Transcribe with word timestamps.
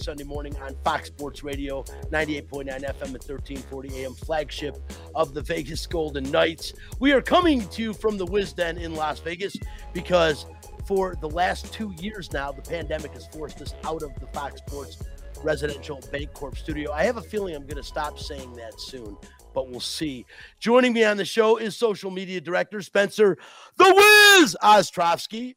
Sunday 0.00 0.24
morning 0.24 0.56
on 0.56 0.74
Fox 0.82 1.08
Sports 1.08 1.44
Radio, 1.44 1.82
98.9 2.10 2.66
FM 2.66 2.84
at 2.84 3.00
1340 3.00 4.02
AM, 4.02 4.14
flagship 4.14 4.76
of 5.14 5.34
the 5.34 5.42
Vegas 5.42 5.86
Golden 5.86 6.30
Knights. 6.30 6.72
We 7.00 7.12
are 7.12 7.20
coming 7.20 7.68
to 7.68 7.82
you 7.82 7.92
from 7.92 8.16
the 8.16 8.24
Wisden 8.24 8.80
in 8.80 8.94
Las 8.94 9.20
Vegas 9.20 9.56
because 9.92 10.46
for 10.86 11.16
the 11.20 11.28
last 11.28 11.72
two 11.72 11.92
years 12.00 12.32
now, 12.32 12.50
the 12.50 12.62
pandemic 12.62 13.12
has 13.12 13.26
forced 13.26 13.60
us 13.60 13.74
out 13.84 14.02
of 14.02 14.18
the 14.20 14.26
Fox 14.28 14.62
Sports 14.66 14.98
Residential 15.42 15.98
Bancorp 16.12 16.56
studio. 16.56 16.92
I 16.92 17.04
have 17.04 17.18
a 17.18 17.22
feeling 17.22 17.54
I'm 17.54 17.66
going 17.66 17.76
to 17.76 17.82
stop 17.82 18.18
saying 18.18 18.54
that 18.54 18.80
soon, 18.80 19.18
but 19.54 19.68
we'll 19.68 19.80
see. 19.80 20.24
Joining 20.58 20.94
me 20.94 21.04
on 21.04 21.18
the 21.18 21.26
show 21.26 21.58
is 21.58 21.76
social 21.76 22.10
media 22.10 22.40
director 22.40 22.80
Spencer 22.80 23.36
The 23.76 23.84
Wiz 23.84 24.56
Ostrovsky. 24.62 25.56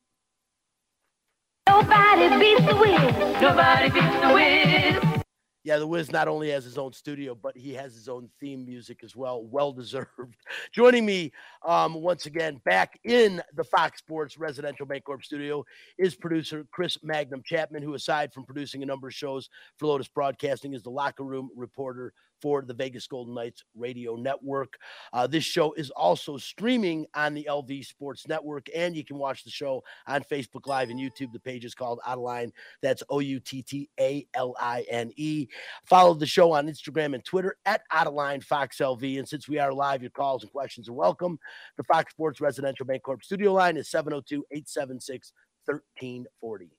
Nobody 1.67 2.39
beats 2.39 2.65
the 2.65 2.75
Wiz. 2.75 3.41
Nobody 3.41 3.89
beats 3.89 4.21
the 4.21 4.33
Wiz. 4.33 5.23
Yeah, 5.65 5.77
The 5.77 5.87
Wiz 5.87 6.11
not 6.11 6.27
only 6.27 6.49
has 6.49 6.65
his 6.65 6.77
own 6.77 6.91
studio, 6.91 7.35
but 7.35 7.55
he 7.55 7.73
has 7.73 7.95
his 7.95 8.09
own 8.09 8.29
theme 8.37 8.65
music 8.65 8.99
as 9.01 9.15
well. 9.15 9.45
Well 9.45 9.71
deserved. 9.71 10.09
Joining 10.73 11.05
me 11.05 11.31
um, 11.65 11.93
once 11.93 12.25
again 12.25 12.59
back 12.65 12.99
in 13.05 13.41
the 13.55 13.63
Fox 13.63 13.99
Sports 13.99 14.37
Residential 14.37 14.85
Bancorp 14.85 15.23
studio 15.23 15.63
is 15.97 16.15
producer 16.15 16.65
Chris 16.71 16.97
Magnum 17.01 17.41
Chapman, 17.45 17.81
who, 17.81 17.93
aside 17.93 18.33
from 18.33 18.43
producing 18.43 18.83
a 18.83 18.85
number 18.85 19.07
of 19.07 19.13
shows 19.13 19.47
for 19.77 19.87
Lotus 19.87 20.09
Broadcasting, 20.09 20.73
is 20.73 20.83
the 20.83 20.89
locker 20.89 21.23
room 21.23 21.49
reporter 21.55 22.13
for 22.43 22.61
the 22.61 22.73
Vegas 22.73 23.07
Golden 23.07 23.33
Knights 23.33 23.63
radio 23.73 24.17
network. 24.17 24.77
Uh, 25.13 25.25
this 25.25 25.45
show 25.45 25.71
is 25.75 25.89
also 25.91 26.35
streaming 26.35 27.05
on 27.15 27.33
the 27.33 27.47
LV 27.49 27.85
Sports 27.85 28.27
Network, 28.27 28.67
and 28.75 28.97
you 28.97 29.05
can 29.05 29.17
watch 29.17 29.45
the 29.45 29.49
show 29.49 29.81
on 30.07 30.25
Facebook 30.29 30.67
Live 30.67 30.89
and 30.89 30.99
YouTube. 30.99 31.31
The 31.31 31.39
page 31.39 31.63
is 31.63 31.73
called 31.73 32.01
Out 32.05 32.17
of 32.17 32.23
Line. 32.23 32.51
That's 32.81 33.01
O 33.09 33.19
U 33.19 33.39
T 33.39 33.61
T 33.61 33.89
A 33.97 34.27
L 34.33 34.55
I 34.59 34.85
N 34.89 35.13
E. 35.15 35.47
Follow 35.85 36.13
the 36.13 36.25
show 36.25 36.51
on 36.51 36.67
Instagram 36.67 37.15
and 37.15 37.23
Twitter 37.23 37.55
at 37.65 37.83
Out 37.91 38.07
of 38.07 38.13
Line 38.13 38.41
Fox 38.41 38.79
LV. 38.79 39.17
And 39.17 39.27
since 39.27 39.47
we 39.47 39.57
are 39.57 39.71
live, 39.71 40.01
your 40.01 40.11
calls 40.11 40.43
and 40.43 40.51
questions 40.51 40.89
are 40.89 40.93
welcome. 40.93 41.39
The 41.77 41.85
Fox 41.85 42.11
Sports 42.11 42.41
Residential 42.41 42.85
Bancorp 42.85 43.23
studio 43.23 43.53
line 43.53 43.77
is 43.77 43.89
702 43.89 44.43
876 44.51 45.31
1340. 45.65 46.71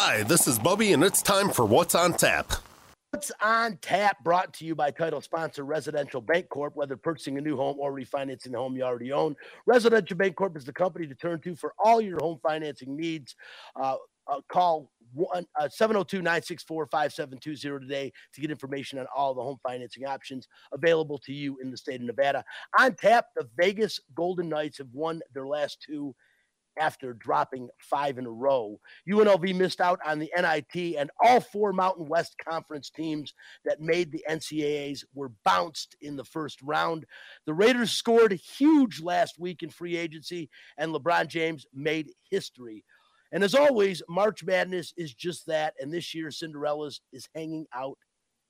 Hi, 0.00 0.22
this 0.22 0.46
is 0.46 0.60
Bubby, 0.60 0.92
and 0.92 1.02
it's 1.02 1.22
time 1.22 1.50
for 1.50 1.64
What's 1.64 1.96
on 1.96 2.12
Tap. 2.12 2.52
What's 3.10 3.32
on 3.42 3.78
tap 3.82 4.22
brought 4.22 4.54
to 4.54 4.64
you 4.64 4.76
by 4.76 4.92
title 4.92 5.20
sponsor 5.20 5.64
Residential 5.64 6.22
Bancorp. 6.22 6.70
Whether 6.74 6.96
purchasing 6.96 7.36
a 7.36 7.40
new 7.40 7.56
home 7.56 7.78
or 7.80 7.92
refinancing 7.92 8.52
the 8.52 8.58
home 8.58 8.76
you 8.76 8.84
already 8.84 9.10
own, 9.10 9.34
Residential 9.66 10.16
Bancorp 10.16 10.56
is 10.56 10.64
the 10.64 10.72
company 10.72 11.08
to 11.08 11.16
turn 11.16 11.40
to 11.40 11.56
for 11.56 11.74
all 11.84 12.00
your 12.00 12.20
home 12.20 12.38
financing 12.44 12.96
needs. 12.96 13.34
Uh, 13.74 13.96
uh, 14.28 14.40
call 14.48 14.92
uh, 15.34 15.42
702-964-5720 15.66 17.80
today 17.80 18.12
to 18.34 18.40
get 18.40 18.52
information 18.52 19.00
on 19.00 19.06
all 19.14 19.34
the 19.34 19.42
home 19.42 19.58
financing 19.66 20.06
options 20.06 20.46
available 20.72 21.18
to 21.18 21.32
you 21.32 21.58
in 21.60 21.72
the 21.72 21.76
state 21.76 22.00
of 22.00 22.06
Nevada. 22.06 22.44
On 22.78 22.94
tap, 22.94 23.26
the 23.34 23.48
Vegas 23.56 23.98
Golden 24.14 24.48
Knights 24.48 24.78
have 24.78 24.92
won 24.92 25.20
their 25.34 25.48
last 25.48 25.84
two 25.84 26.14
after 26.78 27.12
dropping 27.12 27.68
five 27.78 28.18
in 28.18 28.26
a 28.26 28.30
row. 28.30 28.78
UNLV 29.08 29.54
missed 29.54 29.80
out 29.80 30.00
on 30.04 30.18
the 30.18 30.30
NIT, 30.36 30.96
and 30.96 31.10
all 31.22 31.40
four 31.40 31.72
Mountain 31.72 32.08
West 32.08 32.36
Conference 32.38 32.90
teams 32.90 33.34
that 33.64 33.80
made 33.80 34.10
the 34.12 34.24
NCAAs 34.28 35.04
were 35.14 35.32
bounced 35.44 35.96
in 36.00 36.16
the 36.16 36.24
first 36.24 36.60
round. 36.62 37.04
The 37.46 37.54
Raiders 37.54 37.90
scored 37.90 38.32
huge 38.32 39.00
last 39.00 39.38
week 39.38 39.62
in 39.62 39.70
free 39.70 39.96
agency, 39.96 40.50
and 40.76 40.94
LeBron 40.94 41.28
James 41.28 41.66
made 41.74 42.10
history. 42.30 42.84
And 43.32 43.44
as 43.44 43.54
always, 43.54 44.02
March 44.08 44.42
Madness 44.44 44.94
is 44.96 45.12
just 45.12 45.46
that. 45.46 45.74
And 45.78 45.92
this 45.92 46.14
year, 46.14 46.30
Cinderella's 46.30 47.00
is 47.12 47.28
hanging 47.34 47.66
out 47.74 47.98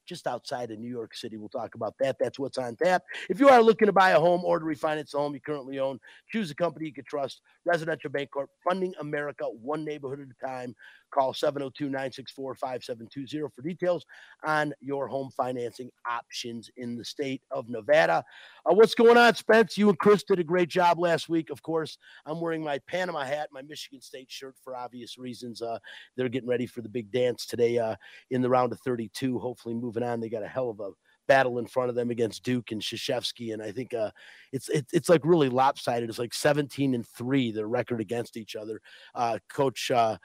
just 0.09 0.27
outside 0.27 0.71
of 0.71 0.79
New 0.79 0.91
York 0.91 1.15
City. 1.15 1.37
We'll 1.37 1.49
talk 1.49 1.75
about 1.75 1.95
that. 2.01 2.17
That's 2.19 2.39
what's 2.39 2.59
on 2.59 2.77
tap. 2.77 3.03
If 3.29 3.39
you 3.39 3.49
are 3.49 3.63
looking 3.63 3.87
to 3.87 3.93
buy 3.93 4.11
a 4.11 4.21
home 4.21 4.45
or 4.45 4.59
to 4.59 4.65
refinance 4.65 5.11
the 5.11 5.19
home 5.19 5.35
you 5.35 5.41
currently 5.41 5.79
own, 5.79 6.01
choose 6.31 6.51
a 6.51 6.55
company 6.55 6.87
you 6.87 6.93
can 6.93 7.05
trust. 7.05 7.41
Residential 7.65 8.11
Bancorp, 8.11 8.47
funding 8.69 8.95
America 9.01 9.45
one 9.45 9.85
neighborhood 9.85 10.21
at 10.21 10.29
a 10.29 10.47
time. 10.47 10.75
Call 11.11 11.33
702-964-5720 11.33 13.55
for 13.55 13.63
details 13.63 14.05
on 14.45 14.75
your 14.81 15.09
home 15.09 15.31
financing 15.37 15.91
options 16.09 16.71
in 16.77 16.97
the 16.97 17.05
state 17.05 17.43
of 17.51 17.69
Nevada. 17.69 18.25
Uh, 18.67 18.75
what's 18.75 18.95
going 18.95 19.17
on, 19.17 19.35
Spence? 19.35 19.79
You 19.79 19.89
and 19.89 19.99
Chris 19.99 20.23
did 20.23 20.39
a 20.39 20.45
great 20.45 20.69
job 20.69 20.99
last 20.99 21.29
week. 21.29 21.51
Of 21.51 21.63
course, 21.63 21.99
I'm 22.27 22.41
wearing 22.41 22.63
my 22.63 22.79
Panama 22.87 23.25
hat, 23.25 23.49
my 23.53 23.63
Michigan 23.63 24.03
State 24.03 24.31
shirt 24.31 24.57
for 24.63 24.77
obvious 24.77 25.17
reasons. 25.17 25.63
Uh, 25.63 25.79
they're 26.17 26.29
getting 26.29 26.49
ready 26.49 26.67
for 26.67 26.83
the 26.83 26.89
big 26.89 27.11
dance 27.11 27.47
today 27.47 27.79
uh, 27.79 27.97
in 28.31 28.43
the 28.43 28.51
round 28.51 28.73
of 28.73 28.81
32. 28.81 29.39
Hopefully, 29.39 29.75
moving 29.75 29.98
on. 30.03 30.21
They 30.21 30.29
got 30.29 30.43
a 30.43 30.49
hell 30.49 30.71
of 30.71 30.81
a 30.81 30.91
battle 31.27 31.59
in 31.59 31.67
front 31.67 31.91
of 31.91 31.95
them 31.95 32.11
against 32.11 32.43
Duke 32.43 32.73
and 32.73 32.81
Krzyzewski, 32.81 33.53
and 33.53 33.63
I 33.63 33.71
think 33.71 33.95
uh, 33.95 34.11
it's 34.53 34.69
it, 34.69 34.87
it's 34.93 35.09
like 35.09 35.21
really 35.25 35.49
lopsided. 35.49 36.09
It's 36.09 36.19
like 36.19 36.35
17 36.35 36.95
and 36.95 37.07
three 37.07 37.53
their 37.53 37.69
record 37.69 38.01
against 38.01 38.37
each 38.37 38.57
other. 38.57 38.81
Uh, 39.15 39.39
Coach 39.49 39.91
uh, 39.91 40.17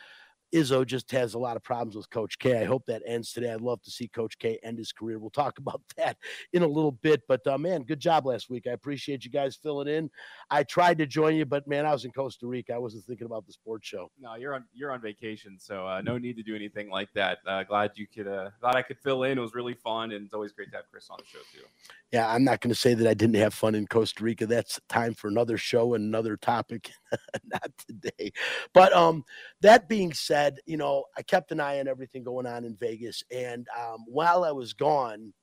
Izzo 0.53 0.85
just 0.85 1.09
has 1.11 1.33
a 1.33 1.39
lot 1.39 1.55
of 1.55 1.63
problems 1.63 1.95
with 1.95 2.09
Coach 2.09 2.37
K. 2.37 2.61
I 2.61 2.65
hope 2.65 2.85
that 2.85 3.01
ends 3.05 3.33
today. 3.33 3.51
I'd 3.51 3.61
love 3.61 3.81
to 3.83 3.91
see 3.91 4.07
Coach 4.07 4.37
K 4.37 4.59
end 4.63 4.77
his 4.77 4.91
career. 4.91 5.19
We'll 5.19 5.29
talk 5.29 5.57
about 5.57 5.81
that 5.97 6.17
in 6.53 6.63
a 6.63 6.67
little 6.67 6.91
bit. 6.91 7.21
But 7.27 7.45
uh, 7.47 7.57
man, 7.57 7.83
good 7.83 7.99
job 7.99 8.25
last 8.25 8.49
week. 8.49 8.67
I 8.67 8.71
appreciate 8.71 9.25
you 9.25 9.31
guys 9.31 9.55
filling 9.55 9.87
in. 9.87 10.09
I 10.49 10.63
tried 10.63 10.97
to 10.99 11.07
join 11.07 11.35
you, 11.35 11.45
but 11.45 11.67
man, 11.67 11.85
I 11.85 11.91
was 11.91 12.05
in 12.05 12.11
Costa 12.11 12.47
Rica. 12.47 12.73
I 12.73 12.77
wasn't 12.77 13.03
thinking 13.05 13.25
about 13.25 13.45
the 13.45 13.53
sports 13.53 13.87
show. 13.87 14.11
No, 14.19 14.35
you're 14.35 14.53
on 14.53 14.65
you're 14.73 14.91
on 14.91 15.01
vacation, 15.01 15.57
so 15.59 15.87
uh, 15.87 16.01
no 16.01 16.17
need 16.17 16.37
to 16.37 16.43
do 16.43 16.55
anything 16.55 16.89
like 16.89 17.09
that. 17.13 17.39
Uh, 17.47 17.63
glad 17.63 17.91
you 17.95 18.07
could 18.07 18.27
uh, 18.27 18.49
glad 18.61 18.75
I 18.75 18.81
could 18.81 18.99
fill 18.99 19.23
in. 19.23 19.37
It 19.37 19.41
was 19.41 19.55
really 19.55 19.73
fun, 19.73 20.11
and 20.11 20.25
it's 20.25 20.33
always 20.33 20.51
great 20.51 20.69
to 20.71 20.77
have 20.77 20.85
Chris 20.91 21.09
on 21.09 21.17
the 21.19 21.25
show 21.25 21.43
too. 21.53 21.65
Yeah, 22.11 22.31
I'm 22.31 22.43
not 22.43 22.61
going 22.61 22.69
to 22.69 22.79
say 22.79 22.93
that 22.93 23.07
I 23.07 23.15
didn't 23.15 23.37
have 23.37 23.55
fun 23.55 23.73
in 23.73 23.87
Costa 23.87 24.23
Rica. 24.23 24.45
That's 24.45 24.79
time 24.87 25.15
for 25.15 25.29
another 25.29 25.57
show 25.57 25.95
and 25.95 26.03
another 26.03 26.37
topic, 26.37 26.91
not 27.51 27.71
today. 27.87 28.31
But 28.71 28.93
um, 28.93 29.23
that 29.61 29.89
being 29.89 30.13
said, 30.13 30.42
you 30.65 30.77
know, 30.77 31.05
I 31.17 31.21
kept 31.21 31.51
an 31.51 31.59
eye 31.59 31.79
on 31.79 31.87
everything 31.87 32.23
going 32.23 32.45
on 32.45 32.65
in 32.65 32.75
Vegas, 32.75 33.23
and 33.31 33.67
um, 33.79 34.05
while 34.07 34.43
I 34.43 34.51
was 34.51 34.73
gone, 34.73 35.33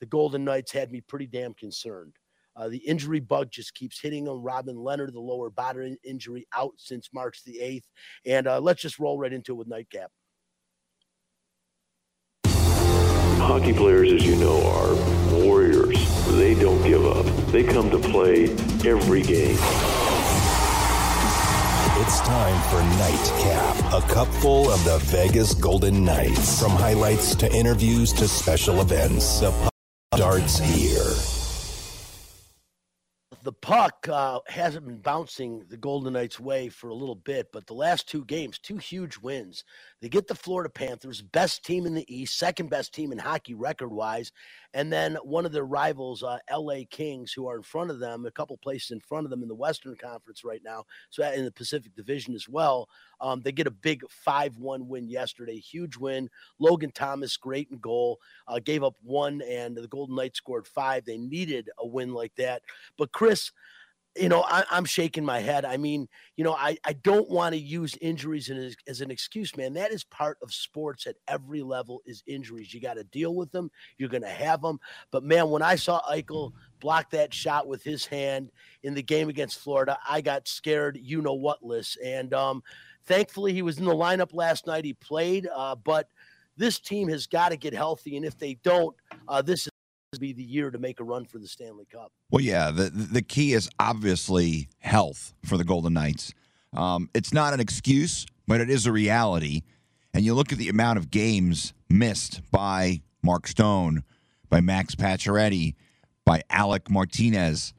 the 0.00 0.06
Golden 0.06 0.44
Knights 0.44 0.72
had 0.72 0.92
me 0.92 1.00
pretty 1.00 1.26
damn 1.26 1.54
concerned. 1.54 2.14
Uh, 2.58 2.68
the 2.68 2.78
injury 2.78 3.20
bug 3.20 3.50
just 3.52 3.74
keeps 3.74 4.00
hitting 4.00 4.24
them. 4.24 4.42
Robin 4.42 4.74
Lehner, 4.74 5.12
the 5.12 5.20
lower 5.20 5.48
body 5.48 5.96
injury, 6.02 6.46
out 6.52 6.72
since 6.76 7.08
March 7.14 7.44
the 7.44 7.58
8th. 7.62 7.84
And 8.26 8.48
uh, 8.48 8.60
let's 8.60 8.82
just 8.82 8.98
roll 8.98 9.16
right 9.16 9.32
into 9.32 9.52
it 9.52 9.56
with 9.56 9.68
Nightcap. 9.68 10.10
Hockey 13.38 13.72
players, 13.72 14.12
as 14.12 14.26
you 14.26 14.34
know, 14.36 14.60
are 14.66 15.38
warriors. 15.38 15.96
They 16.36 16.54
don't 16.54 16.82
give 16.82 17.06
up. 17.06 17.24
They 17.52 17.62
come 17.62 17.90
to 17.90 17.98
play 17.98 18.50
every 18.84 19.22
game. 19.22 19.56
It's 22.10 22.20
time 22.20 22.58
for 22.70 22.82
Nightcap, 22.96 23.92
a 23.92 24.14
cupful 24.14 24.70
of 24.70 24.82
the 24.82 24.96
Vegas 24.96 25.52
Golden 25.52 26.06
Knights. 26.06 26.58
From 26.58 26.70
highlights 26.70 27.34
to 27.34 27.54
interviews 27.54 28.14
to 28.14 28.26
special 28.26 28.80
events, 28.80 29.40
the 29.40 29.50
puck 29.50 29.74
starts 30.14 30.58
here. 30.58 31.04
the 33.42 33.52
puck 33.52 34.08
uh, 34.10 34.40
hasn't 34.46 34.86
been 34.86 34.98
bouncing 34.98 35.64
the 35.68 35.76
Golden 35.76 36.14
Knights' 36.14 36.40
way 36.40 36.68
for 36.68 36.88
a 36.88 36.94
little 36.94 37.14
bit, 37.14 37.48
but 37.52 37.66
the 37.66 37.74
last 37.74 38.08
two 38.08 38.24
games, 38.24 38.58
two 38.58 38.78
huge 38.78 39.18
wins. 39.18 39.64
They 40.00 40.08
get 40.08 40.26
the 40.26 40.34
Florida 40.34 40.70
Panthers, 40.70 41.20
best 41.20 41.64
team 41.64 41.84
in 41.84 41.94
the 41.94 42.04
East, 42.14 42.38
second 42.38 42.70
best 42.70 42.94
team 42.94 43.12
in 43.12 43.18
hockey 43.18 43.54
record 43.54 43.90
wise, 43.90 44.32
and 44.74 44.92
then 44.92 45.16
one 45.22 45.46
of 45.46 45.52
their 45.52 45.64
rivals, 45.64 46.22
uh, 46.22 46.38
LA 46.52 46.80
Kings, 46.90 47.32
who 47.32 47.48
are 47.48 47.56
in 47.56 47.62
front 47.62 47.90
of 47.90 47.98
them, 47.98 48.26
a 48.26 48.30
couple 48.30 48.56
places 48.58 48.90
in 48.90 49.00
front 49.00 49.24
of 49.24 49.30
them 49.30 49.42
in 49.42 49.48
the 49.48 49.54
Western 49.54 49.96
Conference 49.96 50.44
right 50.44 50.60
now, 50.64 50.84
so 51.10 51.22
in 51.32 51.44
the 51.44 51.52
Pacific 51.52 51.94
Division 51.94 52.34
as 52.34 52.48
well. 52.48 52.88
Um, 53.20 53.40
they 53.40 53.52
get 53.52 53.66
a 53.66 53.72
big 53.72 54.02
5 54.08 54.58
1 54.58 54.88
win 54.88 55.08
yesterday. 55.08 55.58
Huge 55.58 55.96
win. 55.96 56.28
Logan 56.58 56.92
Thompson, 56.92 57.08
great 57.40 57.68
in 57.70 57.78
goal, 57.78 58.20
uh, 58.46 58.60
gave 58.60 58.84
up 58.84 58.94
one, 59.02 59.42
and 59.42 59.76
the 59.76 59.88
Golden 59.88 60.16
Knights 60.16 60.38
scored 60.38 60.66
five. 60.66 61.04
They 61.04 61.18
needed 61.18 61.70
a 61.78 61.86
win 61.86 62.12
like 62.12 62.34
that. 62.36 62.62
But, 62.96 63.12
Chris, 63.12 63.50
you 64.18 64.28
know, 64.28 64.42
I, 64.42 64.64
am 64.70 64.84
shaking 64.84 65.24
my 65.24 65.40
head. 65.40 65.64
I 65.64 65.76
mean, 65.76 66.08
you 66.36 66.44
know, 66.44 66.54
I, 66.54 66.76
I 66.84 66.94
don't 66.94 67.28
want 67.30 67.54
to 67.54 67.58
use 67.58 67.96
injuries 68.00 68.50
as, 68.50 68.76
as 68.86 69.00
an 69.00 69.10
excuse, 69.10 69.56
man. 69.56 69.74
That 69.74 69.92
is 69.92 70.04
part 70.04 70.38
of 70.42 70.52
sports 70.52 71.06
at 71.06 71.16
every 71.26 71.62
level 71.62 72.02
is 72.06 72.22
injuries. 72.26 72.72
You 72.72 72.80
got 72.80 72.94
to 72.94 73.04
deal 73.04 73.34
with 73.34 73.50
them. 73.52 73.70
You're 73.96 74.08
going 74.08 74.22
to 74.22 74.28
have 74.28 74.62
them. 74.62 74.80
But 75.10 75.24
man, 75.24 75.50
when 75.50 75.62
I 75.62 75.76
saw 75.76 76.00
Eichel 76.10 76.52
block 76.80 77.10
that 77.10 77.32
shot 77.32 77.66
with 77.66 77.82
his 77.82 78.06
hand 78.06 78.50
in 78.82 78.94
the 78.94 79.02
game 79.02 79.28
against 79.28 79.60
Florida, 79.60 79.98
I 80.08 80.20
got 80.20 80.48
scared. 80.48 80.98
You 81.00 81.22
know 81.22 81.34
what, 81.34 81.64
Liz? 81.64 81.96
And 82.04 82.34
um, 82.34 82.62
thankfully, 83.06 83.52
he 83.52 83.62
was 83.62 83.78
in 83.78 83.84
the 83.84 83.94
lineup 83.94 84.34
last 84.34 84.66
night. 84.66 84.84
He 84.84 84.94
played, 84.94 85.48
uh, 85.54 85.76
but 85.76 86.08
this 86.56 86.80
team 86.80 87.08
has 87.08 87.26
got 87.26 87.50
to 87.50 87.56
get 87.56 87.72
healthy. 87.72 88.16
And 88.16 88.24
if 88.24 88.38
they 88.38 88.54
don't, 88.64 88.94
uh, 89.28 89.42
this 89.42 89.66
is 89.66 89.72
be 90.18 90.32
the 90.32 90.42
year 90.42 90.70
to 90.70 90.78
make 90.78 91.00
a 91.00 91.04
run 91.04 91.24
for 91.24 91.38
the 91.38 91.48
Stanley 91.48 91.86
Cup. 91.90 92.12
Well, 92.30 92.42
yeah, 92.42 92.70
the 92.70 92.90
the 92.90 93.22
key 93.22 93.52
is 93.52 93.68
obviously 93.78 94.68
health 94.80 95.34
for 95.44 95.56
the 95.56 95.64
Golden 95.64 95.94
Knights. 95.94 96.32
Um, 96.72 97.08
it's 97.14 97.32
not 97.32 97.54
an 97.54 97.60
excuse, 97.60 98.26
but 98.46 98.60
it 98.60 98.70
is 98.70 98.86
a 98.86 98.92
reality. 98.92 99.62
And 100.12 100.24
you 100.24 100.34
look 100.34 100.52
at 100.52 100.58
the 100.58 100.68
amount 100.68 100.98
of 100.98 101.10
games 101.10 101.72
missed 101.88 102.40
by 102.50 103.02
Mark 103.22 103.46
Stone, 103.46 104.04
by 104.48 104.60
Max 104.60 104.94
Pacioretty, 104.94 105.74
by 106.24 106.42
Alec 106.50 106.90
Martinez. 106.90 107.72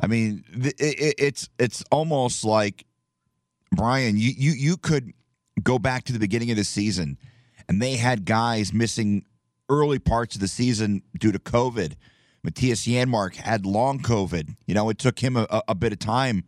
I 0.00 0.06
mean, 0.06 0.44
it, 0.52 0.74
it, 0.78 1.14
it's 1.18 1.48
it's 1.58 1.84
almost 1.90 2.44
like 2.44 2.84
Brian. 3.72 4.16
You 4.16 4.32
you 4.36 4.52
you 4.52 4.76
could 4.76 5.12
go 5.62 5.78
back 5.78 6.04
to 6.04 6.12
the 6.12 6.18
beginning 6.18 6.50
of 6.50 6.56
the 6.56 6.64
season, 6.64 7.18
and 7.68 7.80
they 7.80 7.96
had 7.96 8.24
guys 8.24 8.72
missing 8.72 9.24
early 9.68 9.98
parts 9.98 10.34
of 10.34 10.40
the 10.40 10.48
season 10.48 11.02
due 11.18 11.32
to 11.32 11.38
COVID. 11.38 11.94
Matthias 12.42 12.86
Janmark 12.86 13.34
had 13.34 13.66
long 13.66 13.98
COVID. 14.00 14.56
You 14.66 14.74
know, 14.74 14.88
it 14.88 14.98
took 14.98 15.18
him 15.18 15.36
a, 15.36 15.46
a 15.66 15.74
bit 15.74 15.92
of 15.92 15.98
time 15.98 16.44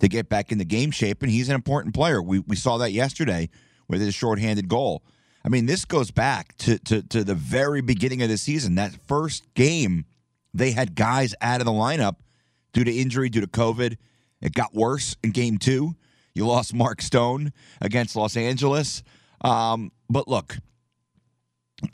to 0.00 0.08
get 0.08 0.28
back 0.28 0.52
in 0.52 0.58
the 0.58 0.64
game 0.64 0.90
shape, 0.90 1.22
and 1.22 1.30
he's 1.30 1.48
an 1.48 1.54
important 1.54 1.94
player. 1.94 2.22
We, 2.22 2.40
we 2.40 2.56
saw 2.56 2.78
that 2.78 2.92
yesterday 2.92 3.48
with 3.88 4.00
his 4.00 4.14
shorthanded 4.14 4.68
goal. 4.68 5.02
I 5.44 5.48
mean, 5.48 5.66
this 5.66 5.84
goes 5.84 6.10
back 6.10 6.56
to, 6.58 6.78
to, 6.80 7.02
to 7.02 7.24
the 7.24 7.34
very 7.34 7.80
beginning 7.80 8.22
of 8.22 8.28
the 8.28 8.36
season. 8.36 8.74
That 8.74 8.94
first 9.06 9.52
game, 9.54 10.04
they 10.52 10.72
had 10.72 10.94
guys 10.94 11.34
out 11.40 11.60
of 11.60 11.66
the 11.66 11.72
lineup 11.72 12.16
due 12.72 12.84
to 12.84 12.92
injury, 12.92 13.30
due 13.30 13.40
to 13.40 13.46
COVID. 13.46 13.96
It 14.42 14.52
got 14.52 14.74
worse 14.74 15.16
in 15.22 15.30
game 15.30 15.58
two. 15.58 15.94
You 16.34 16.46
lost 16.46 16.74
Mark 16.74 17.02
Stone 17.02 17.52
against 17.80 18.16
Los 18.16 18.36
Angeles. 18.36 19.02
Um, 19.40 19.92
but 20.08 20.28
look, 20.28 20.58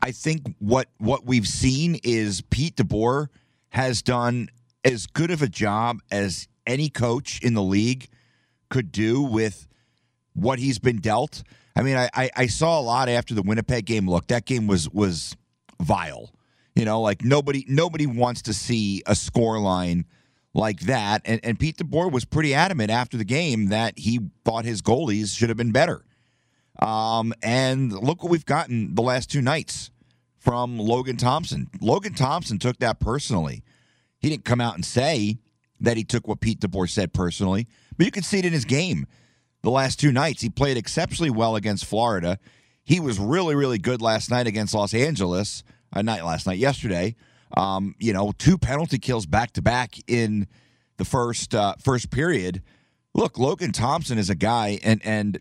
I 0.03 0.11
think 0.13 0.55
what 0.59 0.89
what 0.99 1.25
we've 1.25 1.47
seen 1.47 2.01
is 2.03 2.43
Pete 2.51 2.77
DeBoer 2.77 3.29
has 3.71 4.03
done 4.03 4.49
as 4.85 5.07
good 5.07 5.31
of 5.31 5.43
a 5.43 5.49
job 5.49 6.01
as 6.11 6.49
any 6.67 6.89
coach 6.89 7.41
in 7.43 7.55
the 7.55 7.63
league 7.63 8.09
could 8.69 8.91
do 8.91 9.23
with 9.23 9.67
what 10.35 10.59
he's 10.59 10.79
been 10.79 10.99
dealt. 10.99 11.43
I 11.75 11.83
mean, 11.83 11.97
I, 11.97 12.09
I, 12.15 12.31
I 12.37 12.47
saw 12.47 12.81
a 12.81 12.83
lot 12.83 13.09
after 13.09 13.35
the 13.35 13.43
Winnipeg 13.43 13.85
game. 13.85 14.09
Look, 14.09 14.29
that 14.29 14.45
game 14.45 14.67
was 14.67 14.89
was 14.91 15.37
vile. 15.81 16.33
You 16.75 16.85
know, 16.85 17.01
like 17.01 17.25
nobody 17.25 17.65
nobody 17.69 18.07
wants 18.07 18.43
to 18.43 18.55
see 18.55 19.03
a 19.07 19.15
score 19.15 19.59
line 19.59 20.07
like 20.55 20.81
that. 20.81 21.23
And, 21.25 21.41
and 21.45 21.59
Pete 21.59 21.77
DeBoer 21.77 22.11
was 22.11 22.25
pretty 22.25 22.55
adamant 22.55 22.91
after 22.91 23.17
the 23.17 23.25
game 23.25 23.67
that 23.67 23.99
he 23.99 24.21
thought 24.45 24.65
his 24.65 24.83
goalies 24.83 25.37
should 25.37 25.49
have 25.49 25.59
been 25.59 25.73
better. 25.73 26.05
Um, 26.81 27.33
and 27.43 27.93
look 27.93 28.23
what 28.23 28.31
we've 28.31 28.45
gotten 28.45 28.95
the 28.95 29.03
last 29.03 29.31
two 29.31 29.41
nights 29.41 29.91
from 30.39 30.79
Logan 30.79 31.17
Thompson. 31.17 31.69
Logan 31.81 32.15
Thompson 32.15 32.59
took 32.59 32.79
that 32.79 33.01
personally. 33.01 33.63
He 34.19 34.29
didn't 34.29 34.45
come 34.45 34.61
out 34.61 34.75
and 34.75 34.85
say 34.85 35.39
that 35.81 35.97
he 35.97 36.05
took 36.05 36.27
what 36.29 36.41
Pete 36.41 36.61
DeBoer 36.61 36.89
said 36.89 37.13
personally, 37.13 37.67
but 37.97 38.07
you 38.07 38.13
can 38.13 38.23
see 38.23 38.39
it 38.39 38.45
in 38.45 38.53
his 38.53 38.65
game. 38.65 39.07
The 39.63 39.71
last 39.71 39.99
two 39.99 40.13
nights, 40.13 40.43
he 40.43 40.49
played 40.49 40.77
exceptionally 40.77 41.31
well 41.31 41.57
against 41.57 41.85
Florida. 41.85 42.39
He 42.85 43.01
was 43.01 43.19
really, 43.19 43.55
really 43.55 43.79
good 43.79 44.01
last 44.01 44.31
night 44.31 44.47
against 44.47 44.75
Los 44.75 44.95
Angeles. 44.95 45.65
Uh, 45.93 46.03
not 46.03 46.23
last 46.23 46.47
night, 46.47 46.59
yesterday. 46.59 47.17
Um, 47.57 47.95
you 47.99 48.13
know, 48.13 48.33
two 48.39 48.59
penalty 48.59 48.99
kills 48.99 49.27
back 49.27 49.53
to 49.53 49.63
back 49.63 49.97
in 50.07 50.47
the 50.97 51.05
first 51.05 51.55
uh, 51.55 51.75
first 51.81 52.11
period. 52.11 52.63
Look, 53.15 53.39
Logan 53.39 53.73
Thompson 53.73 54.19
is 54.19 54.31
a 54.31 54.35
guy, 54.35 54.79
and 54.83 55.01
and 55.05 55.41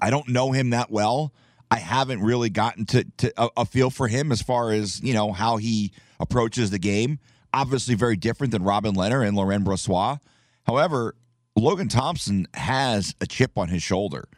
I 0.00 0.10
don't 0.10 0.28
know 0.28 0.52
him 0.52 0.70
that 0.70 0.90
well. 0.90 1.32
I 1.70 1.78
haven't 1.78 2.22
really 2.22 2.50
gotten 2.50 2.86
to, 2.86 3.04
to 3.18 3.32
a, 3.36 3.48
a, 3.58 3.64
feel 3.64 3.90
for 3.90 4.06
him 4.08 4.30
as 4.30 4.40
far 4.40 4.72
as 4.72 5.02
you 5.02 5.12
know 5.12 5.32
how 5.32 5.56
he 5.56 5.92
approaches 6.20 6.70
the 6.70 6.78
game. 6.78 7.18
Obviously, 7.52 7.94
very 7.94 8.16
different 8.16 8.52
than 8.52 8.62
Robin 8.62 8.94
Lehner 8.94 9.26
and 9.26 9.36
Laurent 9.36 9.64
Brossoit. 9.64 10.20
However, 10.64 11.16
Logan 11.56 11.88
Thompson 11.88 12.46
has 12.54 13.14
a 13.20 13.26
chip 13.26 13.58
on 13.58 13.68
his 13.68 13.82
shoulder, 13.82 14.28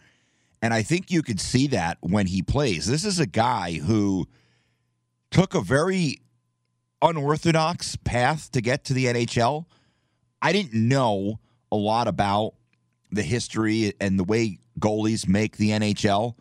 and 0.62 0.73
I 0.73 0.83
think 0.83 1.11
you 1.11 1.23
could 1.23 1.41
see 1.41 1.67
that 1.69 1.99
when 2.00 2.27
he 2.27 2.43
plays. 2.43 2.87
This 2.87 3.05
is 3.05 3.19
a 3.19 3.27
guy 3.27 3.73
who 3.75 4.27
took 5.31 5.55
a 5.55 5.61
very 5.61 6.21
unorthodox 7.03 7.97
path 7.97 8.50
to 8.53 8.61
get 8.61 8.85
to 8.85 8.95
the 8.95 9.06
NHL. 9.06 9.67
I 10.41 10.53
didn't 10.53 10.75
know 10.75 11.41
a 11.71 11.77
lot 11.77 12.09
about 12.09 12.55
the 13.11 13.23
history 13.23 13.93
and 14.00 14.19
the 14.19 14.25
way 14.25 14.59
goalies 14.79 15.29
make 15.29 15.57
the 15.57 15.71
NHL, 15.71 16.35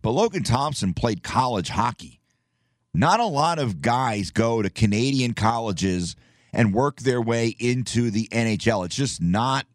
but 0.00 0.10
Logan 0.10 0.42
Thompson 0.42 0.94
played 0.94 1.22
college 1.22 1.70
hockey. 1.70 2.20
Not 2.94 3.20
a 3.20 3.26
lot 3.26 3.58
of 3.58 3.80
guys 3.80 4.30
go 4.30 4.60
to 4.60 4.68
Canadian 4.68 5.34
colleges 5.34 6.14
and 6.52 6.74
work 6.74 7.00
their 7.00 7.22
way 7.22 7.54
into 7.58 8.10
the 8.10 8.28
NHL. 8.28 8.84
It's 8.84 8.96
just 8.96 9.22
not 9.22 9.66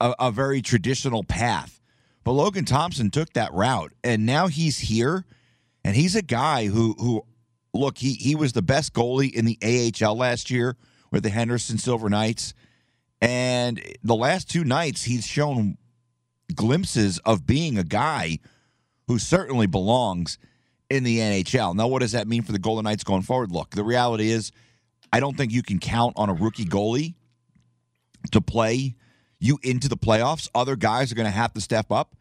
a, 0.00 0.14
a 0.18 0.30
very 0.30 0.62
traditional 0.62 1.24
path. 1.24 1.80
But 2.24 2.32
Logan 2.32 2.64
Thompson 2.66 3.10
took 3.10 3.32
that 3.32 3.52
route, 3.54 3.92
and 4.04 4.26
now 4.26 4.48
he's 4.48 4.78
here, 4.78 5.24
and 5.82 5.96
he's 5.96 6.14
a 6.14 6.22
guy 6.22 6.66
who 6.66 6.94
who 6.98 7.24
look 7.72 7.98
he 7.98 8.12
he 8.12 8.34
was 8.34 8.52
the 8.52 8.62
best 8.62 8.92
goalie 8.92 9.32
in 9.32 9.46
the 9.46 9.58
AHL 9.62 10.14
last 10.14 10.50
year 10.50 10.76
with 11.10 11.22
the 11.22 11.30
Henderson 11.30 11.78
Silver 11.78 12.10
Knights. 12.10 12.52
And 13.20 13.82
the 14.02 14.14
last 14.14 14.50
two 14.50 14.62
nights, 14.62 15.04
he's 15.04 15.26
shown 15.26 15.78
glimpses 16.54 17.18
of 17.20 17.46
being 17.46 17.78
a 17.78 17.84
guy 17.84 18.38
who 19.06 19.18
certainly 19.18 19.66
belongs 19.66 20.38
in 20.90 21.04
the 21.04 21.18
NHL. 21.18 21.74
Now, 21.74 21.88
what 21.88 22.00
does 22.00 22.12
that 22.12 22.28
mean 22.28 22.42
for 22.42 22.52
the 22.52 22.58
Golden 22.58 22.84
Knights 22.84 23.04
going 23.04 23.22
forward? 23.22 23.52
Look, 23.52 23.70
the 23.70 23.84
reality 23.84 24.30
is, 24.30 24.52
I 25.12 25.20
don't 25.20 25.36
think 25.36 25.52
you 25.52 25.62
can 25.62 25.78
count 25.78 26.14
on 26.16 26.28
a 26.28 26.34
rookie 26.34 26.64
goalie 26.64 27.14
to 28.32 28.40
play 28.40 28.94
you 29.38 29.58
into 29.62 29.88
the 29.88 29.96
playoffs. 29.96 30.48
Other 30.54 30.76
guys 30.76 31.12
are 31.12 31.14
going 31.14 31.26
to 31.26 31.30
have 31.30 31.52
to 31.54 31.60
step 31.60 31.90
up. 31.90 32.16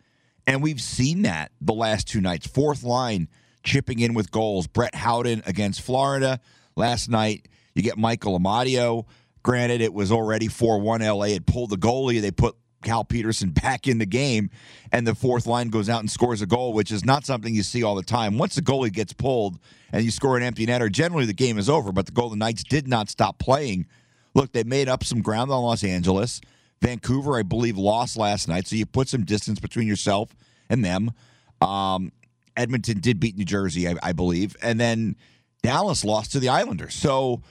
And 0.45 0.61
we've 0.61 0.81
seen 0.81 1.23
that 1.23 1.51
the 1.59 1.73
last 1.73 2.07
two 2.07 2.21
nights. 2.21 2.47
Fourth 2.47 2.83
line 2.83 3.27
chipping 3.63 3.99
in 3.99 4.13
with 4.13 4.31
goals. 4.31 4.67
Brett 4.67 4.95
Howden 4.95 5.43
against 5.45 5.81
Florida. 5.81 6.39
Last 6.75 7.09
night, 7.09 7.47
you 7.75 7.81
get 7.81 7.97
Michael 7.97 8.39
Amadio 8.39 9.05
Granted, 9.47 9.79
it 9.79 9.93
was 9.93 10.11
already 10.11 10.49
4 10.49 10.79
1 10.79 10.99
LA 10.99 11.27
had 11.27 11.47
pulled 11.47 11.69
the 11.69 11.77
goalie. 11.77 12.19
They 12.19 12.31
put 12.31 12.57
Cal 12.87 13.03
Petersen 13.03 13.49
back 13.61 13.85
in 13.85 13.97
the 13.97 14.05
game, 14.05 14.49
and 14.93 15.05
the 15.05 15.13
fourth 15.13 15.45
line 15.45 15.67
goes 15.67 15.89
out 15.89 15.99
and 15.99 16.09
scores 16.09 16.41
a 16.41 16.45
goal, 16.45 16.71
which 16.71 16.91
is 16.91 17.03
not 17.03 17.25
something 17.25 17.53
you 17.53 17.63
see 17.63 17.83
all 17.83 17.95
the 17.95 18.03
time. 18.03 18.37
Once 18.37 18.55
the 18.55 18.61
goalie 18.61 18.91
gets 18.91 19.11
pulled 19.11 19.59
and 19.91 20.05
you 20.05 20.11
score 20.11 20.37
an 20.37 20.43
empty 20.43 20.65
netter, 20.65 20.89
generally 20.89 21.25
the 21.25 21.33
game 21.33 21.57
is 21.57 21.69
over, 21.69 21.91
but 21.91 22.05
the 22.05 22.13
Golden 22.13 22.39
Knights 22.39 22.63
did 22.63 22.87
not 22.87 23.09
stop 23.09 23.39
playing. 23.39 23.87
Look, 24.33 24.53
they 24.53 24.63
made 24.63 24.87
up 24.87 25.03
some 25.03 25.21
ground 25.21 25.51
on 25.51 25.61
Los 25.63 25.83
Angeles. 25.83 26.39
Vancouver, 26.81 27.37
I 27.37 27.43
believe, 27.43 27.77
lost 27.77 28.15
last 28.15 28.47
night, 28.47 28.67
so 28.67 28.75
you 28.75 28.85
put 28.85 29.09
some 29.09 29.25
distance 29.25 29.59
between 29.59 29.87
yourself 29.87 30.33
and 30.69 30.85
them. 30.85 31.11
Um, 31.59 32.13
Edmonton 32.55 32.99
did 32.99 33.19
beat 33.19 33.35
New 33.35 33.45
Jersey, 33.45 33.89
I, 33.89 33.95
I 34.01 34.11
believe, 34.13 34.55
and 34.61 34.79
then 34.79 35.17
Dallas 35.61 36.05
lost 36.05 36.31
to 36.33 36.39
the 36.39 36.49
Islanders. 36.49 36.93
So, 36.93 37.41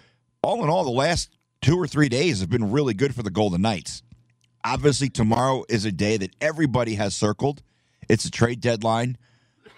all 0.43 0.63
in 0.63 0.71
all, 0.71 0.85
the 0.85 0.91
last 0.91 1.31
two 1.61 1.77
or 1.77 1.87
three 1.87 2.09
days 2.09 2.41
have 2.41 2.49
been 2.49 2.71
really 2.71 2.95
good 2.95 3.15
for 3.15 3.23
the 3.23 3.31
Golden 3.31 3.61
Knights. 3.61 4.03
Obviously, 4.67 5.09
tomorrow 5.09 5.65
is 5.69 5.85
a 5.85 5.93
day 5.93 6.17
that 6.17 6.35
everybody 6.41 6.97
has 6.97 7.15
circled. 7.15 7.63
It's 8.09 8.25
a 8.25 8.31
trade 8.33 8.61
deadline. 8.61 9.17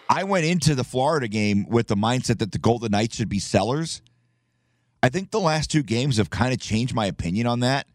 I 0.09 0.25
went 0.25 0.47
into 0.47 0.75
the 0.75 0.83
Florida 0.83 1.29
game 1.29 1.69
with 1.69 1.89
the 1.89 1.95
mindset 1.95 2.39
that 2.39 2.53
the 2.53 2.59
Golden 2.59 2.93
Knights 2.93 3.17
should 3.17 3.29
be 3.29 3.39
sellers. 3.39 4.01
I 5.03 5.11
think 5.11 5.31
the 5.31 5.41
last 5.41 5.71
two 5.71 5.83
games 5.83 6.17
have 6.17 6.31
kind 6.31 6.55
of 6.55 6.59
changed 6.59 6.95
my 6.95 7.05
opinion 7.05 7.47
on 7.47 7.61
that. 7.61 7.87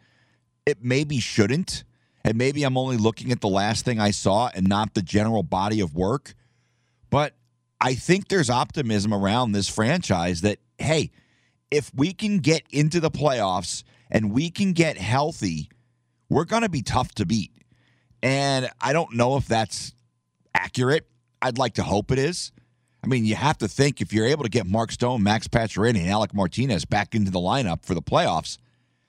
It 0.67 0.83
maybe 0.83 1.19
shouldn't. 1.19 1.83
And 2.23 2.37
maybe 2.37 2.61
I'm 2.63 2.77
only 2.77 2.97
looking 2.97 3.31
at 3.31 3.41
the 3.41 3.49
last 3.49 3.85
thing 3.85 3.99
I 3.99 4.11
saw 4.11 4.51
and 4.53 4.67
not 4.67 4.93
the 4.93 5.01
general 5.01 5.41
body 5.41 5.79
of 5.79 5.95
work. 5.95 6.35
But 7.09 7.33
I 7.81 7.95
think 7.95 8.27
there's 8.27 8.51
optimism 8.51 9.15
around 9.15 9.53
this 9.53 9.67
franchise 9.67 10.41
that, 10.41 10.59
hey, 10.77 11.09
if 11.71 11.91
we 11.95 12.13
can 12.13 12.37
get 12.37 12.61
into 12.69 12.99
the 12.99 13.09
playoffs 13.09 13.83
and 14.11 14.31
we 14.31 14.51
can 14.51 14.73
get 14.73 14.99
healthy, 14.99 15.69
we're 16.33 16.45
going 16.45 16.63
to 16.63 16.69
be 16.69 16.81
tough 16.81 17.13
to 17.15 17.25
beat. 17.25 17.51
And 18.23 18.69
I 18.81 18.91
don't 18.91 19.13
know 19.13 19.37
if 19.37 19.47
that's 19.47 19.93
accurate. 20.55 21.07
I'd 21.41 21.57
like 21.57 21.75
to 21.75 21.83
hope 21.83 22.11
it 22.11 22.17
is. 22.17 22.51
I 23.03 23.07
mean, 23.07 23.25
you 23.25 23.35
have 23.35 23.57
to 23.59 23.67
think 23.67 24.01
if 24.01 24.13
you're 24.13 24.25
able 24.25 24.43
to 24.43 24.49
get 24.49 24.65
Mark 24.65 24.91
Stone, 24.91 25.23
Max 25.23 25.47
Pacioretty, 25.47 25.99
and 25.99 26.09
Alec 26.09 26.33
Martinez 26.33 26.85
back 26.85 27.13
into 27.13 27.31
the 27.31 27.39
lineup 27.39 27.85
for 27.85 27.93
the 27.93 28.01
playoffs, 28.01 28.57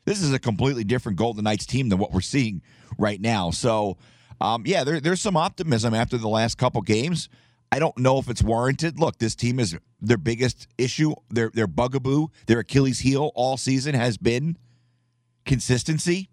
this 0.04 0.20
is 0.20 0.32
a 0.32 0.38
completely 0.38 0.84
different 0.84 1.16
Golden 1.16 1.44
Knights 1.44 1.64
team 1.64 1.88
than 1.88 1.98
what 1.98 2.12
we're 2.12 2.20
seeing 2.20 2.60
right 2.98 3.20
now. 3.20 3.50
So, 3.50 3.96
um, 4.40 4.64
yeah, 4.66 4.84
there, 4.84 5.00
there's 5.00 5.20
some 5.20 5.36
optimism 5.36 5.94
after 5.94 6.18
the 6.18 6.28
last 6.28 6.58
couple 6.58 6.82
games. 6.82 7.28
I 7.70 7.78
don't 7.78 7.96
know 7.96 8.18
if 8.18 8.28
it's 8.28 8.42
warranted. 8.42 8.98
Look, 8.98 9.18
this 9.18 9.34
team 9.34 9.58
is 9.58 9.76
their 10.00 10.18
biggest 10.18 10.68
issue, 10.76 11.14
their 11.30 11.50
their 11.54 11.66
bugaboo, 11.66 12.28
their 12.46 12.60
Achilles 12.60 13.00
heel 13.00 13.32
all 13.34 13.56
season 13.56 13.94
has 13.94 14.16
been 14.18 14.58
consistency. 15.46 16.28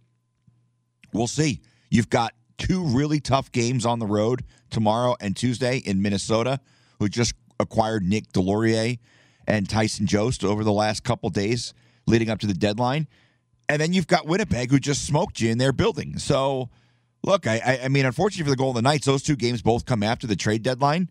We'll 1.13 1.27
see. 1.27 1.61
You've 1.89 2.09
got 2.09 2.33
two 2.57 2.83
really 2.83 3.19
tough 3.19 3.51
games 3.51 3.85
on 3.85 3.99
the 3.99 4.05
road 4.05 4.43
tomorrow 4.69 5.15
and 5.19 5.35
Tuesday 5.35 5.77
in 5.77 6.01
Minnesota, 6.01 6.59
who 6.99 7.09
just 7.09 7.33
acquired 7.59 8.03
Nick 8.03 8.31
Deslauriers 8.31 8.99
and 9.47 9.67
Tyson 9.67 10.07
Jost 10.07 10.43
over 10.43 10.63
the 10.63 10.71
last 10.71 11.03
couple 11.03 11.29
days 11.29 11.73
leading 12.07 12.29
up 12.29 12.39
to 12.39 12.47
the 12.47 12.53
deadline. 12.53 13.07
And 13.67 13.81
then 13.81 13.93
you've 13.93 14.07
got 14.07 14.27
Winnipeg, 14.27 14.69
who 14.69 14.79
just 14.79 15.05
smoked 15.05 15.39
you 15.39 15.49
in 15.49 15.57
their 15.57 15.71
building. 15.71 16.17
So, 16.17 16.69
look, 17.23 17.47
I, 17.47 17.81
I 17.83 17.87
mean, 17.87 18.05
unfortunately 18.05 18.43
for 18.43 18.49
the 18.49 18.61
Golden 18.61 18.83
Knights, 18.83 19.05
those 19.05 19.23
two 19.23 19.35
games 19.35 19.61
both 19.61 19.85
come 19.85 20.03
after 20.03 20.27
the 20.27 20.35
trade 20.35 20.61
deadline. 20.61 21.09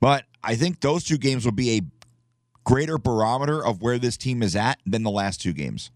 But 0.00 0.24
I 0.42 0.54
think 0.56 0.80
those 0.80 1.04
two 1.04 1.16
games 1.16 1.44
will 1.44 1.52
be 1.52 1.78
a 1.78 1.80
greater 2.64 2.98
barometer 2.98 3.64
of 3.64 3.80
where 3.80 3.98
this 3.98 4.16
team 4.16 4.42
is 4.42 4.54
at 4.54 4.78
than 4.84 5.02
the 5.02 5.10
last 5.10 5.40
two 5.40 5.52
games. 5.52 5.90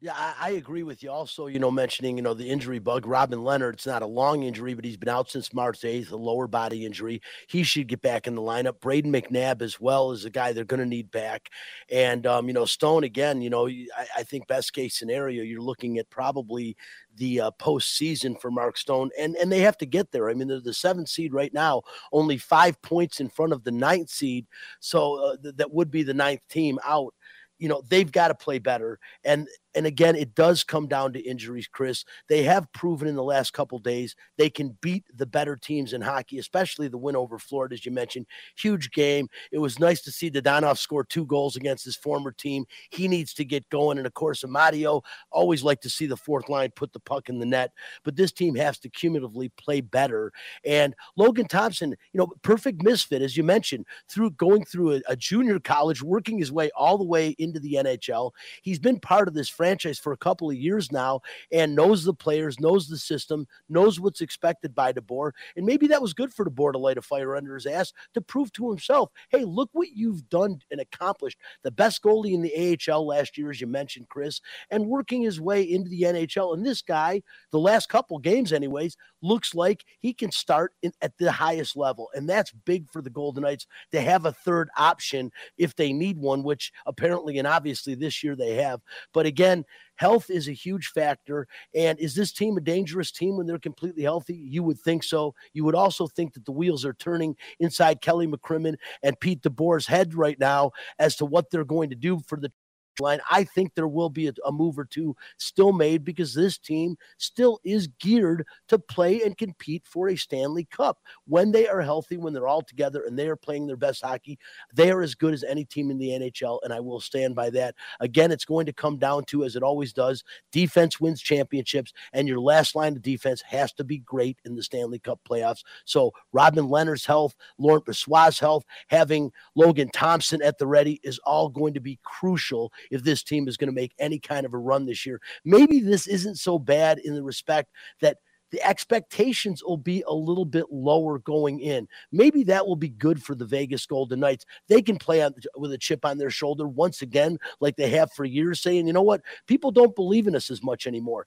Yeah, 0.00 0.12
I, 0.14 0.34
I, 0.40 0.50
agree 0.50 0.84
with 0.84 1.02
you. 1.02 1.10
Also, 1.10 1.48
you 1.48 1.58
know, 1.58 1.72
mentioning, 1.72 2.16
you 2.16 2.22
know, 2.22 2.32
the 2.32 2.48
injury 2.48 2.78
bug. 2.78 3.04
Robin 3.04 3.40
Lehner, 3.40 3.72
it's 3.72 3.86
not 3.86 4.02
a 4.02 4.06
long 4.06 4.44
injury, 4.44 4.74
but 4.74 4.84
he's 4.84 4.96
been 4.96 5.08
out 5.08 5.28
since 5.28 5.52
March 5.52 5.80
8th, 5.80 6.12
a 6.12 6.16
lower 6.16 6.46
body 6.46 6.86
injury. 6.86 7.20
He 7.48 7.64
should 7.64 7.88
get 7.88 8.00
back 8.00 8.28
in 8.28 8.36
the 8.36 8.40
lineup. 8.40 8.78
Brayden 8.78 9.06
McNabb, 9.06 9.60
as 9.60 9.80
well, 9.80 10.12
is 10.12 10.24
a 10.24 10.30
guy 10.30 10.52
they're 10.52 10.64
going 10.64 10.78
to 10.78 10.86
need 10.86 11.10
back. 11.10 11.48
And, 11.90 12.28
um, 12.28 12.46
you 12.46 12.54
know, 12.54 12.64
Stone, 12.64 13.02
again, 13.02 13.42
you 13.42 13.50
know, 13.50 13.66
I, 13.66 14.06
I, 14.18 14.22
think 14.22 14.46
best 14.46 14.72
case 14.72 14.96
scenario, 14.96 15.42
you're 15.42 15.60
looking 15.60 15.98
at 15.98 16.08
probably 16.10 16.76
the 17.16 17.40
uh, 17.40 17.50
postseason 17.60 18.40
for 18.40 18.52
Mark 18.52 18.76
Stone, 18.78 19.10
and 19.18 19.34
and 19.34 19.50
they 19.50 19.60
have 19.60 19.78
to 19.78 19.86
get 19.86 20.12
there. 20.12 20.30
I 20.30 20.34
mean, 20.34 20.48
they're 20.48 20.60
the 20.60 20.72
seventh 20.72 21.08
seed 21.08 21.32
right 21.32 21.52
now, 21.52 21.82
only 22.12 22.38
five 22.38 22.80
points 22.82 23.18
in 23.18 23.28
front 23.28 23.52
of 23.52 23.64
the 23.64 23.72
ninth 23.72 24.10
seed, 24.10 24.46
so 24.78 25.16
uh, 25.24 25.36
th- 25.42 25.56
that 25.56 25.72
would 25.72 25.90
be 25.90 26.04
the 26.04 26.14
ninth 26.14 26.46
team 26.48 26.78
out. 26.84 27.14
You 27.58 27.68
know, 27.68 27.82
they've 27.88 28.10
got 28.10 28.28
to 28.28 28.34
play 28.36 28.60
better, 28.60 29.00
and 29.24 29.48
and 29.78 29.86
again, 29.86 30.16
it 30.16 30.34
does 30.34 30.64
come 30.64 30.88
down 30.88 31.12
to 31.12 31.20
injuries, 31.20 31.68
Chris. 31.68 32.04
They 32.28 32.42
have 32.42 32.70
proven 32.72 33.06
in 33.06 33.14
the 33.14 33.22
last 33.22 33.52
couple 33.52 33.78
days 33.78 34.16
they 34.36 34.50
can 34.50 34.76
beat 34.80 35.04
the 35.14 35.24
better 35.24 35.54
teams 35.54 35.92
in 35.92 36.00
hockey, 36.00 36.40
especially 36.40 36.88
the 36.88 36.98
win 36.98 37.14
over 37.14 37.38
Florida, 37.38 37.74
as 37.74 37.86
you 37.86 37.92
mentioned. 37.92 38.26
Huge 38.56 38.90
game. 38.90 39.28
It 39.52 39.58
was 39.58 39.78
nice 39.78 40.00
to 40.02 40.10
see 40.10 40.32
Dadonov 40.32 40.78
score 40.78 41.04
two 41.04 41.24
goals 41.26 41.54
against 41.54 41.84
his 41.84 41.94
former 41.94 42.32
team. 42.32 42.64
He 42.90 43.06
needs 43.06 43.32
to 43.34 43.44
get 43.44 43.70
going. 43.70 43.98
And 43.98 44.06
of 44.08 44.14
course, 44.14 44.42
Amadio, 44.42 45.00
always 45.30 45.62
like 45.62 45.80
to 45.82 45.90
see 45.90 46.06
the 46.06 46.16
fourth 46.16 46.48
line 46.48 46.72
put 46.74 46.92
the 46.92 46.98
puck 46.98 47.28
in 47.28 47.38
the 47.38 47.46
net. 47.46 47.70
But 48.02 48.16
this 48.16 48.32
team 48.32 48.56
has 48.56 48.80
to 48.80 48.88
cumulatively 48.88 49.50
play 49.50 49.80
better. 49.80 50.32
And 50.64 50.92
Logan 51.16 51.46
Thompson, 51.46 51.90
you 51.90 52.18
know, 52.18 52.32
perfect 52.42 52.82
misfit, 52.82 53.22
as 53.22 53.36
you 53.36 53.44
mentioned, 53.44 53.86
through 54.08 54.32
going 54.32 54.64
through 54.64 54.94
a, 54.94 55.02
a 55.10 55.14
junior 55.14 55.60
college, 55.60 56.02
working 56.02 56.36
his 56.36 56.50
way 56.50 56.68
all 56.76 56.98
the 56.98 57.04
way 57.04 57.36
into 57.38 57.60
the 57.60 57.74
NHL. 57.74 58.32
He's 58.62 58.80
been 58.80 58.98
part 58.98 59.28
of 59.28 59.34
this 59.34 59.48
franchise 59.48 59.67
franchise 59.68 59.98
for 59.98 60.12
a 60.12 60.16
couple 60.16 60.48
of 60.48 60.56
years 60.56 60.90
now 60.90 61.20
and 61.52 61.76
knows 61.76 62.02
the 62.02 62.14
players, 62.14 62.58
knows 62.58 62.88
the 62.88 62.96
system, 62.96 63.46
knows 63.68 64.00
what's 64.00 64.22
expected 64.22 64.74
by 64.74 64.94
DeBoer. 64.94 65.32
And 65.56 65.66
maybe 65.66 65.86
that 65.88 66.00
was 66.00 66.14
good 66.14 66.32
for 66.32 66.46
DeBoer 66.46 66.72
to 66.72 66.78
light 66.78 66.96
a 66.96 67.02
fire 67.02 67.36
under 67.36 67.54
his 67.54 67.66
ass 67.66 67.92
to 68.14 68.22
prove 68.22 68.50
to 68.54 68.70
himself, 68.70 69.10
hey, 69.28 69.44
look 69.44 69.68
what 69.72 69.88
you've 69.94 70.26
done 70.30 70.60
and 70.70 70.80
accomplished. 70.80 71.38
The 71.64 71.70
best 71.70 72.02
goalie 72.02 72.32
in 72.32 72.40
the 72.40 72.78
AHL 72.90 73.06
last 73.06 73.36
year, 73.36 73.50
as 73.50 73.60
you 73.60 73.66
mentioned, 73.66 74.08
Chris, 74.08 74.40
and 74.70 74.86
working 74.86 75.20
his 75.20 75.38
way 75.38 75.62
into 75.62 75.90
the 75.90 76.02
NHL. 76.02 76.54
And 76.54 76.64
this 76.64 76.80
guy, 76.80 77.20
the 77.52 77.58
last 77.58 77.90
couple 77.90 78.18
games, 78.18 78.54
anyways, 78.54 78.96
looks 79.20 79.54
like 79.54 79.84
he 80.00 80.14
can 80.14 80.32
start 80.32 80.72
in, 80.80 80.92
at 81.02 81.12
the 81.18 81.30
highest 81.30 81.76
level. 81.76 82.08
And 82.14 82.26
that's 82.26 82.52
big 82.52 82.90
for 82.90 83.02
the 83.02 83.10
Golden 83.10 83.42
Knights 83.42 83.66
to 83.92 84.00
have 84.00 84.24
a 84.24 84.32
third 84.32 84.70
option 84.78 85.30
if 85.58 85.76
they 85.76 85.92
need 85.92 86.16
one, 86.16 86.42
which 86.42 86.72
apparently 86.86 87.38
and 87.38 87.46
obviously 87.46 87.94
this 87.94 88.24
year 88.24 88.34
they 88.34 88.54
have. 88.54 88.80
But 89.12 89.26
again, 89.26 89.57
again, 89.58 89.64
health 89.96 90.30
is 90.30 90.48
a 90.48 90.52
huge 90.52 90.88
factor. 90.88 91.46
And 91.74 91.98
is 91.98 92.14
this 92.14 92.32
team 92.32 92.56
a 92.56 92.60
dangerous 92.60 93.10
team 93.10 93.36
when 93.36 93.46
they're 93.46 93.58
completely 93.58 94.02
healthy? 94.02 94.34
You 94.34 94.62
would 94.62 94.80
think 94.80 95.02
so. 95.02 95.34
You 95.52 95.64
would 95.64 95.74
also 95.74 96.06
think 96.06 96.34
that 96.34 96.44
the 96.44 96.52
wheels 96.52 96.84
are 96.84 96.94
turning 96.94 97.36
inside 97.60 98.00
Kelly 98.00 98.26
McCrimmon 98.26 98.76
and 99.02 99.18
Pete 99.20 99.42
DeBoer's 99.42 99.86
head 99.86 100.14
right 100.14 100.38
now 100.38 100.72
as 100.98 101.16
to 101.16 101.24
what 101.24 101.50
they're 101.50 101.64
going 101.64 101.90
to 101.90 101.96
do 101.96 102.20
for 102.26 102.38
the 102.38 102.52
line. 103.00 103.20
I 103.30 103.44
think 103.44 103.74
there 103.74 103.88
will 103.88 104.10
be 104.10 104.28
a, 104.28 104.32
a, 104.46 104.52
move 104.52 104.78
or 104.78 104.84
two 104.84 105.16
still 105.36 105.72
made 105.72 106.04
because 106.04 106.34
this 106.34 106.58
team 106.58 106.96
still 107.18 107.60
is 107.64 107.88
geared 107.98 108.46
to 108.68 108.78
play 108.78 109.22
and 109.22 109.36
compete 109.36 109.84
for 109.86 110.08
a 110.08 110.16
Stanley 110.16 110.66
Cup. 110.70 110.98
When 111.26 111.52
they 111.52 111.68
are 111.68 111.80
healthy, 111.80 112.16
when 112.16 112.32
they're 112.32 112.48
all 112.48 112.62
together 112.62 113.04
and 113.06 113.18
they 113.18 113.28
are 113.28 113.36
playing 113.36 113.66
their 113.66 113.76
best 113.76 114.04
hockey, 114.04 114.38
they 114.74 114.90
are 114.90 115.02
as 115.02 115.14
good 115.14 115.34
as 115.34 115.44
any 115.44 115.64
team 115.64 115.90
in 115.90 115.98
the 115.98 116.08
NHL. 116.08 116.60
And 116.62 116.72
I 116.72 116.80
will 116.80 117.00
stand 117.00 117.34
by 117.34 117.50
that. 117.50 117.74
Again, 118.00 118.32
it's 118.32 118.44
going 118.44 118.66
to 118.66 118.72
come 118.72 118.98
down 118.98 119.24
to, 119.26 119.44
as 119.44 119.56
it 119.56 119.62
always 119.62 119.92
does, 119.92 120.24
defense 120.52 121.00
wins 121.00 121.20
championships, 121.20 121.92
and 122.12 122.26
your 122.26 122.40
last 122.40 122.74
line 122.74 122.96
of 122.96 123.02
defense 123.02 123.42
has 123.42 123.72
to 123.74 123.84
be 123.84 123.98
great 123.98 124.38
in 124.44 124.54
the 124.54 124.62
Stanley 124.62 124.98
Cup 124.98 125.20
playoffs. 125.28 125.62
So 125.84 126.12
Robin 126.32 126.66
Lehner's 126.66 127.06
health, 127.06 127.34
Laurent 127.58 127.84
Brossoit's 127.84 128.38
health, 128.38 128.64
having 128.88 129.30
Logan 129.54 129.90
Thompson 129.92 130.42
at 130.42 130.58
the 130.58 130.66
ready 130.66 131.00
is 131.02 131.18
all 131.20 131.48
going 131.48 131.74
to 131.74 131.80
be 131.80 131.98
crucial 132.02 132.72
if 132.90 133.02
this 133.02 133.22
team 133.22 133.48
is 133.48 133.56
going 133.56 133.68
to 133.68 133.74
make 133.74 133.94
any 133.98 134.18
kind 134.18 134.46
of 134.46 134.54
a 134.54 134.58
run 134.58 134.86
this 134.86 135.04
year. 135.06 135.20
Maybe 135.44 135.80
this 135.80 136.06
isn't 136.06 136.36
so 136.36 136.58
bad 136.58 136.98
in 136.98 137.14
the 137.14 137.22
respect 137.22 137.70
that 138.00 138.18
the 138.50 138.66
expectations 138.66 139.62
will 139.62 139.76
be 139.76 140.02
a 140.06 140.14
little 140.14 140.44
bit 140.44 140.66
lower 140.70 141.18
going 141.18 141.60
in. 141.60 141.86
Maybe 142.12 142.44
that 142.44 142.66
will 142.66 142.76
be 142.76 142.88
good 142.88 143.22
for 143.22 143.34
the 143.34 143.44
Vegas 143.44 143.84
Golden 143.86 144.20
Knights. 144.20 144.46
They 144.68 144.82
can 144.82 144.96
play 144.96 145.22
on, 145.22 145.34
with 145.56 145.72
a 145.72 145.78
chip 145.78 146.04
on 146.04 146.18
their 146.18 146.30
shoulder 146.30 146.66
once 146.66 147.02
again, 147.02 147.38
like 147.60 147.76
they 147.76 147.90
have 147.90 148.12
for 148.12 148.24
years, 148.24 148.60
saying, 148.60 148.86
you 148.86 148.92
know 148.92 149.02
what, 149.02 149.22
people 149.46 149.70
don't 149.70 149.94
believe 149.94 150.26
in 150.26 150.34
us 150.34 150.50
as 150.50 150.62
much 150.62 150.86
anymore. 150.86 151.26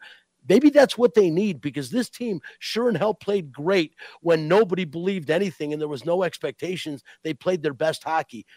Maybe 0.49 0.71
that's 0.71 0.97
what 0.97 1.13
they 1.13 1.29
need 1.29 1.61
because 1.61 1.91
this 1.91 2.09
team 2.09 2.41
sure 2.57 2.89
and 2.89 2.97
hell 2.97 3.13
played 3.13 3.51
great 3.51 3.93
when 4.21 4.47
nobody 4.47 4.85
believed 4.85 5.29
anything 5.29 5.71
and 5.71 5.79
there 5.79 5.87
was 5.87 6.03
no 6.03 6.23
expectations. 6.23 7.03
They 7.23 7.35
played 7.35 7.61
their 7.61 7.75
best 7.75 8.03
hockey 8.03 8.47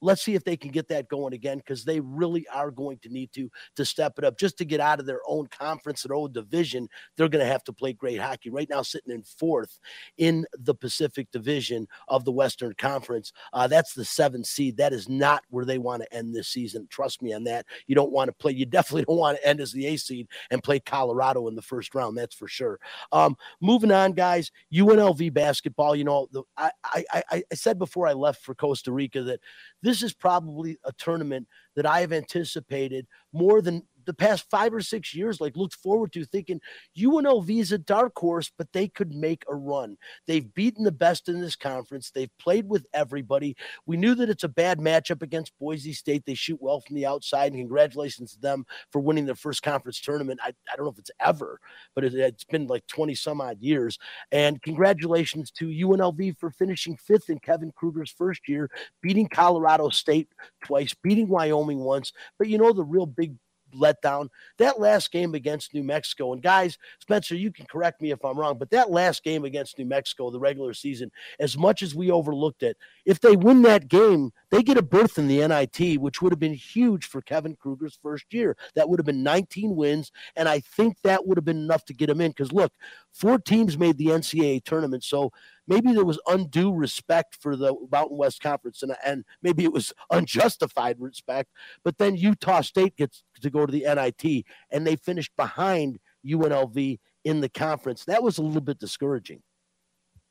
let's 0.00 0.22
see 0.22 0.34
if 0.34 0.44
they 0.44 0.56
can 0.56 0.70
get 0.70 0.88
that 0.88 1.08
going 1.08 1.32
again 1.32 1.58
because 1.58 1.84
they 1.84 2.00
really 2.00 2.46
are 2.48 2.70
going 2.70 2.98
to 2.98 3.08
need 3.08 3.32
to 3.32 3.50
to 3.76 3.84
step 3.84 4.14
it 4.18 4.24
up 4.24 4.38
just 4.38 4.58
to 4.58 4.64
get 4.64 4.80
out 4.80 5.00
of 5.00 5.06
their 5.06 5.20
own 5.26 5.46
conference 5.48 6.02
their 6.02 6.16
own 6.16 6.32
division. 6.32 6.88
They're 7.16 7.28
going 7.28 7.44
to 7.44 7.50
have 7.50 7.64
to 7.64 7.72
play 7.72 7.92
great 7.92 8.20
hockey. 8.20 8.50
Right 8.50 8.68
now 8.68 8.82
sitting 8.82 9.12
in 9.12 9.22
fourth 9.22 9.78
in 10.18 10.46
the 10.58 10.74
pacific 10.74 11.30
division 11.32 11.86
of 12.08 12.24
the 12.24 12.32
western 12.32 12.74
conference. 12.78 13.32
Uh, 13.52 13.66
that's 13.66 13.94
the 13.94 14.04
seventh 14.04 14.46
seed. 14.46 14.76
That 14.76 14.92
is 14.92 15.08
not 15.08 15.42
where 15.50 15.64
they 15.64 15.78
want 15.78 16.02
to 16.02 16.14
end 16.14 16.34
this 16.34 16.48
season. 16.48 16.86
Trust 16.90 17.22
me 17.22 17.32
on 17.32 17.44
that. 17.44 17.66
You 17.86 17.94
don't 17.94 18.12
want 18.12 18.28
to 18.28 18.32
play 18.32 18.52
you 18.52 18.66
definitely 18.66 19.04
don't 19.08 19.18
want 19.18 19.38
to 19.38 19.46
end 19.46 19.60
as 19.60 19.72
the 19.72 19.86
a 19.86 19.96
seed 19.96 20.28
and 20.50 20.62
play 20.62 20.80
colorado 20.80 21.48
in 21.48 21.54
the 21.54 21.62
first 21.62 21.94
round 21.94 22.16
that's 22.16 22.34
for 22.34 22.48
sure. 22.48 22.78
Um, 23.12 23.36
moving 23.60 23.92
on 23.92 24.12
guys 24.12 24.50
unlv 24.72 25.32
basketball 25.32 25.94
you 25.96 26.04
know 26.04 26.28
the, 26.32 26.42
I, 26.56 26.70
I 26.84 27.04
i 27.30 27.42
said 27.54 27.78
before 27.78 28.06
i 28.06 28.12
left 28.12 28.42
for 28.42 28.54
costa 28.54 28.92
rica 28.92 29.22
that 29.22 29.40
this 29.82 29.89
is 30.02 30.12
probably 30.12 30.78
a 30.84 30.92
tournament 30.92 31.46
that 31.76 31.86
I 31.86 32.00
have 32.00 32.12
anticipated 32.12 33.06
more 33.32 33.60
than 33.60 33.82
the 34.06 34.14
past 34.14 34.48
five 34.50 34.72
or 34.72 34.80
six 34.80 35.14
years, 35.14 35.40
like 35.40 35.56
looked 35.56 35.74
forward 35.74 36.12
to 36.12 36.24
thinking 36.24 36.60
UNLV 36.98 37.48
is 37.60 37.72
a 37.72 37.78
dark 37.78 38.12
horse, 38.18 38.50
but 38.56 38.68
they 38.72 38.88
could 38.88 39.14
make 39.14 39.44
a 39.48 39.54
run. 39.54 39.96
They've 40.26 40.52
beaten 40.54 40.84
the 40.84 40.92
best 40.92 41.28
in 41.28 41.40
this 41.40 41.56
conference. 41.56 42.10
They've 42.10 42.30
played 42.38 42.68
with 42.68 42.86
everybody. 42.92 43.56
We 43.86 43.96
knew 43.96 44.14
that 44.16 44.30
it's 44.30 44.44
a 44.44 44.48
bad 44.48 44.78
matchup 44.78 45.22
against 45.22 45.58
Boise 45.58 45.92
State. 45.92 46.24
They 46.26 46.34
shoot 46.34 46.60
well 46.60 46.80
from 46.80 46.96
the 46.96 47.06
outside, 47.06 47.52
and 47.52 47.60
congratulations 47.60 48.32
to 48.32 48.40
them 48.40 48.64
for 48.90 49.00
winning 49.00 49.26
their 49.26 49.34
first 49.34 49.62
conference 49.62 50.00
tournament. 50.00 50.40
I, 50.42 50.52
I 50.72 50.76
don't 50.76 50.84
know 50.84 50.92
if 50.92 50.98
it's 50.98 51.10
ever, 51.20 51.60
but 51.94 52.04
it, 52.04 52.14
it's 52.14 52.44
been 52.44 52.66
like 52.66 52.86
20 52.86 53.14
some 53.14 53.40
odd 53.40 53.60
years. 53.60 53.98
And 54.32 54.60
congratulations 54.62 55.50
to 55.52 55.66
UNLV 55.66 56.38
for 56.38 56.50
finishing 56.50 56.96
fifth 56.96 57.30
in 57.30 57.38
Kevin 57.38 57.72
Kruger's 57.72 58.10
first 58.10 58.48
year, 58.48 58.70
beating 59.02 59.28
Colorado 59.28 59.88
State 59.88 60.28
twice, 60.64 60.94
beating 61.02 61.28
Wyoming 61.28 61.80
once. 61.80 62.12
But 62.38 62.48
you 62.48 62.58
know, 62.58 62.72
the 62.72 62.84
real 62.84 63.06
big 63.06 63.34
letdown. 63.72 64.28
That 64.58 64.80
last 64.80 65.12
game 65.12 65.34
against 65.34 65.74
New 65.74 65.82
Mexico, 65.82 66.32
and 66.32 66.42
guys, 66.42 66.78
Spencer, 67.00 67.34
you 67.34 67.52
can 67.52 67.66
correct 67.66 68.00
me 68.00 68.10
if 68.10 68.24
I'm 68.24 68.38
wrong, 68.38 68.58
but 68.58 68.70
that 68.70 68.90
last 68.90 69.24
game 69.24 69.44
against 69.44 69.78
New 69.78 69.86
Mexico, 69.86 70.30
the 70.30 70.40
regular 70.40 70.74
season, 70.74 71.10
as 71.38 71.56
much 71.56 71.82
as 71.82 71.94
we 71.94 72.10
overlooked 72.10 72.62
it, 72.62 72.76
if 73.04 73.20
they 73.20 73.36
win 73.36 73.62
that 73.62 73.88
game, 73.88 74.32
they 74.50 74.62
get 74.62 74.78
a 74.78 74.82
berth 74.82 75.18
in 75.18 75.28
the 75.28 75.46
NIT, 75.46 76.00
which 76.00 76.20
would 76.20 76.32
have 76.32 76.40
been 76.40 76.54
huge 76.54 77.06
for 77.06 77.22
Kevin 77.22 77.56
Kruger's 77.56 77.98
first 78.02 78.32
year. 78.32 78.56
That 78.74 78.88
would 78.88 78.98
have 78.98 79.06
been 79.06 79.22
19 79.22 79.76
wins, 79.76 80.12
and 80.36 80.48
I 80.48 80.60
think 80.60 80.96
that 81.02 81.26
would 81.26 81.38
have 81.38 81.44
been 81.44 81.58
enough 81.58 81.84
to 81.86 81.94
get 81.94 82.10
him 82.10 82.20
in. 82.20 82.30
Because 82.30 82.52
look, 82.52 82.72
four 83.12 83.38
teams 83.38 83.78
made 83.78 83.98
the 83.98 84.06
NCAA 84.06 84.64
tournament, 84.64 85.04
so 85.04 85.30
maybe 85.70 85.92
there 85.92 86.04
was 86.04 86.18
undue 86.26 86.72
respect 86.72 87.36
for 87.40 87.56
the 87.56 87.74
Mountain 87.90 88.18
West 88.18 88.42
Conference, 88.42 88.82
and, 88.82 88.94
and 89.06 89.24
maybe 89.40 89.64
it 89.64 89.72
was 89.72 89.92
unjustified 90.10 90.96
respect. 90.98 91.50
But 91.84 91.96
then 91.96 92.16
Utah 92.16 92.60
State 92.60 92.96
gets 92.96 93.22
to 93.40 93.48
go 93.48 93.64
to 93.64 93.72
the 93.72 93.84
NIT, 93.84 94.44
and 94.70 94.86
they 94.86 94.96
finished 94.96 95.30
behind 95.36 96.00
UNLV 96.26 96.98
in 97.24 97.40
the 97.40 97.48
conference. 97.48 98.04
That 98.04 98.22
was 98.22 98.38
a 98.38 98.42
little 98.42 98.60
bit 98.60 98.80
discouraging. 98.80 99.42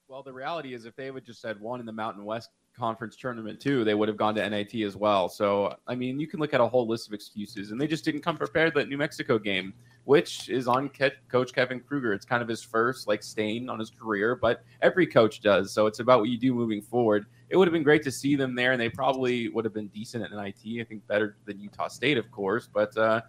Well, 0.10 0.24
the 0.24 0.34
reality 0.34 0.74
is, 0.74 0.86
if 0.86 0.96
they 0.96 1.10
would 1.10 1.26
just 1.26 1.42
had 1.44 1.60
won 1.60 1.80
in 1.80 1.86
the 1.86 1.94
Mountain 1.94 2.26
West 2.26 2.50
Conference 2.80 3.16
tournament 3.16 3.60
too, 3.60 3.84
they 3.84 3.94
would 3.94 4.08
have 4.08 4.18
gone 4.18 4.34
to 4.36 4.50
NIT 4.50 4.74
as 4.86 4.96
well. 4.96 5.30
So, 5.30 5.76
I 5.88 5.96
mean, 5.96 6.20
you 6.20 6.28
can 6.28 6.40
look 6.40 6.54
at 6.54 6.62
a 6.62 6.68
whole 6.68 6.88
list 6.88 7.08
of 7.08 7.14
excuses, 7.14 7.72
and 7.72 7.80
they 7.80 7.88
just 7.88 8.06
didn't 8.06 8.22
come 8.22 8.38
prepared 8.38 8.74
that 8.76 8.88
New 8.88 8.98
Mexico 8.98 9.38
game, 9.38 9.74
which 10.06 10.50
is 10.50 10.68
on 10.68 10.90
Ke- 10.90 11.20
Coach 11.28 11.54
Kevin 11.54 11.80
Kruger. 11.80 12.14
It's 12.14 12.26
kind 12.26 12.42
of 12.42 12.48
his 12.48 12.64
first 12.64 13.08
like 13.08 13.22
stain 13.22 13.70
on 13.70 13.78
his 13.78 13.90
career, 13.90 14.36
but 14.36 14.64
every 14.82 15.06
coach 15.06 15.42
does. 15.42 15.72
So 15.74 15.86
it's 15.86 16.00
about 16.00 16.22
what 16.22 16.30
you 16.30 16.38
do 16.38 16.54
moving 16.54 16.82
forward. 16.82 17.26
It 17.50 17.58
would 17.58 17.68
have 17.68 17.74
been 17.74 17.84
great 17.84 18.04
to 18.04 18.12
see 18.12 18.36
them 18.36 18.56
there, 18.56 18.72
and 18.72 18.82
they 18.82 18.90
probably 18.90 19.50
would 19.50 19.66
have 19.66 19.74
been 19.74 19.90
decent 19.90 20.24
at 20.24 20.32
NIT. 20.32 20.82
I 20.82 20.84
think 20.86 21.06
better 21.08 21.38
than 21.46 21.60
Utah 21.60 21.90
State, 21.90 22.18
of 22.18 22.32
course, 22.32 22.68
but. 22.74 22.98
uh 22.98 23.22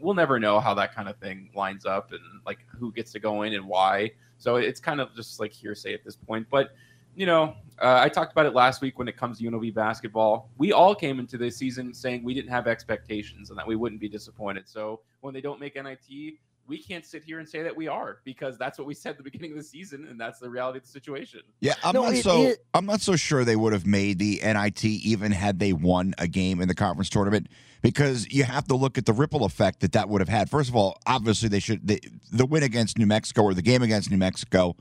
We'll 0.00 0.14
never 0.14 0.38
know 0.40 0.58
how 0.60 0.74
that 0.74 0.94
kind 0.94 1.08
of 1.08 1.16
thing 1.18 1.50
lines 1.54 1.86
up 1.86 2.10
and 2.12 2.20
like 2.46 2.58
who 2.78 2.92
gets 2.92 3.12
to 3.12 3.20
go 3.20 3.42
in 3.42 3.52
and 3.54 3.64
why. 3.66 4.12
So 4.38 4.56
it's 4.56 4.80
kind 4.80 5.00
of 5.00 5.14
just 5.14 5.38
like 5.38 5.52
hearsay 5.52 5.92
at 5.94 6.04
this 6.04 6.16
point. 6.16 6.46
But 6.50 6.70
you 7.14 7.26
know, 7.26 7.54
uh, 7.80 7.98
I 8.00 8.08
talked 8.08 8.32
about 8.32 8.46
it 8.46 8.54
last 8.54 8.80
week 8.80 8.98
when 8.98 9.08
it 9.08 9.16
comes 9.16 9.38
to 9.38 9.44
UNLV 9.44 9.74
basketball. 9.74 10.50
We 10.56 10.72
all 10.72 10.94
came 10.94 11.18
into 11.18 11.36
this 11.36 11.56
season 11.56 11.92
saying 11.92 12.22
we 12.22 12.34
didn't 12.34 12.50
have 12.50 12.66
expectations 12.66 13.50
and 13.50 13.58
that 13.58 13.66
we 13.66 13.76
wouldn't 13.76 14.00
be 14.00 14.08
disappointed. 14.08 14.68
So 14.68 15.00
when 15.20 15.34
they 15.34 15.40
don't 15.40 15.58
make 15.60 15.74
NIT, 15.76 16.34
we 16.68 16.78
can't 16.80 17.04
sit 17.04 17.24
here 17.24 17.40
and 17.40 17.48
say 17.48 17.60
that 17.64 17.76
we 17.76 17.88
are 17.88 18.18
because 18.24 18.56
that's 18.56 18.78
what 18.78 18.86
we 18.86 18.94
said 18.94 19.10
at 19.10 19.16
the 19.16 19.22
beginning 19.24 19.50
of 19.50 19.56
the 19.58 19.64
season, 19.64 20.06
and 20.08 20.18
that's 20.18 20.38
the 20.38 20.48
reality 20.48 20.78
of 20.78 20.84
the 20.84 20.90
situation. 20.90 21.40
Yeah, 21.60 21.74
I'm 21.82 21.92
No, 21.92 22.04
not 22.04 22.14
it- 22.14 22.22
so 22.22 22.42
it- 22.42 22.64
I'm 22.72 22.86
not 22.86 23.00
so 23.00 23.16
sure 23.16 23.44
they 23.44 23.56
would 23.56 23.72
have 23.72 23.84
made 23.84 24.20
the 24.20 24.40
NIT 24.42 24.84
even 24.84 25.32
had 25.32 25.58
they 25.58 25.72
won 25.72 26.14
a 26.18 26.28
game 26.28 26.60
in 26.60 26.68
the 26.68 26.74
conference 26.74 27.10
tournament 27.10 27.48
because 27.82 28.30
you 28.32 28.44
have 28.44 28.68
to 28.68 28.76
look 28.76 28.96
at 28.96 29.06
the 29.06 29.12
ripple 29.12 29.44
effect 29.44 29.80
that 29.80 29.90
that 29.92 30.08
would 30.08 30.20
have 30.20 30.28
had. 30.28 30.48
First 30.48 30.68
of 30.70 30.76
all, 30.76 30.98
obviously 31.04 31.48
they 31.48 31.58
should 31.60 31.86
the, 31.86 32.00
the 32.30 32.46
win 32.46 32.62
against 32.62 32.96
New 32.96 33.06
Mexico 33.06 33.42
or 33.42 33.54
the 33.54 33.62
game 33.62 33.82
against 33.82 34.08
New 34.12 34.16
Mexico, 34.18 34.76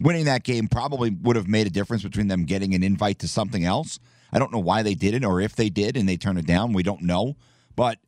winning 0.00 0.26
that 0.26 0.44
game 0.44 0.68
probably 0.68 1.10
would 1.10 1.36
have 1.36 1.48
made 1.48 1.66
a 1.66 1.70
difference 1.70 2.02
between 2.02 2.28
them 2.28 2.44
getting 2.44 2.74
an 2.74 2.82
invite 2.82 3.18
to 3.20 3.28
something 3.28 3.64
else. 3.64 3.98
I 4.32 4.38
don't 4.38 4.52
know 4.52 4.58
why 4.58 4.82
they 4.82 4.94
did 4.94 5.14
it 5.14 5.24
or 5.24 5.40
if 5.40 5.56
they 5.56 5.70
did 5.70 5.96
and 5.96 6.08
they 6.08 6.16
turned 6.16 6.38
it 6.38 6.46
down. 6.46 6.72
We 6.72 6.82
don't 6.82 7.02
know, 7.02 7.36
but 7.74 7.98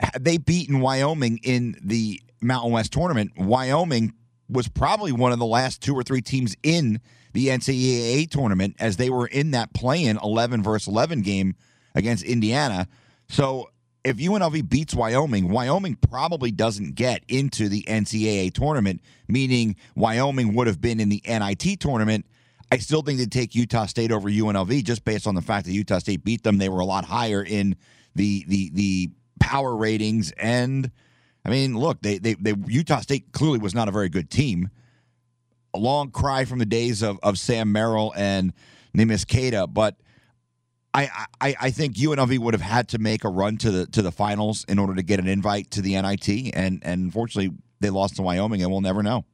had 0.00 0.24
they 0.24 0.38
beaten 0.38 0.80
Wyoming 0.80 1.40
in 1.42 1.76
the 1.82 2.20
Mountain 2.40 2.72
West 2.72 2.92
tournament, 2.92 3.32
Wyoming 3.36 4.12
was 4.48 4.68
probably 4.68 5.12
one 5.12 5.32
of 5.32 5.38
the 5.38 5.46
last 5.46 5.82
two 5.82 5.94
or 5.94 6.02
three 6.02 6.20
teams 6.20 6.54
in 6.62 7.00
the 7.32 7.48
NCAA 7.48 8.30
tournament 8.30 8.76
as 8.78 8.96
they 8.96 9.10
were 9.10 9.26
in 9.26 9.52
that 9.52 9.72
play-in 9.74 10.18
11 10.22 10.62
versus 10.62 10.88
11 10.88 11.22
game 11.22 11.54
against 11.94 12.24
Indiana. 12.24 12.88
So 13.28 13.70
if 14.06 14.18
UNLV 14.18 14.68
beats 14.68 14.94
Wyoming, 14.94 15.48
Wyoming 15.48 15.96
probably 15.96 16.52
doesn't 16.52 16.94
get 16.94 17.24
into 17.26 17.68
the 17.68 17.82
NCAA 17.88 18.54
tournament, 18.54 19.00
meaning 19.26 19.74
Wyoming 19.96 20.54
would 20.54 20.68
have 20.68 20.80
been 20.80 21.00
in 21.00 21.08
the 21.08 21.20
NIT 21.26 21.80
tournament. 21.80 22.24
I 22.70 22.78
still 22.78 23.02
think 23.02 23.18
they'd 23.18 23.32
take 23.32 23.56
Utah 23.56 23.86
State 23.86 24.12
over 24.12 24.30
UNLV 24.30 24.84
just 24.84 25.04
based 25.04 25.26
on 25.26 25.34
the 25.34 25.42
fact 25.42 25.66
that 25.66 25.72
Utah 25.72 25.98
State 25.98 26.22
beat 26.22 26.44
them. 26.44 26.58
They 26.58 26.68
were 26.68 26.78
a 26.78 26.84
lot 26.84 27.04
higher 27.04 27.42
in 27.42 27.74
the 28.14 28.44
the 28.46 28.70
the 28.74 29.10
power 29.40 29.74
ratings 29.76 30.30
and 30.38 30.90
I 31.44 31.50
mean, 31.50 31.76
look, 31.76 32.00
they, 32.00 32.18
they, 32.18 32.34
they 32.34 32.54
Utah 32.66 33.00
State 33.00 33.32
clearly 33.32 33.58
was 33.58 33.74
not 33.74 33.88
a 33.88 33.92
very 33.92 34.08
good 34.08 34.30
team. 34.30 34.70
A 35.74 35.78
long 35.78 36.12
cry 36.12 36.44
from 36.44 36.60
the 36.60 36.66
days 36.66 37.02
of, 37.02 37.18
of 37.24 37.38
Sam 37.40 37.72
Merrill 37.72 38.12
and 38.16 38.52
Neemias 38.96 39.26
Queta, 39.26 39.66
but 39.66 39.96
I, 40.96 41.26
I 41.40 41.56
I 41.60 41.70
think 41.70 41.96
UNLV 41.96 42.38
would 42.38 42.54
have 42.54 42.62
had 42.62 42.88
to 42.88 42.98
make 42.98 43.24
a 43.24 43.28
run 43.28 43.58
to 43.58 43.70
the 43.70 43.86
to 43.88 44.02
the 44.02 44.12
finals 44.12 44.64
in 44.68 44.78
order 44.78 44.94
to 44.94 45.02
get 45.02 45.20
an 45.20 45.28
invite 45.28 45.70
to 45.72 45.82
the 45.82 46.00
NIT, 46.00 46.28
and 46.54 46.80
and 46.82 47.04
unfortunately 47.04 47.56
they 47.80 47.90
lost 47.90 48.16
to 48.16 48.22
Wyoming, 48.22 48.62
and 48.62 48.70
we'll 48.70 48.80
never 48.80 49.02
know. 49.02 49.24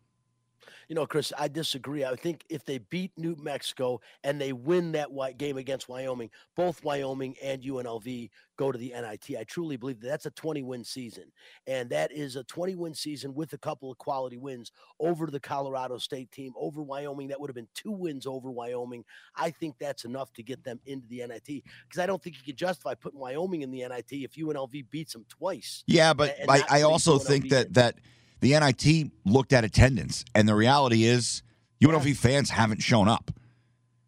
You 0.89 0.95
know, 0.95 1.07
Chris, 1.07 1.33
I 1.39 1.49
disagree. 1.49 2.05
I 2.05 2.15
think 2.17 2.45
if 2.49 2.65
they 2.65 2.79
beat 2.79 3.13
New 3.17 3.37
Mexico 3.41 4.01
and 4.25 4.41
they 4.41 4.53
win 4.53 4.93
that 4.93 5.11
game 5.39 5.57
against 5.57 5.89
Wyoming, 5.89 6.31
both 6.57 6.83
Wyoming 6.85 7.37
and 7.43 7.63
UNLV 7.63 8.31
go 8.57 8.71
to 8.71 8.79
the 8.79 8.93
NIT. 8.95 9.37
I 9.39 9.45
truly 9.45 9.77
believe 9.77 10.01
that 10.01 10.09
that's 10.09 10.27
a 10.27 10.31
20 10.31 10.63
win 10.63 10.85
season. 10.85 11.25
And 11.67 11.91
that 11.91 12.13
is 12.13 12.37
a 12.37 12.45
20 12.45 12.75
win 12.77 12.95
season 12.95 13.35
with 13.35 13.53
a 13.53 13.59
couple 13.59 13.91
of 13.91 13.99
quality 13.99 14.39
wins 14.39 14.73
over 15.01 15.27
the 15.27 15.41
Colorado 15.41 15.99
State 15.99 16.31
team, 16.31 16.53
over 16.57 16.83
Wyoming. 16.83 17.29
That 17.29 17.41
would 17.41 17.51
have 17.51 17.57
been 17.57 17.69
two 17.75 17.93
wins 17.93 18.27
over 18.27 18.51
Wyoming. 18.51 19.05
I 19.37 19.51
think 19.51 19.77
that's 19.79 20.05
enough 20.05 20.33
to 20.35 20.43
get 20.43 20.63
them 20.65 20.81
into 20.87 21.07
the 21.09 21.27
NIT 21.27 21.47
because 21.47 21.99
I 21.99 22.07
don't 22.07 22.23
think 22.23 22.37
you 22.37 22.43
can 22.45 22.57
justify 22.57 22.95
putting 22.95 23.21
Wyoming 23.21 23.63
in 23.63 23.71
the 23.71 23.81
NIT 23.81 24.13
if 24.13 24.35
UNLV 24.35 24.91
beats 24.91 25.13
them 25.13 25.25
twice. 25.29 25.83
Yeah, 25.87 26.13
but 26.13 26.37
I, 26.49 26.63
I 26.71 26.83
also 26.83 27.19
think 27.19 27.51
that 27.51 27.75
that 27.75 27.97
the 28.43 28.59
NIT 28.59 29.13
looked 29.25 29.53
at 29.53 29.65
attendance, 29.65 30.25
and 30.35 30.49
the 30.49 30.55
reality 30.57 31.05
is 31.05 31.43
UNLV 31.81 32.17
fans 32.17 32.51
haven't 32.51 32.83
shown 32.83 33.09
up. 33.09 33.31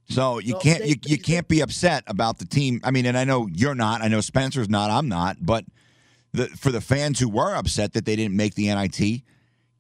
So 0.09 0.39
you 0.39 0.57
can't 0.59 0.85
you, 0.85 0.97
you 1.07 1.19
can't 1.19 1.47
be 1.49 1.61
upset 1.61 2.03
about 2.09 2.39
the 2.39 2.45
team. 2.45 2.81
I 2.85 2.91
mean, 2.91 3.07
and 3.07 3.17
I 3.17 3.25
know 3.25 3.47
you're 3.47 3.77
not. 3.77 4.03
I 4.03 4.09
know 4.09 4.21
Spencer's 4.21 4.69
not. 4.69 4.91
I'm 4.91 5.09
not. 5.09 5.39
But 5.41 5.65
the, 6.33 6.49
for 6.49 6.73
the 6.73 6.81
fans 6.81 7.21
who 7.21 7.29
were 7.29 7.55
upset 7.55 7.93
that 7.93 8.05
they 8.05 8.17
didn't 8.17 8.37
make 8.37 8.55
the 8.55 8.67
NIT, 8.75 9.23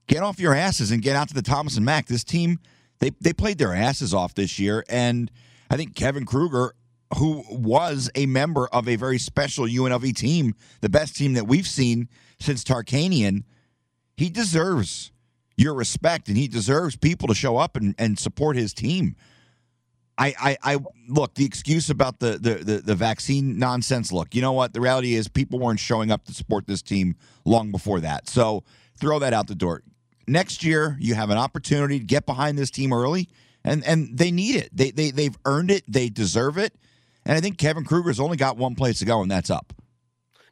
get 0.07 0.23
off 0.23 0.39
your 0.39 0.55
asses 0.55 0.93
and 0.93 1.03
get 1.03 1.17
out 1.17 1.29
to 1.29 1.35
the 1.35 1.43
Thomas 1.43 1.77
and 1.77 1.85
Mack. 1.85 2.07
This 2.07 2.25
team, 2.25 2.61
they 3.01 3.11
they 3.21 3.33
played 3.33 3.59
their 3.59 3.75
asses 3.75 4.15
off 4.15 4.35
this 4.35 4.59
year, 4.61 4.85
and 4.89 5.33
I 5.69 5.77
think 5.77 5.97
Kevin 5.97 6.25
Kruger, 6.25 6.75
who 7.19 7.45
was 7.51 8.09
a 8.15 8.27
member 8.27 8.69
of 8.69 8.89
a 8.89 8.95
very 8.95 9.19
special 9.19 9.67
UNLV 9.67 10.15
team, 10.17 10.55
the 10.81 10.89
best 10.89 11.17
team 11.17 11.35
that 11.35 11.49
we've 11.49 11.67
seen 11.67 12.09
since 12.39 12.63
Tarkanian, 12.63 13.43
he 14.17 14.31
deserves 14.31 15.13
your 15.57 15.75
respect, 15.75 16.29
and 16.29 16.37
he 16.37 16.49
deserves 16.49 16.97
people 16.97 17.29
to 17.29 17.35
show 17.35 17.57
up 17.57 17.77
and, 17.77 17.95
and 17.99 18.19
support 18.19 18.57
his 18.57 18.73
team. 18.73 19.17
I, 20.17 20.35
I, 20.39 20.75
I 20.75 20.79
look 21.09 21.35
the 21.35 21.45
excuse 21.45 21.91
about 21.91 22.21
the, 22.21 22.39
the 22.39 22.55
the 22.55 22.77
the 22.79 22.95
vaccine 22.95 23.59
nonsense. 23.59 24.13
Look, 24.13 24.35
you 24.35 24.43
know 24.43 24.53
what? 24.53 24.73
The 24.73 24.81
reality 24.81 25.15
is 25.15 25.27
people 25.29 25.59
weren't 25.59 25.81
showing 25.81 26.11
up 26.11 26.25
to 26.27 26.33
support 26.33 26.67
this 26.67 26.83
team 26.83 27.17
long 27.45 27.73
before 27.73 28.01
that. 28.01 28.29
So 28.29 28.63
throw 28.99 29.19
that 29.19 29.33
out 29.33 29.49
the 29.49 29.57
door. 29.57 29.83
Next 30.29 30.63
year, 30.63 30.97
you 31.01 31.15
have 31.15 31.31
an 31.31 31.39
opportunity 31.39 31.99
to 31.99 32.05
get 32.05 32.27
behind 32.27 32.57
this 32.57 32.71
team 32.71 32.93
early, 32.93 33.29
and 33.65 33.85
and 33.85 34.17
they 34.17 34.31
need 34.31 34.55
it. 34.57 34.71
They 34.73 34.93
they 34.93 35.11
they've 35.11 35.37
earned 35.45 35.71
it. 35.71 35.83
They 35.89 36.09
deserve 36.09 36.59
it. 36.59 36.75
And 37.27 37.37
I 37.37 37.41
think 37.41 37.59
Kevin 37.59 37.85
Kruger's 37.85 38.21
only 38.21 38.37
got 38.37 38.57
one 38.57 38.75
place 38.75 39.01
to 39.01 39.05
go, 39.05 39.23
and 39.23 39.31
that's 39.31 39.51
up. 39.51 39.73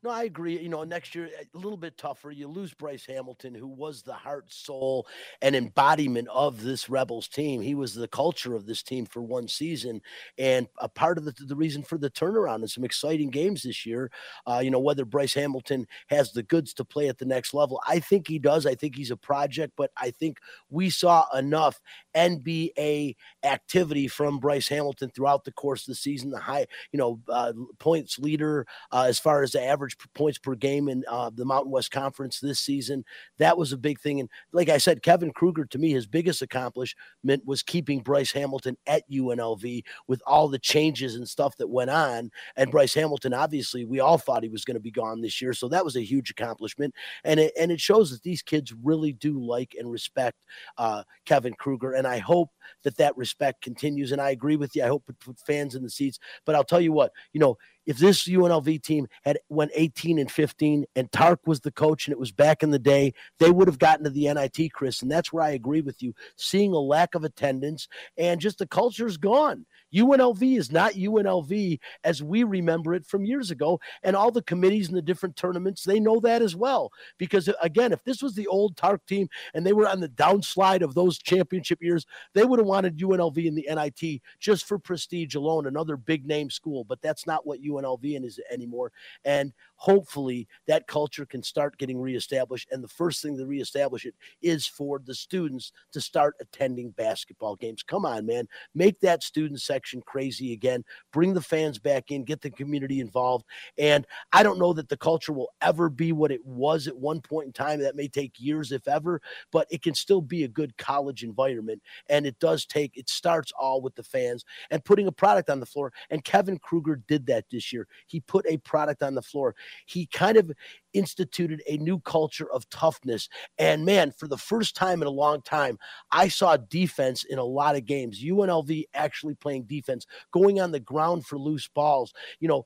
No, 0.05 0.11
I 0.11 0.25
agree. 0.25 0.59
You 0.59 0.69
know, 0.69 0.83
next 0.83 1.15
year 1.15 1.27
a 1.55 1.57
little 1.57 1.77
bit 1.77 1.97
tougher. 1.97 2.33
You 2.33 2.49
lose 2.49 2.75
Bryce 2.75 3.07
Hamilton, 3.07 3.55
who 3.55 3.69
was 3.69 4.03
the 4.03 4.15
heart, 4.15 4.53
soul, 4.53 5.07
and 5.41 5.55
embodiment 5.55 6.27
of 6.29 6.63
this 6.63 6.89
Rebels 6.91 7.29
team. 7.29 7.61
He 7.61 7.77
was 7.77 7.95
the 7.95 8.09
culture 8.09 8.57
of 8.57 8.67
this 8.67 8.83
team 8.83 9.07
for 9.07 9.23
one 9.23 9.47
season, 9.47 10.01
and 10.37 10.67
a 10.81 10.89
part 10.89 11.19
of 11.19 11.25
the, 11.25 11.33
the 11.47 11.55
reason 11.55 11.85
for 11.85 11.99
the 11.99 12.11
turnaround 12.11 12.57
and 12.57 12.71
some 12.71 12.83
exciting 12.83 13.31
games 13.31 13.63
this 13.63 13.87
year. 13.87 14.11
Uh, 14.45 14.61
you 14.63 14.73
know, 14.73 14.81
whether 14.81 15.05
Bryce 15.05 15.35
Hamilton 15.35 15.87
has 16.09 16.33
the 16.33 16.43
goods 16.43 16.75
to 16.75 16.85
play 16.85 17.09
at 17.09 17.19
the 17.19 17.25
next 17.25 17.55
level, 17.55 17.81
I 17.87 18.01
think 18.01 18.27
he 18.27 18.41
does. 18.41 18.67
I 18.67 18.75
think 18.75 18.97
he's 18.97 19.13
a 19.13 19.17
project, 19.17 19.75
but 19.77 19.93
I 19.97 20.11
think 20.11 20.39
we 20.69 20.91
saw 20.91 21.27
enough 21.37 21.81
NBA 22.17 23.17
activity 23.45 24.09
from 24.09 24.39
Bryce 24.39 24.69
Hamilton 24.69 25.11
throughout 25.11 25.45
the 25.45 25.53
course 25.53 25.83
of 25.83 25.87
the 25.87 25.95
season. 25.95 26.31
The 26.31 26.39
high, 26.39 26.67
you 26.93 26.99
know, 26.99 27.21
uh, 27.29 27.53
points 27.79 28.19
leader 28.19 28.67
uh, 28.91 29.07
as 29.09 29.19
far 29.19 29.43
as 29.43 29.53
the 29.53 29.63
average 29.63 29.97
points 30.15 30.39
per 30.39 30.55
game 30.55 30.89
in 30.89 31.05
uh, 31.09 31.31
the 31.35 31.45
Mountain 31.45 31.71
West 31.73 31.91
Conference 31.91 32.41
this 32.41 32.61
season. 32.61 33.05
That 33.39 33.57
was 33.59 33.73
a 33.73 33.77
big 33.77 34.01
thing. 34.01 34.21
And 34.21 34.29
like 34.53 34.69
I 34.69 34.79
said, 34.79 35.03
Kevin 35.03 35.33
Kruger, 35.33 35.65
to 35.67 35.79
me, 35.79 35.91
his 35.91 36.07
biggest 36.07 36.43
accomplishment 36.43 37.43
was 37.45 37.63
keeping 37.63 38.01
Bryce 38.01 38.33
Hamilton 38.33 38.77
at 38.87 39.09
UNLV 39.11 39.85
with 40.07 40.23
all 40.27 40.49
the 40.49 40.59
changes 40.59 41.17
and 41.17 41.29
stuff 41.29 41.57
that 41.57 41.69
went 41.69 41.91
on. 41.91 42.31
And 42.57 42.71
Bryce 42.71 42.95
Hamilton, 42.95 43.35
obviously, 43.35 43.85
we 43.85 44.01
all 44.01 44.19
thought 44.19 44.43
he 44.43 44.49
was 44.49 44.65
going 44.65 44.77
to 44.77 44.81
be 44.81 44.91
gone 44.91 45.21
this 45.21 45.41
year. 45.41 45.53
So 45.53 45.69
that 45.69 45.85
was 45.85 45.97
a 45.97 46.03
huge 46.05 46.31
accomplishment. 46.31 46.95
And 47.25 47.41
it, 47.41 47.53
and 47.59 47.71
it 47.71 47.81
shows 47.81 48.11
that 48.11 48.23
these 48.23 48.43
kids 48.43 48.73
really 48.83 49.13
do 49.13 49.39
like 49.39 49.75
and 49.79 49.91
respect 49.91 50.39
uh, 50.79 51.03
Kevin 51.25 51.55
Kruger. 51.55 51.93
And 51.93 52.02
I 52.07 52.19
hope 52.19 52.51
that 52.85 52.97
that 52.97 53.17
respect 53.17 53.63
continues. 53.63 54.13
And 54.13 54.21
I 54.21 54.31
agree 54.31 54.57
with 54.57 54.75
you. 54.75 54.85
I 54.85 54.89
hope 54.89 55.05
it 55.09 55.19
put 55.21 55.39
fans 55.41 55.75
in 55.75 55.83
the 55.83 55.91
seats. 55.91 56.19
But 56.45 56.55
I'll 56.55 56.65
tell 56.65 56.81
you 56.81 56.93
what, 56.93 57.13
you 57.33 57.41
know, 57.41 57.57
if 57.87 57.99
this 57.99 58.29
UNLV 58.29 58.83
team 58.83 59.09
had 59.25 59.39
went 59.49 59.73
18 59.75 60.19
and 60.19 60.31
15 60.31 60.85
and 60.95 61.11
Tark 61.13 61.41
was 61.47 61.61
the 61.61 61.73
coach 61.73 62.07
and 62.07 62.13
it 62.13 62.19
was 62.19 62.33
back 62.33 62.63
in 62.63 62.71
the 62.71 62.79
day, 62.79 63.13
they 63.39 63.51
would 63.51 63.69
have 63.69 63.79
gotten 63.79 64.05
to 64.05 64.11
the 64.11 64.33
NIT, 64.33 64.73
Chris. 64.73 65.03
And 65.03 65.11
that's 65.11 65.33
where 65.33 65.43
I 65.45 65.51
agree 65.51 65.81
with 65.81 66.03
you. 66.03 66.15
Seeing 66.37 66.73
a 66.73 66.79
lack 66.79 67.15
of 67.15 67.25
attendance 67.25 67.89
and 68.17 68.41
just 68.41 68.59
the 68.59 68.67
culture's 68.67 69.17
gone. 69.17 69.67
UNLV 69.95 70.59
is 70.59 70.73
not 70.73 70.93
UNLV 70.93 71.79
as 72.05 72.23
we 72.23 72.45
remember 72.45 72.95
it 72.95 73.07
from 73.07 73.25
years 73.25 73.51
ago. 73.51 73.81
And 74.03 74.17
all 74.17 74.31
the 74.31 74.43
committees 74.43 74.89
and 74.89 74.97
the 74.97 75.03
different 75.03 75.37
tournaments, 75.37 75.85
they 75.85 76.01
know 76.01 76.21
that 76.21 76.43
as 76.43 76.57
well. 76.57 76.91
Because 77.19 77.49
uh, 77.49 77.55
again, 77.63 77.93
if 77.93 78.03
this 78.05 78.23
was 78.23 78.35
the 78.35 78.47
old 78.47 78.77
Tark 78.77 79.05
team 79.07 79.29
and 79.55 79.67
they 79.67 79.73
were 79.73 79.89
on 79.89 80.01
the 80.01 80.09
downslide 80.09 80.83
of 80.83 80.95
those 80.95 81.19
championship 81.19 81.83
years, 81.83 82.07
they 82.35 82.45
would 82.45 82.59
have 82.59 82.67
wanted 82.67 82.99
UNLV 82.99 83.45
in 83.45 83.55
the 83.55 83.69
NIT 83.71 84.23
just 84.41 84.67
for 84.67 84.79
prestige 84.79 85.35
alone, 85.35 85.67
another 85.67 85.97
big 85.97 86.27
name 86.27 86.51
school. 86.51 86.85
But 86.85 87.03
that's 87.03 87.27
not 87.27 87.47
what 87.47 87.63
UNLV 87.63 88.25
is 88.25 88.41
anymore. 88.51 88.93
And 89.25 89.53
hopefully 89.83 90.47
that 90.69 90.87
culture 90.87 91.27
can 91.27 91.43
start 91.43 91.77
getting 91.77 92.01
reestablished. 92.01 92.69
And 92.71 92.85
the 92.85 92.89
first 92.89 93.21
thing 93.21 93.37
to 93.37 93.45
reestablish 93.45 94.07
it 94.07 94.15
is 94.41 94.65
for 94.65 95.01
the 95.01 95.13
students 95.13 95.73
to 95.91 96.01
start 96.01 96.37
attending 96.41 96.91
basketball 96.91 97.57
games. 97.57 97.83
Come 97.83 98.07
on, 98.07 98.25
man. 98.25 98.47
Make 98.77 99.01
that 99.01 99.25
student 99.25 99.61
section 99.61 100.01
crazy 100.01 100.53
again. 100.53 100.85
Bring 101.13 101.35
the 101.35 101.41
fans 101.41 101.81
back 101.81 102.13
in, 102.13 102.23
get 102.23 102.41
the 102.41 102.51
community 102.51 103.01
involved. 103.01 103.45
And 103.77 104.07
I 104.33 104.45
don't 104.45 104.61
know 104.61 104.73
that 104.73 104.89
the 104.89 104.97
culture 104.97 105.33
will 105.33 105.53
ever 105.61 105.91
be 105.91 106.13
what 106.13 106.31
it 106.31 106.47
was 106.47 106.87
at 106.87 106.97
one 106.97 107.21
point 107.21 107.47
in 107.47 107.53
time. 107.53 107.81
That 107.81 107.97
may 107.97 108.07
take 108.07 108.39
years, 108.39 108.71
if 108.71 108.87
ever, 108.87 109.21
but 109.51 109.67
it 109.69 109.83
can 109.83 109.95
still 109.95 110.21
be 110.21 110.45
a 110.45 110.49
good 110.49 110.79
college 110.79 111.25
environment. 111.25 111.83
And 112.09 112.25
it 112.25 112.39
does 112.39 112.67
take, 112.67 112.97
it 112.97 113.11
starts 113.11 113.51
all 113.59 113.83
with 113.83 113.97
the 113.97 114.05
fans 114.05 114.45
and 114.71 114.85
putting 114.85 115.09
a 115.09 115.13
product 115.13 115.51
on 115.51 115.59
the 115.59 115.67
floor. 115.67 115.93
And 116.11 116.23
Kevin 116.23 116.61
Kruger 116.61 117.03
did 117.09 117.27
that 117.27 117.47
this 117.51 117.73
year. 117.73 117.89
He 118.07 118.21
put 118.21 118.47
a 118.49 118.59
product 118.59 119.03
on 119.03 119.17
the 119.17 119.23
floor 119.23 119.57
he 119.87 120.07
kind 120.07 120.37
of 120.37 120.51
instituted 120.93 121.63
a 121.67 121.77
new 121.79 121.99
culture 122.01 122.51
of 122.53 122.69
toughness. 122.71 123.29
And 123.59 123.85
man, 123.85 124.13
for 124.13 124.29
the 124.29 124.37
first 124.37 124.77
time 124.77 125.03
in 125.03 125.09
a 125.09 125.13
long 125.13 125.43
time, 125.43 125.79
I 126.11 126.29
saw 126.29 126.57
defense 126.57 127.25
in 127.25 127.39
a 127.39 127.45
lot 127.45 127.77
of 127.77 127.87
games. 127.87 128.23
UNLV 128.23 128.85
actually 128.95 129.35
playing 129.35 129.65
defense, 129.65 130.07
going 130.33 130.61
on 130.61 130.73
the 130.73 130.81
ground 130.81 131.27
for 131.27 131.39
loose 131.39 131.69
balls, 131.69 132.13
you 132.41 132.49
know, 132.49 132.65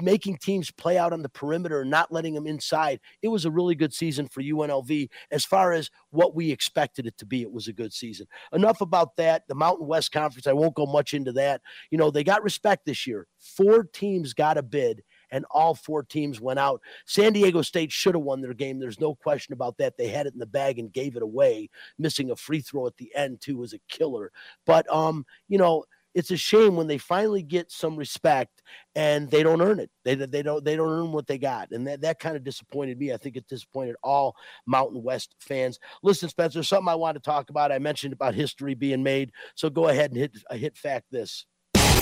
making 0.00 0.38
teams 0.38 0.70
play 0.70 0.98
out 0.98 1.12
on 1.12 1.22
the 1.22 1.28
perimeter, 1.28 1.84
not 1.84 2.12
letting 2.12 2.34
them 2.34 2.46
inside. 2.46 3.00
It 3.22 3.28
was 3.28 3.44
a 3.44 3.50
really 3.50 3.74
good 3.74 3.94
season 3.94 4.28
for 4.28 4.42
UNLV 4.42 5.08
as 5.30 5.44
far 5.44 5.72
as 5.72 5.90
what 6.10 6.34
we 6.34 6.50
expected 6.50 7.06
it 7.06 7.16
to 7.18 7.26
be. 7.26 7.42
It 7.42 7.52
was 7.52 7.68
a 7.68 7.72
good 7.72 7.92
season. 7.92 8.26
Enough 8.52 8.80
about 8.80 9.16
that. 9.16 9.46
The 9.48 9.54
Mountain 9.54 9.86
West 9.86 10.12
Conference, 10.12 10.46
I 10.46 10.52
won't 10.52 10.74
go 10.74 10.86
much 10.86 11.14
into 11.14 11.32
that. 11.32 11.60
You 11.90 11.98
know, 11.98 12.10
they 12.10 12.24
got 12.24 12.42
respect 12.42 12.86
this 12.86 13.06
year. 13.06 13.26
Four 13.38 13.84
teams 13.84 14.34
got 14.34 14.58
a 14.58 14.62
bid 14.62 15.02
and 15.32 15.44
all 15.50 15.74
four 15.74 16.04
teams 16.04 16.40
went 16.40 16.60
out. 16.60 16.80
San 17.06 17.32
Diego 17.32 17.62
State 17.62 17.90
should 17.90 18.14
have 18.14 18.22
won 18.22 18.40
their 18.40 18.54
game. 18.54 18.78
There's 18.78 19.00
no 19.00 19.16
question 19.16 19.52
about 19.52 19.78
that. 19.78 19.96
They 19.96 20.08
had 20.08 20.26
it 20.26 20.34
in 20.34 20.38
the 20.38 20.46
bag 20.46 20.78
and 20.78 20.92
gave 20.92 21.16
it 21.16 21.22
away. 21.22 21.70
Missing 21.98 22.30
a 22.30 22.36
free 22.36 22.60
throw 22.60 22.86
at 22.86 22.96
the 22.98 23.12
end 23.16 23.40
too 23.40 23.56
was 23.56 23.72
a 23.72 23.80
killer. 23.88 24.30
But 24.66 24.92
um, 24.94 25.26
you 25.48 25.58
know, 25.58 25.84
it's 26.14 26.30
a 26.30 26.36
shame 26.36 26.76
when 26.76 26.86
they 26.86 26.98
finally 26.98 27.42
get 27.42 27.72
some 27.72 27.96
respect 27.96 28.62
and 28.94 29.30
they 29.30 29.42
don't 29.42 29.62
earn 29.62 29.80
it. 29.80 29.90
They, 30.04 30.14
they 30.14 30.42
don't 30.42 30.64
they 30.64 30.76
don't 30.76 30.90
earn 30.90 31.12
what 31.12 31.26
they 31.26 31.38
got, 31.38 31.70
and 31.70 31.86
that, 31.86 32.02
that 32.02 32.18
kind 32.18 32.36
of 32.36 32.44
disappointed 32.44 32.98
me. 32.98 33.12
I 33.12 33.16
think 33.16 33.36
it 33.36 33.48
disappointed 33.48 33.96
all 34.02 34.36
Mountain 34.66 35.02
West 35.02 35.34
fans. 35.40 35.78
Listen, 36.02 36.28
Spencer, 36.28 36.62
something 36.62 36.88
I 36.88 36.94
want 36.94 37.14
to 37.16 37.22
talk 37.22 37.50
about. 37.50 37.72
I 37.72 37.78
mentioned 37.78 38.12
about 38.12 38.34
history 38.34 38.74
being 38.74 39.02
made, 39.02 39.32
so 39.54 39.70
go 39.70 39.88
ahead 39.88 40.10
and 40.10 40.20
hit 40.20 40.36
hit 40.50 40.76
fact 40.76 41.06
this. 41.10 41.46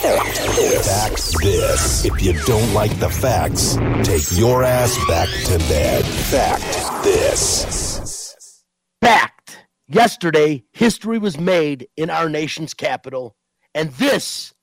Facts 0.00 1.34
this. 1.42 2.06
If 2.06 2.22
you 2.22 2.32
don't 2.44 2.72
like 2.72 2.98
the 2.98 3.10
facts, 3.10 3.76
take 4.02 4.22
your 4.32 4.64
ass 4.64 4.96
back 5.06 5.28
to 5.44 5.58
bed. 5.68 6.06
Fact 6.06 7.04
this. 7.04 8.64
Fact. 9.02 9.66
Yesterday, 9.88 10.64
history 10.72 11.18
was 11.18 11.38
made 11.38 11.86
in 11.98 12.08
our 12.08 12.30
nation's 12.30 12.72
capital, 12.72 13.36
and 13.74 13.90
this 13.92 14.54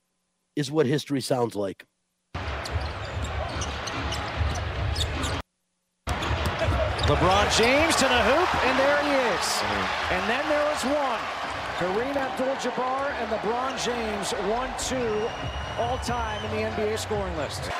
is 0.56 0.72
what 0.72 0.86
history 0.86 1.20
sounds 1.20 1.54
like. 1.54 1.84
LeBron 7.06 7.56
James 7.56 7.94
to 7.94 8.04
the 8.04 8.22
hoop, 8.22 8.64
and 8.64 8.78
there 8.78 9.02
he 9.04 9.10
is. 9.36 9.62
And 10.10 10.28
then 10.28 10.48
there 10.48 10.64
was 10.64 10.84
one. 10.84 11.37
Kareem 11.78 12.16
Abdul-Jabbar 12.16 13.12
and 13.12 13.30
LeBron 13.30 13.84
James, 13.84 14.32
one, 14.50 14.68
two, 14.80 15.28
all 15.78 15.96
time 15.98 16.44
in 16.46 16.50
the 16.50 16.68
NBA 16.70 16.98
scoring 16.98 17.36
list. 17.36 17.70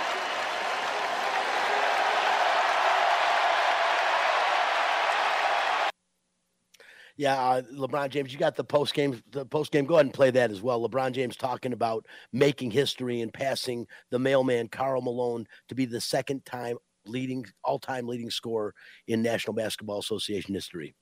Yeah, 7.17 7.43
uh, 7.43 7.63
LeBron 7.63 8.11
James, 8.11 8.33
you 8.33 8.39
got 8.39 8.55
the 8.55 8.63
post 8.63 8.95
game. 8.95 9.21
The 9.33 9.45
post 9.45 9.73
game. 9.73 9.85
Go 9.85 9.95
ahead 9.95 10.07
and 10.07 10.15
play 10.15 10.31
that 10.31 10.53
as 10.53 10.63
well. 10.63 10.89
LeBron 10.89 11.11
James 11.11 11.37
talking 11.37 11.73
about 11.73 12.07
making 12.33 12.71
history 12.71 13.23
and 13.23 13.33
passing 13.33 13.85
the 14.13 14.19
mailman 14.21 14.69
Karl 14.69 15.03
Malone 15.03 15.45
to 15.71 15.75
be 15.75 15.87
the 15.87 16.01
second 16.01 16.45
time 16.45 16.77
leading 17.05 17.45
all 17.65 17.81
time 17.81 18.07
leading 18.07 18.31
scorer 18.31 18.73
in 19.09 19.23
National 19.23 19.55
Basketball 19.55 19.99
Association 19.99 20.55
history. 20.55 20.95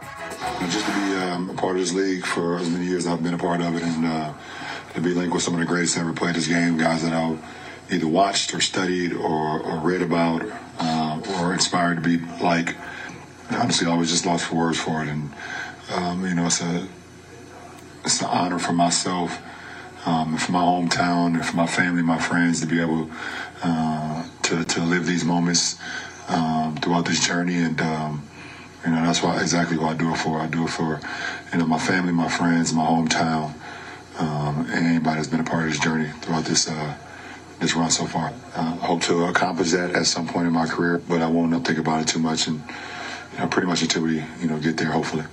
Just 0.00 0.86
to 0.86 0.92
be 0.92 1.14
um, 1.16 1.50
a 1.50 1.54
part 1.54 1.76
of 1.76 1.82
this 1.82 1.92
league 1.92 2.24
for 2.24 2.56
as 2.56 2.68
many 2.70 2.86
years 2.86 3.06
I've 3.06 3.22
been 3.22 3.34
a 3.34 3.38
part 3.38 3.60
of 3.60 3.76
it, 3.76 3.82
and 3.82 4.06
uh, 4.06 4.32
to 4.94 5.00
be 5.00 5.10
linked 5.10 5.34
with 5.34 5.42
some 5.42 5.54
of 5.54 5.60
the 5.60 5.66
greatest 5.66 5.98
ever 5.98 6.12
played 6.12 6.34
this 6.34 6.48
game, 6.48 6.78
guys 6.78 7.02
that 7.02 7.12
I've 7.12 7.38
either 7.90 8.08
watched 8.08 8.54
or 8.54 8.60
studied 8.60 9.12
or, 9.12 9.60
or 9.60 9.78
read 9.80 10.02
about 10.02 10.42
uh, 10.78 11.20
or 11.38 11.52
inspired 11.52 11.96
to 11.96 12.00
be 12.00 12.18
like. 12.42 12.76
Honestly, 13.50 13.86
I 13.86 13.94
was 13.94 14.08
just 14.08 14.24
lost 14.24 14.46
for 14.46 14.56
words 14.56 14.78
for 14.78 15.02
it, 15.02 15.08
and 15.08 15.30
um, 15.94 16.24
you 16.24 16.34
know, 16.34 16.46
it's 16.46 16.62
a 16.62 16.88
it's 18.04 18.20
an 18.22 18.28
honor 18.28 18.58
for 18.58 18.72
myself, 18.72 19.38
um, 20.06 20.38
for 20.38 20.52
my 20.52 20.60
hometown, 20.60 21.34
and 21.34 21.44
for 21.44 21.56
my 21.56 21.66
family, 21.66 22.02
my 22.02 22.18
friends 22.18 22.60
to 22.62 22.66
be 22.66 22.80
able 22.80 23.10
uh, 23.62 24.26
to 24.44 24.64
to 24.64 24.80
live 24.80 25.06
these 25.06 25.24
moments 25.24 25.78
um, 26.28 26.76
throughout 26.76 27.04
this 27.04 27.26
journey, 27.26 27.56
and 27.56 27.80
um, 27.82 28.22
you 28.84 28.90
know, 28.90 29.02
that's 29.02 29.22
why 29.22 29.40
exactly 29.40 29.78
what 29.78 29.92
I 29.92 29.94
do 29.94 30.12
it 30.12 30.16
for. 30.16 30.40
I 30.40 30.46
do 30.46 30.64
it 30.64 30.70
for, 30.70 31.00
you 31.52 31.58
know, 31.58 31.66
my 31.66 31.78
family, 31.78 32.12
my 32.12 32.28
friends, 32.28 32.72
my 32.72 32.84
hometown, 32.84 33.54
um, 34.18 34.66
and 34.70 34.86
anybody 34.86 35.16
that's 35.16 35.28
been 35.28 35.40
a 35.40 35.44
part 35.44 35.64
of 35.64 35.70
this 35.70 35.80
journey 35.80 36.08
throughout 36.20 36.44
this 36.44 36.68
uh, 36.68 36.94
this 37.60 37.76
run 37.76 37.90
so 37.90 38.06
far. 38.06 38.32
I 38.56 38.62
hope 38.62 39.02
to 39.02 39.24
accomplish 39.24 39.70
that 39.70 39.94
at 39.94 40.06
some 40.06 40.26
point 40.26 40.46
in 40.46 40.52
my 40.52 40.66
career, 40.66 41.00
but 41.08 41.22
I 41.22 41.28
won't 41.28 41.66
think 41.66 41.78
about 41.78 42.02
it 42.02 42.08
too 42.08 42.18
much, 42.18 42.48
and 42.48 42.60
you 43.32 43.38
know, 43.38 43.46
pretty 43.46 43.68
much 43.68 43.82
until 43.82 44.02
we, 44.02 44.24
you 44.40 44.48
know, 44.48 44.58
get 44.58 44.76
there, 44.76 44.90
hopefully. 44.90 45.24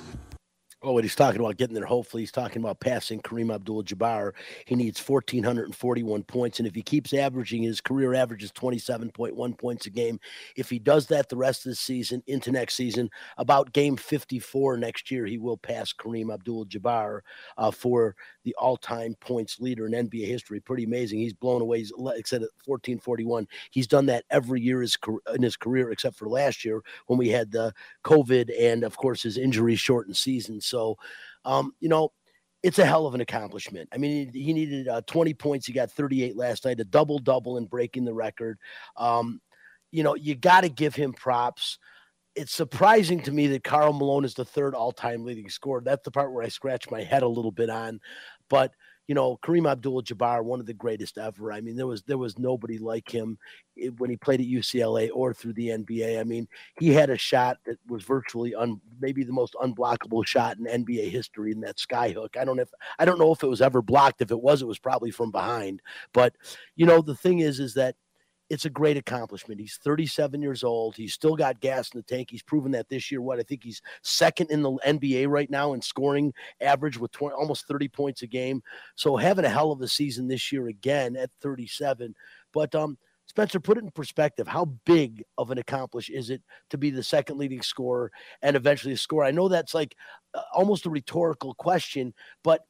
Oh, 0.82 0.94
what 0.94 1.04
he's 1.04 1.14
talking 1.14 1.42
about 1.42 1.58
getting 1.58 1.76
there, 1.76 1.84
hopefully, 1.86 2.24
he's 2.24 2.32
talking 2.32 2.62
about 2.62 2.80
passing 2.80 3.22
Kareem 3.22 3.54
Abdul 3.54 3.84
Jabbar. 3.84 4.32
He 4.66 4.76
needs 4.76 4.98
1,441 4.98 6.24
points. 6.24 6.60
And 6.60 6.68
if 6.70 6.74
he 6.74 6.82
keeps 6.82 7.14
averaging, 7.14 7.64
his 7.64 7.82
career 7.82 8.14
average 8.14 8.44
is 8.44 8.52
27.1 8.54 9.58
points 9.58 9.88
a 9.88 9.90
game. 9.90 10.22
If 10.56 10.70
he 10.70 10.80
does 10.80 11.08
that 11.08 11.28
the 11.28 11.36
rest 11.36 11.66
of 11.66 11.72
the 11.72 11.76
season 11.76 12.24
into 12.28 12.54
next 12.54 12.76
season, 12.76 13.10
about 13.38 13.74
game 13.74 13.98
54 13.98 14.78
next 14.78 15.12
year, 15.12 15.26
he 15.26 15.38
will 15.38 15.58
pass 15.58 15.92
Kareem 15.92 16.34
Abdul 16.34 16.68
Jabbar 16.68 17.20
uh, 17.58 17.72
for 17.72 18.16
the 18.46 18.56
all 18.58 18.78
time 18.78 19.16
points 19.20 19.60
leader 19.60 19.86
in 19.86 19.92
NBA 19.92 20.28
history. 20.28 20.62
Pretty 20.62 20.86
amazing. 20.86 21.20
He's 21.20 21.34
blown 21.34 21.62
away, 21.62 21.80
he's, 21.80 21.92
said, 22.24 22.40
1441. 22.66 23.46
He's 23.72 23.88
done 23.88 24.06
that 24.06 24.24
every 24.30 24.62
year 24.62 24.82
in 24.82 25.42
his 25.42 25.58
career, 25.58 25.92
except 25.92 26.16
for 26.16 26.30
last 26.30 26.64
year 26.64 26.82
when 27.08 27.20
we 27.20 27.28
had 27.28 27.52
the 27.52 27.74
COVID 28.06 28.50
and, 28.58 28.86
of 28.86 28.96
course, 28.96 29.24
his 29.24 29.38
injury 29.38 29.76
shortened 29.76 30.16
season. 30.16 30.62
So, 30.70 30.98
um, 31.46 31.74
you 31.80 31.90
know, 31.90 32.12
it's 32.62 32.80
a 32.80 32.86
hell 32.86 33.06
of 33.08 33.16
an 33.16 33.22
accomplishment. 33.22 33.90
I 33.94 33.98
mean, 33.98 34.32
he, 34.34 34.54
needed 34.54 34.88
uh, 34.88 35.02
20 35.08 35.34
points. 35.34 35.66
He 35.66 35.74
got 35.74 35.92
38 35.92 36.36
last 36.36 36.66
night, 36.66 36.80
a 36.80 36.86
double 36.86 37.20
double 37.20 37.58
and 37.58 37.70
breaking 37.70 38.06
the 38.06 38.14
record. 38.14 38.58
Um, 38.98 39.42
you 39.92 40.04
know, 40.04 40.16
you 40.16 40.36
got 40.36 40.62
to 40.62 40.70
give 40.70 40.94
him 40.94 41.14
props. 41.14 41.80
It's 42.36 42.54
surprising 42.54 43.22
to 43.24 43.32
me 43.32 43.48
that 43.48 43.64
Karl 43.64 43.94
Malone 43.94 44.26
is 44.26 44.34
the 44.34 44.46
third 44.46 44.76
all 44.76 44.92
time 44.92 45.24
leading 45.24 45.50
scorer. 45.50 45.82
That's 45.84 46.04
the 46.04 46.12
part 46.12 46.32
where 46.32 46.44
I 46.44 46.50
scratch 46.50 46.92
my 46.92 47.02
head 47.02 47.24
a 47.24 47.28
little 47.28 47.52
bit 47.52 47.70
on. 47.70 48.02
But 48.50 48.72
you 49.10 49.16
know, 49.16 49.40
Kareem 49.42 49.68
Abdul-Jabbar, 49.68 50.44
one 50.44 50.60
of 50.60 50.68
the 50.68 50.74
greatest 50.76 51.18
ever. 51.18 51.52
I 51.52 51.62
mean, 51.62 51.76
there 51.76 51.88
was 51.88 52.04
there 52.04 52.20
was 52.20 52.38
nobody 52.38 52.78
like 52.78 53.10
him 53.10 53.40
eh, 53.82 53.90
when 53.98 54.12
he 54.12 54.16
played 54.16 54.40
at 54.40 54.46
UCLA 54.46 55.10
or 55.12 55.34
through 55.34 55.54
the 55.54 55.70
NBA. 55.70 56.20
I 56.20 56.24
mean, 56.24 56.48
he 56.80 56.90
had 56.94 57.10
a 57.10 57.18
shot 57.18 57.58
that 57.66 57.80
was 57.88 58.04
virtually 58.04 58.54
un, 58.54 58.80
maybe 59.02 59.24
the 59.24 59.34
most 59.34 59.56
unblockable 59.56 60.28
shot 60.28 60.58
in 60.60 60.86
NBA 60.86 61.10
history 61.10 61.52
in 61.52 61.60
that 61.62 61.78
skyhook. 61.78 62.38
I 62.38 62.46
don't 62.46 62.56
know 62.56 62.62
if 62.62 62.70
I 63.00 63.06
don't 63.06 63.18
know 63.18 63.32
if 63.32 63.42
it 63.42 63.48
was 63.48 63.64
ever 63.64 63.82
blocked. 63.82 64.22
If 64.22 64.30
it 64.30 64.40
was, 64.40 64.62
it 64.62 64.68
was 64.68 64.78
probably 64.78 65.10
from 65.10 65.32
behind. 65.32 65.82
But 66.14 66.36
you 66.76 66.86
know, 66.86 67.02
the 67.02 67.16
thing 67.16 67.40
is, 67.40 67.60
is 67.60 67.74
that 67.74 67.96
it's 68.50 68.66
a 68.66 68.70
great 68.70 68.98
accomplishment. 68.98 69.60
He's 69.60 69.80
37 69.84 70.42
years 70.42 70.64
old. 70.64 70.96
He's 70.96 71.14
still 71.14 71.36
got 71.36 71.60
gas 71.60 71.92
in 71.94 72.00
the 72.00 72.04
tank. 72.04 72.30
He's 72.32 72.42
proven 72.42 72.72
that 72.72 72.90
this 72.90 73.12
year. 73.12 73.22
What 73.22 73.40
I 73.40 73.44
think 73.44 73.64
he's 73.64 73.82
second 74.02 74.50
in 74.50 74.64
the 74.64 74.72
NBA 74.86 75.28
right 75.28 75.50
now 75.50 75.74
in 75.74 75.82
scoring 75.82 76.34
average 76.60 76.98
with 76.98 77.12
20, 77.12 77.36
almost 77.36 77.68
30 77.68 77.88
points 77.90 78.24
a 78.24 78.28
game. 78.28 78.64
So 78.96 79.16
having 79.16 79.46
a 79.46 79.50
hell 79.50 79.72
of 79.72 79.82
a 79.82 79.88
season 79.88 80.28
this 80.28 80.52
year 80.52 80.68
again 80.68 81.16
at 81.16 81.30
37. 81.42 82.16
But 82.52 82.74
um, 82.74 82.98
Spencer, 83.28 83.60
put 83.60 83.78
it 83.78 83.84
in 83.84 83.92
perspective. 83.92 84.48
How 84.48 84.66
big 84.86 85.24
of 85.38 85.52
an 85.52 85.60
accomplish 85.60 86.10
is 86.10 86.32
it 86.32 86.42
to 86.72 86.80
be 86.80 86.90
the 86.90 87.04
second 87.04 87.38
leading 87.38 87.62
scorer 87.62 88.12
and 88.42 88.56
eventually 88.56 88.96
a 88.96 88.98
scorer? 88.98 89.26
I 89.26 89.32
know 89.32 89.48
that's 89.48 89.76
like 89.76 89.96
almost 90.52 90.88
a 90.88 90.90
rhetorical 90.90 91.54
question, 91.54 92.16
but 92.44 92.62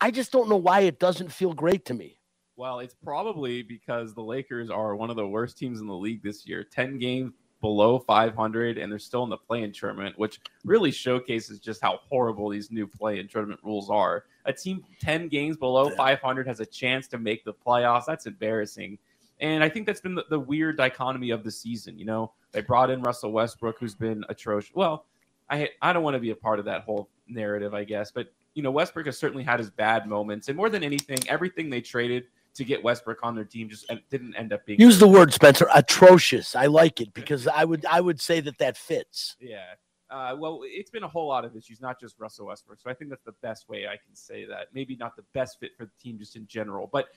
I 0.00 0.12
just 0.12 0.30
don't 0.30 0.48
know 0.48 0.56
why 0.56 0.80
it 0.80 1.00
doesn't 1.00 1.32
feel 1.32 1.52
great 1.52 1.84
to 1.86 1.94
me. 1.94 2.17
Well, 2.58 2.80
it's 2.80 2.96
probably 3.04 3.62
because 3.62 4.14
the 4.14 4.22
Lakers 4.22 4.68
are 4.68 4.96
one 4.96 5.10
of 5.10 5.16
the 5.16 5.28
worst 5.28 5.56
teams 5.56 5.80
in 5.80 5.86
the 5.86 5.94
league 5.94 6.24
this 6.24 6.44
year. 6.44 6.64
10 6.64 6.98
games 6.98 7.32
below 7.60 8.00
500, 8.00 8.78
and 8.78 8.90
they're 8.90 8.98
still 8.98 9.22
in 9.22 9.30
the 9.30 9.36
play 9.36 9.62
in 9.62 9.72
tournament, 9.72 10.18
which 10.18 10.40
really 10.64 10.90
showcases 10.90 11.60
just 11.60 11.80
how 11.80 12.00
horrible 12.08 12.48
these 12.48 12.72
new 12.72 12.84
play 12.84 13.20
in 13.20 13.28
tournament 13.28 13.60
rules 13.62 13.88
are. 13.88 14.24
A 14.46 14.52
team 14.52 14.82
10 15.00 15.28
games 15.28 15.56
below 15.56 15.88
500 15.90 16.48
has 16.48 16.58
a 16.58 16.66
chance 16.66 17.06
to 17.08 17.18
make 17.18 17.44
the 17.44 17.54
playoffs. 17.54 18.06
That's 18.06 18.26
embarrassing. 18.26 18.98
And 19.40 19.62
I 19.62 19.68
think 19.68 19.86
that's 19.86 20.00
been 20.00 20.16
the, 20.16 20.24
the 20.28 20.40
weird 20.40 20.76
dichotomy 20.78 21.30
of 21.30 21.44
the 21.44 21.52
season. 21.52 21.96
You 21.96 22.06
know, 22.06 22.32
they 22.50 22.60
brought 22.60 22.90
in 22.90 23.02
Russell 23.02 23.30
Westbrook, 23.30 23.78
who's 23.78 23.94
been 23.94 24.24
atrocious. 24.28 24.72
Well, 24.74 25.06
I 25.48 25.68
I 25.80 25.92
don't 25.92 26.02
want 26.02 26.14
to 26.14 26.20
be 26.20 26.30
a 26.30 26.36
part 26.36 26.58
of 26.58 26.64
that 26.64 26.82
whole 26.82 27.08
narrative, 27.28 27.72
I 27.72 27.84
guess, 27.84 28.10
but 28.10 28.32
you 28.54 28.62
know, 28.64 28.72
Westbrook 28.72 29.06
has 29.06 29.16
certainly 29.16 29.44
had 29.44 29.60
his 29.60 29.70
bad 29.70 30.08
moments, 30.08 30.48
and 30.48 30.56
more 30.56 30.68
than 30.68 30.82
anything, 30.82 31.18
everything 31.28 31.70
they 31.70 31.80
traded 31.80 32.24
to 32.58 32.64
get 32.64 32.82
Westbrook 32.82 33.20
on 33.22 33.34
their 33.34 33.44
team 33.44 33.68
just 33.68 33.90
didn't 34.10 34.34
end 34.36 34.52
up 34.52 34.66
being. 34.66 34.80
Use 34.80 34.98
the 34.98 35.08
word, 35.08 35.32
Spencer. 35.32 35.66
Atrocious. 35.74 36.54
I 36.54 36.66
like 36.66 37.00
it 37.00 37.14
because 37.14 37.46
I 37.48 37.64
would 37.64 37.86
I 37.86 38.00
would 38.00 38.20
say 38.20 38.40
that 38.40 38.58
that 38.58 38.76
fits. 38.76 39.36
Yeah. 39.40 39.64
Uh, 40.10 40.34
well, 40.38 40.60
it's 40.64 40.90
been 40.90 41.02
a 41.02 41.08
whole 41.08 41.28
lot 41.28 41.44
of 41.44 41.54
issues, 41.54 41.80
not 41.80 42.00
just 42.00 42.18
Russell 42.18 42.46
Westbrook. 42.46 42.80
So 42.80 42.90
I 42.90 42.94
think 42.94 43.10
that's 43.10 43.24
the 43.24 43.34
best 43.42 43.68
way 43.68 43.86
I 43.86 43.96
can 43.96 44.14
say 44.14 44.46
that. 44.46 44.68
Maybe 44.72 44.96
not 44.96 45.16
the 45.16 45.24
best 45.34 45.60
fit 45.60 45.76
for 45.76 45.84
the 45.84 45.90
team 46.02 46.18
just 46.18 46.34
in 46.34 46.46
general, 46.46 46.88
but 46.90 47.08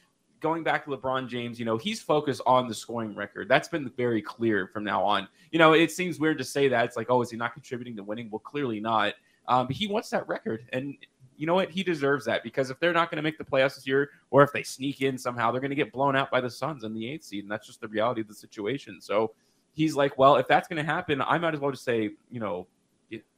going 0.41 0.63
back 0.63 0.84
to 0.84 0.91
LeBron 0.91 1.30
James, 1.30 1.58
you 1.58 1.65
know, 1.65 1.77
he's 1.77 2.01
focused 2.01 2.41
on 2.45 2.67
the 2.67 2.73
scoring 2.73 3.15
record. 3.15 3.47
That's 3.47 3.69
been 3.69 3.89
very 3.95 4.21
clear 4.21 4.67
from 4.67 4.84
now 4.84 5.04
on. 5.04 5.27
You 5.51 5.60
know, 5.60 5.73
it 5.73 5.91
seems 5.91 6.19
weird 6.19 6.38
to 6.39 6.43
say 6.43 6.67
that. 6.67 6.84
It's 6.84 6.97
like, 6.97 7.08
oh, 7.10 7.21
is 7.21 7.32
he 7.32 7.38
not 7.38 7.54
contributing 7.54 7.95
to 7.95 8.04
winning? 8.04 8.30
Well, 8.30 8.39
clearly 8.39 8.80
not. 8.80 9.13
Um, 9.47 9.67
but 9.67 9.75
he 9.75 9.88
wants 9.88 10.10
that 10.10 10.27
record. 10.27 10.65
And 10.73 10.97
you 11.38 11.48
know 11.48 11.56
what? 11.56 11.70
He 11.70 11.84
deserves 11.84 12.26
that 12.26 12.44
because 12.44 12.70
if 12.70 12.80
they're 12.80 12.94
not 12.94 13.10
going 13.10 13.17
to 13.17 13.24
make 13.24 13.38
the 13.38 13.44
playoffs 13.44 13.76
this 13.76 13.88
year, 13.88 14.10
or 14.30 14.44
if 14.44 14.52
they 14.52 14.63
sneak 14.63 15.02
in 15.02 15.17
somehow, 15.17 15.52
they're 15.52 15.62
going 15.62 15.70
to 15.70 15.76
get 15.76 15.91
blown 15.91 16.15
out 16.15 16.30
by 16.30 16.41
the 16.41 16.50
Suns 16.50 16.84
in 16.84 16.94
the 16.94 17.10
eighth 17.10 17.24
seed, 17.24 17.44
and 17.44 17.52
that's 17.52 17.67
just 17.67 17.82
the 17.82 17.88
reality 17.88 18.22
of 18.22 18.28
the 18.28 18.34
situation. 18.34 19.02
So 19.02 19.34
he's 19.74 19.96
like, 19.96 20.17
well, 20.17 20.36
if 20.36 20.48
that's 20.48 20.67
going 20.67 20.84
to 20.84 20.89
happen, 20.89 21.22
I 21.22 21.38
might 21.38 21.54
as 21.54 21.60
well 21.60 21.72
just 21.72 21.84
say, 21.84 22.12
you 22.30 22.39
know, 22.39 22.67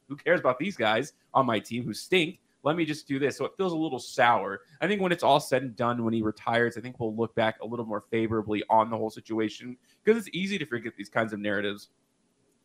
who 0.08 0.16
cares 0.16 0.40
about 0.40 0.58
these 0.58 0.76
guys 0.76 1.14
on 1.32 1.46
my 1.46 1.58
team 1.58 1.84
who 1.84 1.94
stink? 1.94 2.40
Let 2.62 2.76
me 2.76 2.84
just 2.84 3.06
do 3.06 3.18
this. 3.18 3.36
So 3.36 3.44
it 3.44 3.52
feels 3.56 3.72
a 3.72 3.76
little 3.76 3.98
sour. 3.98 4.60
I 4.80 4.86
think 4.86 5.00
when 5.00 5.12
it's 5.12 5.22
all 5.22 5.40
said 5.40 5.62
and 5.62 5.76
done, 5.76 6.02
when 6.02 6.14
he 6.14 6.22
retires, 6.22 6.76
I 6.76 6.80
think 6.80 6.98
we'll 6.98 7.14
look 7.14 7.34
back 7.34 7.56
a 7.60 7.66
little 7.66 7.84
more 7.84 8.04
favorably 8.10 8.62
on 8.70 8.90
the 8.90 8.96
whole 8.96 9.10
situation 9.10 9.76
because 10.02 10.18
it's 10.18 10.34
easy 10.34 10.58
to 10.58 10.66
forget 10.66 10.94
these 10.96 11.10
kinds 11.10 11.32
of 11.32 11.40
narratives. 11.40 11.88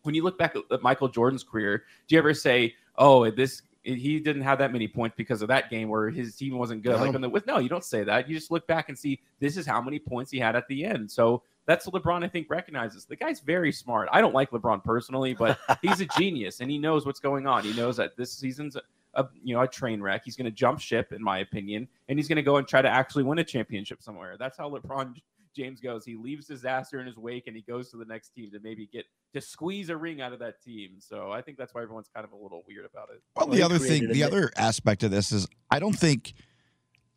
When 0.04 0.15
you 0.15 0.24
look 0.24 0.38
back 0.38 0.56
at 0.56 0.82
Michael 0.82 1.10
Jordan's 1.10 1.44
career, 1.44 1.84
do 2.08 2.15
you 2.15 2.20
ever 2.20 2.34
say, 2.34 2.76
"Oh, 2.98 3.30
this 3.30 3.63
he 3.95 4.19
didn't 4.19 4.41
have 4.41 4.60
that 4.60 4.71
many 4.71 4.88
points 4.88 5.15
because 5.17 5.41
of 5.41 5.47
that 5.47 5.69
game 5.69 5.89
where 5.89 6.10
his 6.10 6.36
team 6.36 6.58
wasn't 6.58 6.84
good. 6.84 6.97
No. 6.97 7.06
Like 7.06 7.15
on 7.15 7.21
the 7.21 7.30
with 7.30 7.47
no, 7.47 7.60
you 7.60 7.69
don't 7.69 7.84
say 7.84 8.04
that. 8.04 8.30
You 8.30 8.36
just 8.36 8.52
look 8.52 8.67
back 8.67 8.89
and 8.89 8.97
see 8.97 9.19
this 9.39 9.58
is 9.58 9.65
how 9.65 9.82
many 9.82 9.99
points 9.99 10.32
he 10.32 10.39
had 10.39 10.56
at 10.56 10.67
the 10.67 10.86
end. 10.86 11.10
So 11.10 11.43
that's 11.65 11.86
what 11.86 12.02
LeBron 12.02 12.23
I 12.23 12.28
think 12.28 12.49
recognizes. 12.49 13.06
The 13.06 13.15
guy's 13.15 13.41
very 13.41 13.71
smart. 13.71 14.10
I 14.12 14.21
don't 14.21 14.34
like 14.34 14.52
LeBron 14.52 14.84
personally, 14.84 15.34
but 15.34 15.60
he's 15.82 16.02
a 16.02 16.06
genius 16.06 16.62
and 16.62 16.71
he 16.71 16.78
knows 16.78 17.06
what's 17.06 17.19
going 17.19 17.47
on. 17.47 17.63
He 17.63 17.73
knows 17.73 17.97
that 17.97 18.17
this 18.17 18.32
season's 18.32 18.75
a, 18.75 18.82
a 19.13 19.28
you 19.43 19.56
know 19.56 19.62
a 19.62 19.67
train 19.67 20.02
wreck. 20.02 20.23
He's 20.25 20.36
going 20.36 20.45
to 20.45 20.52
jump 20.52 20.80
ship, 20.80 21.13
in 21.13 21.23
my 21.23 21.39
opinion, 21.39 21.88
and 22.08 22.17
he's 22.17 22.28
going 22.28 22.38
to 22.38 22.41
go 22.41 22.58
and 22.58 22.67
try 22.67 22.82
to 22.82 22.89
actually 22.89 23.23
win 23.23 23.39
a 23.39 23.43
championship 23.43 24.02
somewhere. 24.02 24.36
That's 24.38 24.58
how 24.58 24.69
LeBron 24.69 25.15
James 25.60 25.82
goes. 25.82 26.06
He 26.06 26.15
leaves 26.15 26.45
disaster 26.45 27.00
in 27.00 27.08
his 27.08 27.17
wake 27.17 27.48
and 27.48 27.56
he 27.56 27.62
goes 27.62 27.91
to 27.91 27.98
the 27.98 28.06
next 28.06 28.30
team 28.30 28.50
to 28.52 28.60
maybe 28.62 28.88
get 28.91 29.06
to 29.34 29.41
squeeze 29.41 29.89
a 29.89 29.98
ring 29.98 30.22
out 30.22 30.32
of 30.32 30.39
that 30.39 30.62
team. 30.63 30.91
So 31.00 31.32
I 31.32 31.41
think 31.41 31.58
that's 31.58 31.74
why 31.74 31.82
everyone's 31.82 32.10
kind 32.13 32.26
of 32.26 32.32
a 32.32 32.36
little 32.36 32.63
weird 32.67 32.86
about 32.86 33.10
it. 33.13 33.22
Well, 33.36 33.48
the 33.48 33.62
other 33.62 33.78
thing, 33.78 34.12
the 34.12 34.24
other 34.24 34.52
aspect 34.56 35.04
of 35.04 35.12
this 35.12 35.32
is 35.32 35.48
I 35.69 35.80
don't 35.80 35.98
think 35.98 36.34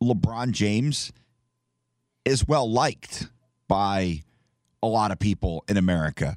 LeBron 0.03 0.51
James 0.51 1.13
is 2.25 2.47
well 2.47 2.71
liked 2.71 3.29
by 3.69 4.23
a 4.83 4.87
lot 4.87 5.13
of 5.13 5.19
people 5.19 5.65
in 5.69 5.77
America. 5.77 6.37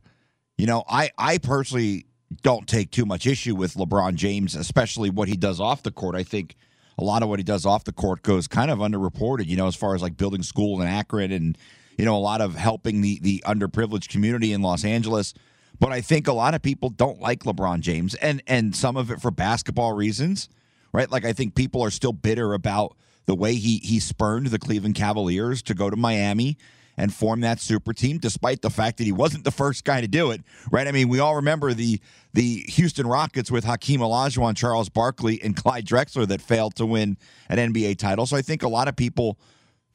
You 0.57 0.67
know, 0.67 0.83
I 0.87 1.09
I 1.17 1.39
personally 1.39 2.05
don't 2.43 2.67
take 2.67 2.91
too 2.91 3.05
much 3.05 3.25
issue 3.25 3.55
with 3.55 3.73
LeBron 3.73 4.15
James, 4.15 4.55
especially 4.55 5.09
what 5.09 5.27
he 5.27 5.35
does 5.35 5.59
off 5.59 5.81
the 5.81 5.91
court. 5.91 6.15
I 6.15 6.23
think 6.23 6.55
a 6.97 7.03
lot 7.03 7.23
of 7.23 7.29
what 7.29 7.39
he 7.39 7.43
does 7.43 7.65
off 7.65 7.83
the 7.83 7.91
court 7.91 8.21
goes 8.21 8.47
kind 8.47 8.71
of 8.71 8.79
underreported, 8.79 9.47
you 9.47 9.57
know, 9.57 9.67
as 9.67 9.75
far 9.75 9.95
as 9.95 10.01
like 10.01 10.17
building 10.17 10.43
school 10.43 10.81
in 10.81 10.87
Akron 10.87 11.31
and 11.31 11.57
you 11.97 12.05
know, 12.05 12.15
a 12.15 12.19
lot 12.19 12.41
of 12.41 12.55
helping 12.55 13.01
the 13.01 13.19
the 13.21 13.43
underprivileged 13.45 14.09
community 14.09 14.53
in 14.53 14.61
Los 14.61 14.83
Angeles. 14.83 15.33
But 15.79 15.91
I 15.91 16.01
think 16.01 16.27
a 16.27 16.33
lot 16.33 16.53
of 16.53 16.61
people 16.61 16.89
don't 16.89 17.19
like 17.19 17.43
LeBron 17.43 17.81
James, 17.81 18.15
and 18.15 18.41
and 18.47 18.75
some 18.75 18.97
of 18.97 19.11
it 19.11 19.21
for 19.21 19.31
basketball 19.31 19.93
reasons, 19.93 20.49
right? 20.93 21.09
Like 21.09 21.25
I 21.25 21.33
think 21.33 21.55
people 21.55 21.81
are 21.81 21.91
still 21.91 22.13
bitter 22.13 22.53
about 22.53 22.95
the 23.25 23.35
way 23.35 23.55
he 23.55 23.77
he 23.77 23.99
spurned 23.99 24.47
the 24.47 24.59
Cleveland 24.59 24.95
Cavaliers 24.95 25.61
to 25.63 25.73
go 25.73 25.89
to 25.89 25.95
Miami 25.95 26.57
and 26.97 27.13
form 27.13 27.41
that 27.41 27.59
super 27.59 27.93
team, 27.93 28.17
despite 28.17 28.61
the 28.61 28.69
fact 28.69 28.97
that 28.97 29.03
he 29.03 29.11
wasn't 29.11 29.43
the 29.43 29.51
first 29.51 29.83
guy 29.83 30.01
to 30.01 30.07
do 30.07 30.31
it, 30.31 30.41
right? 30.71 30.87
I 30.87 30.91
mean, 30.91 31.09
we 31.09 31.19
all 31.19 31.35
remember 31.35 31.73
the 31.73 31.99
the 32.33 32.65
Houston 32.69 33.07
Rockets 33.07 33.51
with 33.51 33.63
Hakeem 33.63 34.01
Olajuwon, 34.01 34.55
Charles 34.55 34.89
Barkley, 34.89 35.41
and 35.41 35.55
Clyde 35.55 35.85
Drexler 35.85 36.27
that 36.27 36.41
failed 36.41 36.75
to 36.75 36.85
win 36.85 37.17
an 37.49 37.73
NBA 37.73 37.97
title. 37.97 38.25
So 38.25 38.37
I 38.37 38.41
think 38.41 38.63
a 38.63 38.67
lot 38.67 38.87
of 38.87 38.95
people 38.95 39.37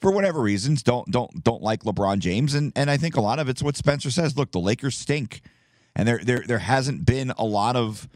for 0.00 0.10
whatever 0.10 0.40
reasons, 0.40 0.82
don't 0.82 1.10
don't 1.10 1.44
don't 1.44 1.62
like 1.62 1.82
LeBron 1.82 2.18
James, 2.20 2.54
and 2.54 2.72
and 2.74 2.90
I 2.90 2.96
think 2.96 3.16
a 3.16 3.20
lot 3.20 3.38
of 3.38 3.48
it's 3.48 3.62
what 3.62 3.76
Spencer 3.76 4.10
says. 4.10 4.36
Look, 4.36 4.52
the 4.52 4.60
Lakers 4.60 4.96
stink, 4.96 5.42
and 5.94 6.08
there 6.08 6.20
there 6.22 6.42
there 6.46 6.58
hasn't 6.58 7.04
been 7.04 7.32
a 7.36 7.44
lot 7.44 7.76
of 7.76 8.08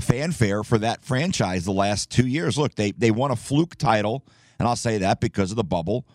fanfare 0.00 0.62
for 0.62 0.78
that 0.78 1.04
franchise 1.04 1.64
the 1.64 1.72
last 1.72 2.10
two 2.10 2.26
years. 2.26 2.58
Look, 2.58 2.74
they 2.74 2.92
they 2.92 3.10
won 3.10 3.30
a 3.30 3.36
fluke 3.36 3.76
title, 3.76 4.24
and 4.58 4.66
I'll 4.66 4.76
say 4.76 4.98
that 4.98 5.20
because 5.20 5.50
of 5.50 5.56
the 5.56 5.64
bubble, 5.64 6.06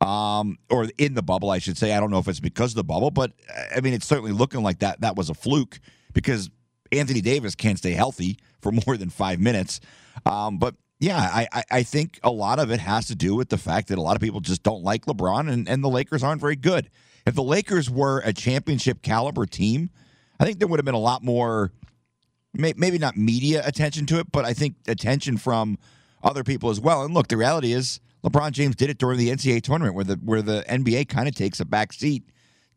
um, 0.00 0.58
or 0.70 0.88
in 0.98 1.14
the 1.14 1.22
bubble, 1.22 1.50
I 1.50 1.58
should 1.58 1.76
say. 1.76 1.92
I 1.92 2.00
don't 2.00 2.10
know 2.10 2.18
if 2.18 2.28
it's 2.28 2.40
because 2.40 2.72
of 2.72 2.76
the 2.76 2.84
bubble, 2.84 3.10
but 3.10 3.32
I 3.74 3.80
mean, 3.80 3.92
it's 3.92 4.06
certainly 4.06 4.32
looking 4.32 4.62
like 4.62 4.78
that 4.80 5.02
that 5.02 5.16
was 5.16 5.28
a 5.28 5.34
fluke 5.34 5.78
because 6.12 6.50
Anthony 6.90 7.20
Davis 7.20 7.54
can't 7.54 7.78
stay 7.78 7.92
healthy 7.92 8.38
for 8.60 8.72
more 8.86 8.96
than 8.96 9.10
five 9.10 9.40
minutes. 9.40 9.80
Um, 10.24 10.58
but 10.58 10.74
yeah, 11.00 11.18
I, 11.18 11.64
I 11.70 11.82
think 11.82 12.20
a 12.22 12.30
lot 12.30 12.58
of 12.58 12.70
it 12.70 12.80
has 12.80 13.06
to 13.08 13.14
do 13.14 13.34
with 13.34 13.48
the 13.48 13.58
fact 13.58 13.88
that 13.88 13.98
a 13.98 14.02
lot 14.02 14.16
of 14.16 14.22
people 14.22 14.40
just 14.40 14.62
don't 14.62 14.82
like 14.82 15.06
LeBron 15.06 15.50
and, 15.50 15.68
and 15.68 15.82
the 15.82 15.88
Lakers 15.88 16.22
aren't 16.22 16.40
very 16.40 16.56
good. 16.56 16.88
If 17.26 17.34
the 17.34 17.42
Lakers 17.42 17.90
were 17.90 18.20
a 18.24 18.32
championship 18.32 19.02
caliber 19.02 19.46
team, 19.46 19.90
I 20.38 20.44
think 20.44 20.58
there 20.58 20.68
would 20.68 20.78
have 20.78 20.84
been 20.84 20.94
a 20.94 20.98
lot 20.98 21.22
more, 21.22 21.72
maybe 22.52 22.98
not 22.98 23.16
media 23.16 23.62
attention 23.66 24.06
to 24.06 24.18
it, 24.18 24.30
but 24.30 24.44
I 24.44 24.52
think 24.52 24.76
attention 24.86 25.36
from 25.36 25.78
other 26.22 26.44
people 26.44 26.70
as 26.70 26.80
well. 26.80 27.02
And 27.02 27.12
look, 27.12 27.28
the 27.28 27.36
reality 27.36 27.72
is 27.72 28.00
LeBron 28.24 28.52
James 28.52 28.76
did 28.76 28.90
it 28.90 28.98
during 28.98 29.18
the 29.18 29.28
NCAA 29.28 29.62
tournament 29.62 29.94
where 29.94 30.04
the 30.04 30.14
where 30.16 30.42
the 30.42 30.64
NBA 30.68 31.08
kind 31.08 31.28
of 31.28 31.34
takes 31.34 31.60
a 31.60 31.64
back 31.64 31.92
seat 31.92 32.24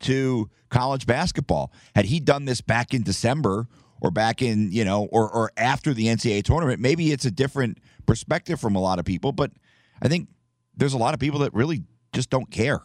to 0.02 0.50
college 0.70 1.06
basketball. 1.06 1.72
Had 1.96 2.06
he 2.06 2.20
done 2.20 2.46
this 2.46 2.62
back 2.62 2.94
in 2.94 3.04
December 3.04 3.68
or 4.02 4.12
back 4.12 4.42
in, 4.42 4.72
you 4.72 4.86
know, 4.86 5.06
or 5.12 5.30
or 5.30 5.52
after 5.58 5.94
the 5.94 6.08
NCAA 6.08 6.44
tournament, 6.44 6.80
maybe 6.80 7.12
it's 7.12 7.26
a 7.26 7.32
different 7.32 7.80
perspective 8.06 8.60
from 8.60 8.76
a 8.76 8.80
lot 8.80 9.00
of 9.00 9.06
people, 9.06 9.32
but 9.32 9.52
I 10.02 10.08
think 10.08 10.30
there's 10.76 10.94
a 10.94 10.98
lot 10.98 11.14
of 11.14 11.20
people 11.20 11.40
that 11.40 11.54
really 11.54 11.84
just 12.14 12.30
don't 12.30 12.50
care. 12.50 12.82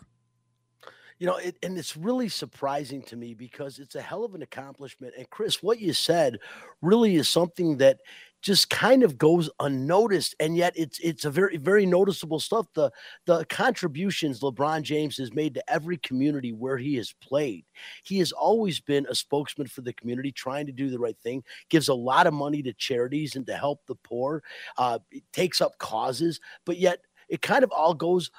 You 1.18 1.26
know, 1.28 1.36
it, 1.36 1.56
and 1.62 1.78
it's 1.78 1.96
really 1.96 2.28
surprising 2.28 3.02
to 3.04 3.16
me 3.16 3.32
because 3.34 3.78
it's 3.78 3.94
a 3.94 4.02
hell 4.02 4.24
of 4.24 4.34
an 4.34 4.42
accomplishment. 4.42 5.14
And 5.16 5.30
Chris, 5.30 5.62
what 5.62 5.78
you 5.78 5.92
said 5.92 6.38
really 6.80 7.14
is 7.14 7.28
something 7.28 7.76
that 7.76 8.00
just 8.42 8.68
kind 8.68 9.02
of 9.02 9.16
goes 9.16 9.48
unnoticed 9.60 10.34
and 10.40 10.56
yet 10.56 10.72
it's 10.76 10.98
it's 10.98 11.24
a 11.24 11.30
very 11.30 11.56
very 11.56 11.86
noticeable 11.86 12.40
stuff. 12.40 12.66
The 12.74 12.90
the 13.26 13.44
contributions 13.46 14.40
LeBron 14.40 14.82
James 14.82 15.16
has 15.18 15.32
made 15.32 15.54
to 15.54 15.72
every 15.72 15.96
community 15.98 16.52
where 16.52 16.76
he 16.76 16.96
has 16.96 17.14
played. 17.22 17.64
He 18.02 18.18
has 18.18 18.32
always 18.32 18.80
been 18.80 19.06
a 19.08 19.14
spokesman 19.14 19.68
for 19.68 19.80
the 19.80 19.92
community 19.92 20.32
trying 20.32 20.66
to 20.66 20.72
do 20.72 20.90
the 20.90 20.98
right 20.98 21.16
thing 21.22 21.42
gives 21.68 21.88
a 21.88 21.94
lot 21.94 22.26
of 22.26 22.34
money 22.34 22.62
to 22.62 22.72
charities 22.72 23.36
and 23.36 23.46
to 23.46 23.54
help 23.54 23.80
the 23.86 23.94
poor 23.94 24.42
uh, 24.76 24.98
takes 25.32 25.60
up 25.60 25.78
causes 25.78 26.40
but 26.64 26.78
yet 26.78 27.00
it 27.28 27.40
kind 27.40 27.64
of 27.64 27.70
all 27.70 27.94
goes 27.94 28.30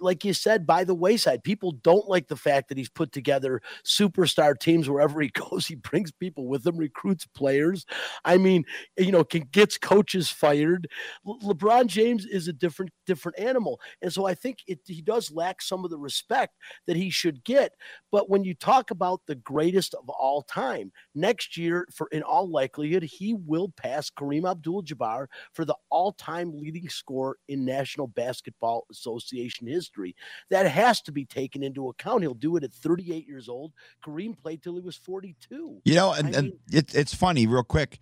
like 0.00 0.24
you 0.24 0.32
said, 0.32 0.66
by 0.66 0.84
the 0.84 0.94
wayside. 0.94 1.44
People 1.44 1.72
don't 1.72 2.08
like 2.08 2.28
the 2.28 2.36
fact 2.36 2.68
that 2.68 2.78
he's 2.78 2.88
put 2.88 3.12
together 3.12 3.60
superstar 3.84 4.58
teams 4.58 4.88
wherever 4.88 5.20
he 5.22 5.28
goes. 5.28 5.66
He 5.66 5.76
brings 5.76 6.10
people 6.12 6.46
with 6.46 6.66
him, 6.66 6.76
recruits 6.76 7.26
players. 7.26 7.84
I 8.24 8.38
mean, 8.38 8.64
you 8.96 9.12
know, 9.12 9.24
can, 9.24 9.42
gets 9.52 9.78
coaches 9.78 10.28
fired. 10.28 10.88
Le- 11.24 11.38
LeBron 11.40 11.86
James 11.86 12.26
is 12.26 12.48
a 12.48 12.52
different 12.52 12.90
different 13.06 13.38
animal, 13.38 13.80
and 14.02 14.12
so 14.12 14.26
I 14.26 14.34
think 14.34 14.58
it, 14.66 14.80
he 14.86 15.00
does 15.00 15.30
lack 15.30 15.62
some 15.62 15.84
of 15.84 15.90
the 15.90 15.98
respect 15.98 16.54
that 16.86 16.96
he 16.96 17.10
should 17.10 17.44
get. 17.44 17.72
But 18.10 18.28
when 18.28 18.44
you 18.44 18.54
talk 18.54 18.90
about 18.90 19.22
the 19.26 19.36
greatest 19.36 19.94
of 19.94 20.08
all 20.08 20.42
time, 20.42 20.92
next 21.14 21.56
year, 21.56 21.86
for 21.94 22.08
in 22.08 22.22
all 22.22 22.50
likelihood, 22.50 23.02
he 23.02 23.34
will 23.34 23.72
pass 23.76 24.10
Kareem 24.10 24.50
Abdul-Jabbar 24.50 25.26
for 25.52 25.64
the 25.64 25.76
all-time 25.90 26.52
leading 26.54 26.88
scorer 26.88 27.36
in 27.48 27.64
National 27.64 28.06
Basketball 28.06 28.86
Association 28.90 29.67
history. 29.68 30.14
That 30.50 30.66
has 30.66 31.00
to 31.02 31.12
be 31.12 31.24
taken 31.24 31.62
into 31.62 31.88
account. 31.88 32.22
He'll 32.22 32.34
do 32.34 32.56
it 32.56 32.64
at 32.64 32.72
38 32.72 33.26
years 33.26 33.48
old. 33.48 33.72
Kareem 34.04 34.36
played 34.36 34.62
till 34.62 34.74
he 34.74 34.80
was 34.80 34.96
42. 34.96 35.82
You 35.84 35.94
know, 35.94 36.12
and, 36.12 36.34
I 36.34 36.38
and 36.38 36.52
it, 36.72 36.94
it's 36.94 37.14
funny, 37.14 37.46
real 37.46 37.62
quick. 37.62 38.00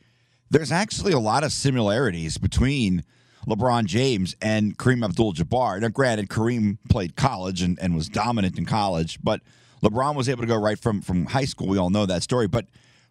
There's 0.51 0.73
actually 0.73 1.13
a 1.13 1.19
lot 1.19 1.45
of 1.45 1.53
similarities 1.53 2.39
between 2.39 3.05
LeBron 3.47 3.87
James 3.87 4.37
and 4.41 4.77
Kareem 4.77 5.05
Abdul 5.05 5.35
Jabbar. 5.35 5.81
Now, 5.81 5.89
granted, 5.89 6.29
Kareem 6.29 6.79
played 6.89 7.17
college 7.17 7.63
and, 7.63 7.79
and 7.81 7.95
was 7.95 8.09
dominant 8.09 8.59
in 8.59 8.65
college, 8.65 9.19
but 9.23 9.41
LeBron 9.83 10.15
was 10.15 10.29
able 10.29 10.43
to 10.43 10.47
go 10.47 10.57
right 10.57 10.79
from, 10.79 11.01
from 11.01 11.27
high 11.27 11.45
school. 11.45 11.69
We 11.69 11.79
all 11.79 11.91
know 11.91 12.07
that 12.07 12.23
story, 12.23 12.49
but 12.49 12.67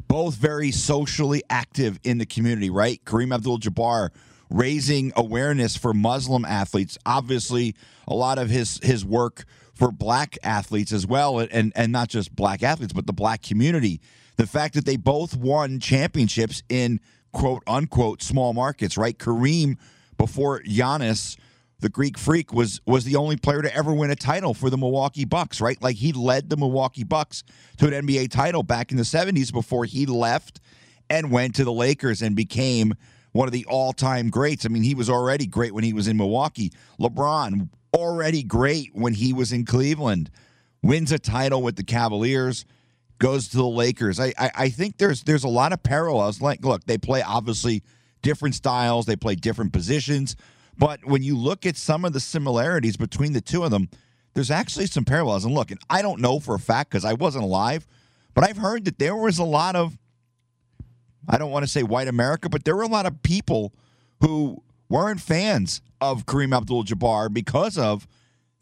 both 0.08 0.36
very 0.36 0.72
socially 0.72 1.44
active 1.50 2.00
in 2.04 2.18
the 2.18 2.26
community, 2.26 2.70
right? 2.70 3.04
Kareem 3.06 3.34
Abdul 3.34 3.60
Jabbar 3.60 4.10
raising 4.56 5.12
awareness 5.18 5.76
for 5.76 5.94
Muslim 5.94 6.46
athletes. 6.46 6.98
Obviously, 7.06 7.76
a 8.08 8.14
lot 8.14 8.38
of 8.38 8.50
his 8.50 8.80
his 8.82 9.04
work 9.06 9.44
for 9.74 9.92
black 9.92 10.38
athletes 10.44 10.94
as 10.94 11.06
well, 11.06 11.40
and 11.40 11.74
and 11.76 11.92
not 11.92 12.08
just 12.08 12.36
black 12.36 12.64
athletes, 12.64 12.94
but 12.94 13.06
the 13.06 13.14
black 13.14 13.44
community. 13.44 14.00
The 14.38 14.48
fact 14.48 14.74
that 14.74 14.86
they 14.86 14.96
both 14.96 15.36
won 15.36 15.80
championships 15.80 16.64
in 16.70 17.00
quote 17.34 17.64
unquote 17.68 18.24
small 18.24 18.54
markets, 18.54 18.98
right? 18.98 19.18
Kareem 19.18 19.78
before 20.18 20.62
Giannis, 20.62 21.38
the 21.80 21.90
Greek 21.90 22.18
freak, 22.18 22.54
was 22.54 22.80
was 22.86 23.04
the 23.04 23.18
only 23.18 23.36
player 23.36 23.62
to 23.62 23.76
ever 23.76 23.94
win 23.94 24.10
a 24.10 24.16
title 24.16 24.54
for 24.54 24.70
the 24.70 24.78
Milwaukee 24.78 25.26
Bucks, 25.26 25.60
right? 25.60 25.82
Like 25.82 25.98
he 25.98 26.14
led 26.14 26.50
the 26.50 26.58
Milwaukee 26.58 27.04
Bucks 27.04 27.44
to 27.78 27.88
an 27.88 28.08
NBA 28.08 28.32
title 28.32 28.64
back 28.64 28.92
in 28.92 28.98
the 28.98 29.04
70s 29.04 29.52
before 29.52 29.84
he 29.84 30.06
left 30.06 30.62
and 31.10 31.30
went 31.30 31.56
to 31.56 31.66
the 31.66 31.74
Lakers 31.74 32.22
and 32.22 32.36
became 32.36 32.94
one 33.36 33.50
of 33.50 33.52
the 33.52 33.66
all-time 33.66 34.30
greats. 34.30 34.66
I 34.66 34.70
mean, 34.70 34.84
he 34.84 34.96
was 34.96 35.10
already 35.10 35.46
great 35.46 35.74
when 35.74 35.84
he 35.84 35.92
was 35.92 36.08
in 36.08 36.16
Milwaukee. 36.16 36.72
LeBron 36.98 37.68
already 37.94 38.44
great 38.44 38.92
when 38.94 39.14
he 39.14 39.34
was 39.34 39.52
in 39.52 39.66
Cleveland. 39.66 40.32
Wins 40.82 41.12
a 41.12 41.20
title 41.20 41.62
with 41.62 41.76
the 41.76 41.84
Cavaliers, 41.84 42.64
goes 43.20 43.50
to 43.50 43.58
the 43.58 43.68
Lakers. 43.68 44.22
I, 44.22 44.32
I 44.38 44.52
I 44.56 44.70
think 44.70 45.00
there's 45.00 45.24
there's 45.24 45.44
a 45.44 45.50
lot 45.50 45.74
of 45.74 45.84
parallels. 45.84 46.42
Like, 46.42 46.64
look, 46.64 46.86
they 46.86 46.98
play 46.98 47.22
obviously 47.22 47.84
different 48.22 48.56
styles, 48.56 49.06
they 49.06 49.18
play 49.18 49.36
different 49.36 49.74
positions, 49.74 50.38
but 50.78 51.04
when 51.04 51.22
you 51.22 51.38
look 51.38 51.66
at 51.66 51.76
some 51.76 52.06
of 52.06 52.14
the 52.14 52.22
similarities 52.22 52.96
between 52.96 53.34
the 53.34 53.42
two 53.42 53.66
of 53.66 53.72
them, 53.72 53.90
there's 54.34 54.50
actually 54.50 54.86
some 54.86 55.04
parallels. 55.04 55.44
And 55.44 55.54
look, 55.54 55.72
and 55.72 55.80
I 55.90 56.02
don't 56.02 56.22
know 56.22 56.40
for 56.40 56.56
a 56.56 56.60
fact 56.60 56.90
because 56.90 57.04
I 57.04 57.14
wasn't 57.14 57.44
alive, 57.44 57.86
but 58.34 58.46
I've 58.46 58.58
heard 58.58 58.86
that 58.86 58.98
there 58.98 59.18
was 59.18 59.40
a 59.40 59.44
lot 59.44 59.76
of 59.76 59.98
I 61.28 61.38
don't 61.38 61.52
want 61.52 61.64
to 61.64 61.72
say 61.72 61.84
white 61.84 62.08
America, 62.08 62.50
but 62.50 62.66
there 62.66 62.76
were 62.76 62.84
a 62.84 62.88
lot 62.88 63.06
of 63.06 63.22
people 63.24 63.74
who 64.22 64.64
weren't 64.90 65.20
fans 65.20 65.82
of 66.02 66.26
Kareem 66.26 66.56
Abdul 66.56 66.84
Jabbar 66.84 67.34
because 67.34 67.78
of 67.78 68.08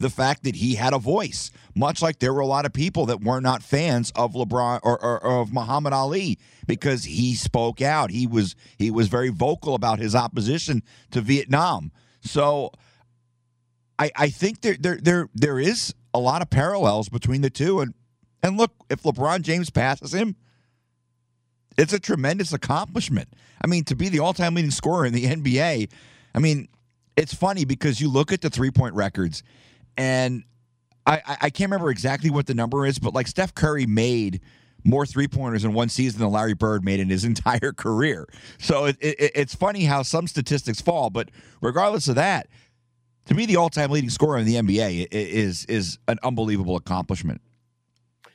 the 0.00 0.10
fact 0.10 0.42
that 0.44 0.56
he 0.56 0.74
had 0.74 0.92
a 0.92 0.98
voice, 0.98 1.50
much 1.74 2.02
like 2.02 2.18
there 2.18 2.32
were 2.32 2.40
a 2.40 2.46
lot 2.46 2.66
of 2.66 2.72
people 2.72 3.06
that 3.06 3.22
were 3.22 3.40
not 3.40 3.62
fans 3.62 4.10
of 4.16 4.34
LeBron 4.34 4.80
or, 4.82 5.02
or, 5.02 5.24
or 5.24 5.40
of 5.40 5.52
Muhammad 5.52 5.92
Ali 5.92 6.38
because 6.66 7.04
he 7.04 7.34
spoke 7.34 7.80
out. 7.80 8.10
He 8.10 8.26
was 8.26 8.56
he 8.76 8.90
was 8.90 9.08
very 9.08 9.28
vocal 9.28 9.74
about 9.74 9.98
his 9.98 10.14
opposition 10.14 10.82
to 11.12 11.20
Vietnam. 11.20 11.92
So 12.22 12.72
I 13.98 14.10
I 14.16 14.28
think 14.30 14.62
there 14.62 14.76
there 14.78 14.98
there 15.00 15.28
there 15.34 15.60
is 15.60 15.94
a 16.12 16.18
lot 16.18 16.42
of 16.42 16.50
parallels 16.50 17.08
between 17.08 17.42
the 17.42 17.50
two 17.50 17.80
and 17.80 17.94
and 18.42 18.58
look, 18.58 18.72
if 18.90 19.02
LeBron 19.04 19.40
James 19.40 19.70
passes 19.70 20.12
him, 20.12 20.36
it's 21.76 21.92
a 21.92 22.00
tremendous 22.00 22.52
accomplishment. 22.52 23.28
I 23.62 23.66
mean, 23.66 23.84
to 23.84 23.96
be 23.96 24.08
the 24.08 24.20
all-time 24.20 24.54
leading 24.54 24.70
scorer 24.70 25.06
in 25.06 25.12
the 25.12 25.24
NBA, 25.24 25.90
I 26.34 26.38
mean, 26.38 26.68
it's 27.16 27.34
funny 27.34 27.64
because 27.64 28.00
you 28.00 28.08
look 28.08 28.32
at 28.32 28.40
the 28.40 28.50
three-point 28.50 28.94
records, 28.94 29.42
and 29.96 30.44
I, 31.06 31.20
I, 31.42 31.50
can't 31.50 31.70
remember 31.70 31.90
exactly 31.90 32.30
what 32.30 32.46
the 32.46 32.54
number 32.54 32.86
is, 32.86 32.98
but 32.98 33.14
like 33.14 33.26
Steph 33.26 33.54
Curry 33.54 33.86
made 33.86 34.40
more 34.84 35.06
three-pointers 35.06 35.64
in 35.64 35.72
one 35.72 35.88
season 35.88 36.20
than 36.20 36.30
Larry 36.30 36.54
Bird 36.54 36.84
made 36.84 37.00
in 37.00 37.08
his 37.08 37.24
entire 37.24 37.72
career. 37.72 38.26
So 38.58 38.86
it, 38.86 38.96
it, 39.00 39.32
it's 39.34 39.54
funny 39.54 39.84
how 39.84 40.02
some 40.02 40.26
statistics 40.26 40.80
fall, 40.80 41.10
but 41.10 41.30
regardless 41.60 42.08
of 42.08 42.16
that, 42.16 42.48
to 43.26 43.34
me, 43.34 43.46
the 43.46 43.56
all-time 43.56 43.90
leading 43.90 44.10
scorer 44.10 44.36
in 44.36 44.44
the 44.44 44.56
NBA 44.56 45.08
is 45.10 45.64
is 45.64 45.98
an 46.08 46.18
unbelievable 46.22 46.76
accomplishment. 46.76 47.40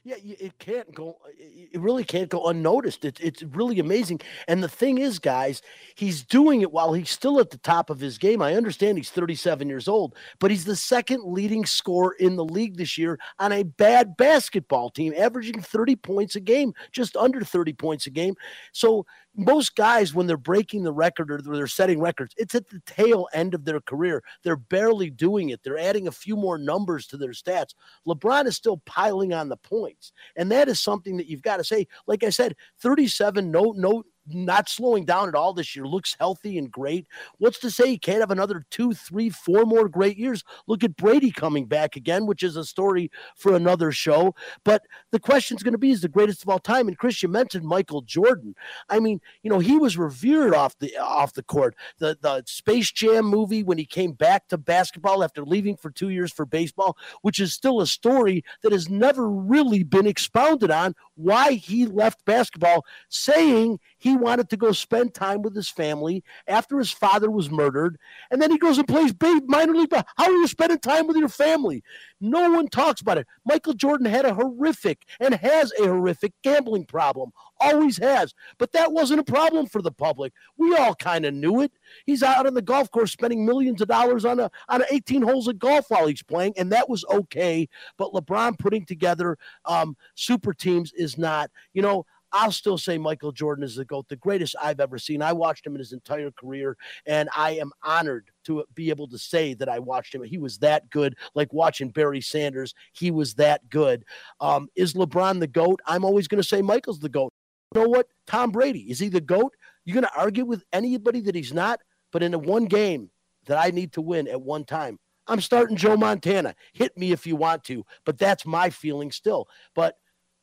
Yeah, 0.09 0.35
it 0.39 0.57
can't 0.57 0.91
go. 0.95 1.17
Uh, 1.23 1.29
it 1.37 1.79
really 1.79 2.03
can't 2.03 2.29
go 2.29 2.47
unnoticed. 2.47 3.05
It's 3.05 3.19
it's 3.19 3.43
really 3.43 3.79
amazing. 3.79 4.21
And 4.47 4.63
the 4.63 4.67
thing 4.67 4.97
is, 4.97 5.19
guys, 5.19 5.61
he's 5.93 6.23
doing 6.23 6.61
it 6.61 6.71
while 6.71 6.93
he's 6.93 7.11
still 7.11 7.39
at 7.39 7.51
the 7.51 7.59
top 7.59 7.91
of 7.91 7.99
his 7.99 8.17
game. 8.17 8.41
I 8.41 8.55
understand 8.55 8.97
he's 8.97 9.11
37 9.11 9.69
years 9.69 9.87
old, 9.87 10.15
but 10.39 10.49
he's 10.49 10.65
the 10.65 10.75
second 10.75 11.25
leading 11.25 11.63
scorer 11.63 12.13
in 12.13 12.37
the 12.37 12.43
league 12.45 12.77
this 12.77 12.97
year 12.97 13.19
on 13.37 13.51
a 13.51 13.61
bad 13.61 14.17
basketball 14.17 14.89
team, 14.89 15.13
averaging 15.15 15.61
30 15.61 15.95
points 15.97 16.35
a 16.35 16.39
game, 16.39 16.73
just 16.91 17.15
under 17.15 17.43
30 17.43 17.73
points 17.73 18.07
a 18.07 18.09
game. 18.09 18.33
So 18.71 19.05
most 19.39 19.75
guys, 19.75 20.13
when 20.13 20.27
they're 20.27 20.37
breaking 20.37 20.83
the 20.83 20.91
record 20.91 21.31
or 21.31 21.41
they're 21.41 21.65
setting 21.65 22.01
records, 22.01 22.35
it's 22.37 22.55
at 22.55 22.67
the 22.69 22.81
tail 22.85 23.27
end 23.33 23.53
of 23.53 23.63
their 23.63 23.79
career. 23.79 24.21
They're 24.43 24.57
barely 24.57 25.09
doing 25.09 25.49
it. 25.49 25.61
They're 25.63 25.77
adding 25.77 26.07
a 26.07 26.11
few 26.11 26.35
more 26.35 26.57
numbers 26.57 27.07
to 27.07 27.17
their 27.17 27.31
stats. 27.31 27.73
LeBron 28.05 28.45
is 28.45 28.57
still 28.57 28.77
piling 28.85 29.33
on 29.33 29.47
the 29.47 29.57
points. 29.57 30.11
And 30.35 30.51
that 30.51 30.67
is 30.67 30.79
something 30.79 31.15
that 31.17 31.27
you've 31.27 31.41
got 31.41 31.57
to 31.57 31.63
say. 31.63 31.87
Like 32.05 32.23
I 32.23 32.29
said, 32.29 32.55
37, 32.81 33.49
no, 33.49 33.73
no, 33.75 34.03
not 34.33 34.69
slowing 34.69 35.05
down 35.05 35.27
at 35.27 35.35
all 35.35 35.53
this 35.53 35.75
year, 35.75 35.85
looks 35.85 36.15
healthy 36.19 36.57
and 36.57 36.71
great. 36.71 37.07
What's 37.37 37.59
to 37.59 37.71
say 37.71 37.87
he 37.89 37.97
can't 37.97 38.19
have 38.19 38.31
another 38.31 38.65
two, 38.69 38.93
three, 38.93 39.29
four 39.29 39.65
more 39.65 39.87
great 39.87 40.17
years? 40.17 40.43
Look 40.67 40.83
at 40.83 40.95
Brady 40.95 41.31
coming 41.31 41.65
back 41.65 41.95
again, 41.95 42.25
which 42.25 42.43
is 42.43 42.55
a 42.55 42.65
story 42.65 43.11
for 43.35 43.55
another 43.55 43.91
show. 43.91 44.35
But 44.63 44.83
the 45.11 45.19
question's 45.19 45.63
going 45.63 45.73
to 45.73 45.77
be 45.77 45.91
is 45.91 46.01
the 46.01 46.07
greatest 46.07 46.43
of 46.43 46.49
all 46.49 46.59
time. 46.59 46.87
And 46.87 46.97
Chris, 46.97 47.21
you 47.21 47.29
mentioned 47.29 47.65
Michael 47.65 48.01
Jordan. 48.01 48.55
I 48.89 48.99
mean, 48.99 49.21
you 49.43 49.49
know, 49.49 49.59
he 49.59 49.77
was 49.77 49.97
revered 49.97 50.53
off 50.53 50.77
the 50.79 50.95
off 50.97 51.33
the 51.33 51.43
court. 51.43 51.75
The 51.99 52.17
the 52.21 52.43
Space 52.45 52.91
Jam 52.91 53.25
movie 53.25 53.63
when 53.63 53.77
he 53.77 53.85
came 53.85 54.13
back 54.13 54.47
to 54.47 54.57
basketball 54.57 55.23
after 55.23 55.43
leaving 55.43 55.77
for 55.77 55.91
two 55.91 56.09
years 56.09 56.31
for 56.31 56.45
baseball, 56.45 56.97
which 57.21 57.39
is 57.39 57.53
still 57.53 57.81
a 57.81 57.87
story 57.87 58.43
that 58.63 58.71
has 58.71 58.89
never 58.89 59.29
really 59.29 59.83
been 59.83 60.07
expounded 60.07 60.71
on 60.71 60.95
why 61.19 61.53
he 61.53 61.85
left 61.85 62.23
basketball, 62.23 62.85
saying 63.09 63.79
he 63.97 64.15
wanted 64.15 64.49
to 64.49 64.57
go 64.57 64.71
spend 64.71 65.13
time 65.13 65.41
with 65.41 65.53
his 65.53 65.69
family 65.69 66.23
after 66.47 66.77
his 66.77 66.91
father 66.91 67.29
was 67.29 67.51
murdered, 67.51 67.97
and 68.31 68.41
then 68.41 68.51
he 68.51 68.57
goes 68.57 68.77
and 68.77 68.87
plays 68.87 69.13
minor 69.45 69.73
league. 69.73 69.93
How 69.93 70.25
are 70.25 70.31
you 70.31 70.47
spending 70.47 70.79
time 70.79 71.07
with 71.07 71.17
your 71.17 71.27
family? 71.27 71.83
No 72.21 72.51
one 72.51 72.67
talks 72.69 73.01
about 73.01 73.17
it. 73.17 73.27
Michael 73.45 73.73
Jordan 73.73 74.05
had 74.05 74.25
a 74.25 74.33
horrific 74.33 75.03
and 75.19 75.33
has 75.35 75.73
a 75.79 75.83
horrific 75.83 76.33
gambling 76.41 76.85
problem, 76.85 77.31
always 77.59 77.97
has. 77.97 78.33
But 78.57 78.71
that 78.73 78.91
wasn't 78.91 79.19
a 79.19 79.23
problem 79.23 79.67
for 79.67 79.81
the 79.81 79.91
public. 79.91 80.33
We 80.57 80.75
all 80.75 80.95
kind 80.95 81.25
of 81.25 81.33
knew 81.33 81.61
it. 81.61 81.71
He's 82.05 82.23
out 82.23 82.47
on 82.47 82.53
the 82.53 82.61
golf 82.61 82.91
course 82.91 83.11
spending 83.11 83.45
millions 83.45 83.81
of 83.81 83.87
dollars 83.87 84.25
on 84.25 84.39
a 84.39 84.51
on 84.67 84.83
18 84.89 85.21
holes 85.21 85.47
of 85.47 85.59
golf 85.59 85.85
while 85.89 86.07
he's 86.07 86.23
playing, 86.23 86.53
and 86.57 86.71
that 86.71 86.89
was 86.89 87.05
okay. 87.09 87.67
But 87.97 88.13
LeBron 88.13 88.57
putting 88.59 88.85
together 88.85 89.37
um, 89.65 89.95
super 90.15 90.53
teams 90.53 90.91
is 90.93 91.17
not. 91.17 91.49
You 91.73 91.81
know, 91.81 92.05
I'll 92.31 92.51
still 92.51 92.77
say 92.77 92.97
Michael 92.97 93.31
Jordan 93.31 93.63
is 93.63 93.75
the 93.75 93.85
GOAT, 93.85 94.07
the 94.07 94.15
greatest 94.15 94.55
I've 94.61 94.79
ever 94.79 94.97
seen. 94.97 95.21
I 95.21 95.33
watched 95.33 95.65
him 95.65 95.73
in 95.73 95.79
his 95.79 95.93
entire 95.93 96.31
career, 96.31 96.77
and 97.05 97.29
I 97.35 97.51
am 97.51 97.71
honored 97.83 98.29
to 98.45 98.63
be 98.75 98.89
able 98.89 99.07
to 99.07 99.17
say 99.17 99.53
that 99.55 99.69
I 99.69 99.79
watched 99.79 100.13
him. 100.13 100.23
He 100.23 100.37
was 100.37 100.57
that 100.59 100.89
good, 100.89 101.15
like 101.35 101.51
watching 101.53 101.89
Barry 101.89 102.21
Sanders. 102.21 102.73
He 102.93 103.11
was 103.11 103.33
that 103.35 103.67
good. 103.69 104.05
Um, 104.39 104.69
is 104.75 104.93
LeBron 104.93 105.39
the 105.39 105.47
GOAT? 105.47 105.79
I'm 105.85 106.05
always 106.05 106.27
going 106.27 106.41
to 106.41 106.47
say 106.47 106.61
Michael's 106.61 106.99
the 106.99 107.09
GOAT. 107.09 107.33
You 107.73 107.81
know 107.81 107.89
what? 107.89 108.07
Tom 108.25 108.51
Brady, 108.51 108.89
is 108.89 108.99
he 108.99 109.09
the 109.09 109.21
GOAT? 109.21 109.55
You're 109.85 109.93
going 109.93 110.05
to 110.05 110.19
argue 110.19 110.45
with 110.45 110.63
anybody 110.73 111.21
that 111.21 111.35
he's 111.35 111.53
not, 111.53 111.79
but 112.11 112.23
in 112.23 112.31
the 112.31 112.39
one 112.39 112.65
game 112.65 113.11
that 113.45 113.57
I 113.57 113.69
need 113.69 113.93
to 113.93 114.01
win 114.01 114.27
at 114.27 114.41
one 114.41 114.65
time, 114.65 114.97
I'm 115.27 115.41
starting 115.41 115.77
Joe 115.77 115.95
Montana. 115.95 116.55
Hit 116.73 116.97
me 116.97 117.11
if 117.11 117.27
you 117.27 117.35
want 117.35 117.63
to, 117.65 117.85
but 118.05 118.17
that's 118.17 118.45
my 118.45 118.71
feeling 118.71 119.11
still. 119.11 119.47
But 119.75 119.97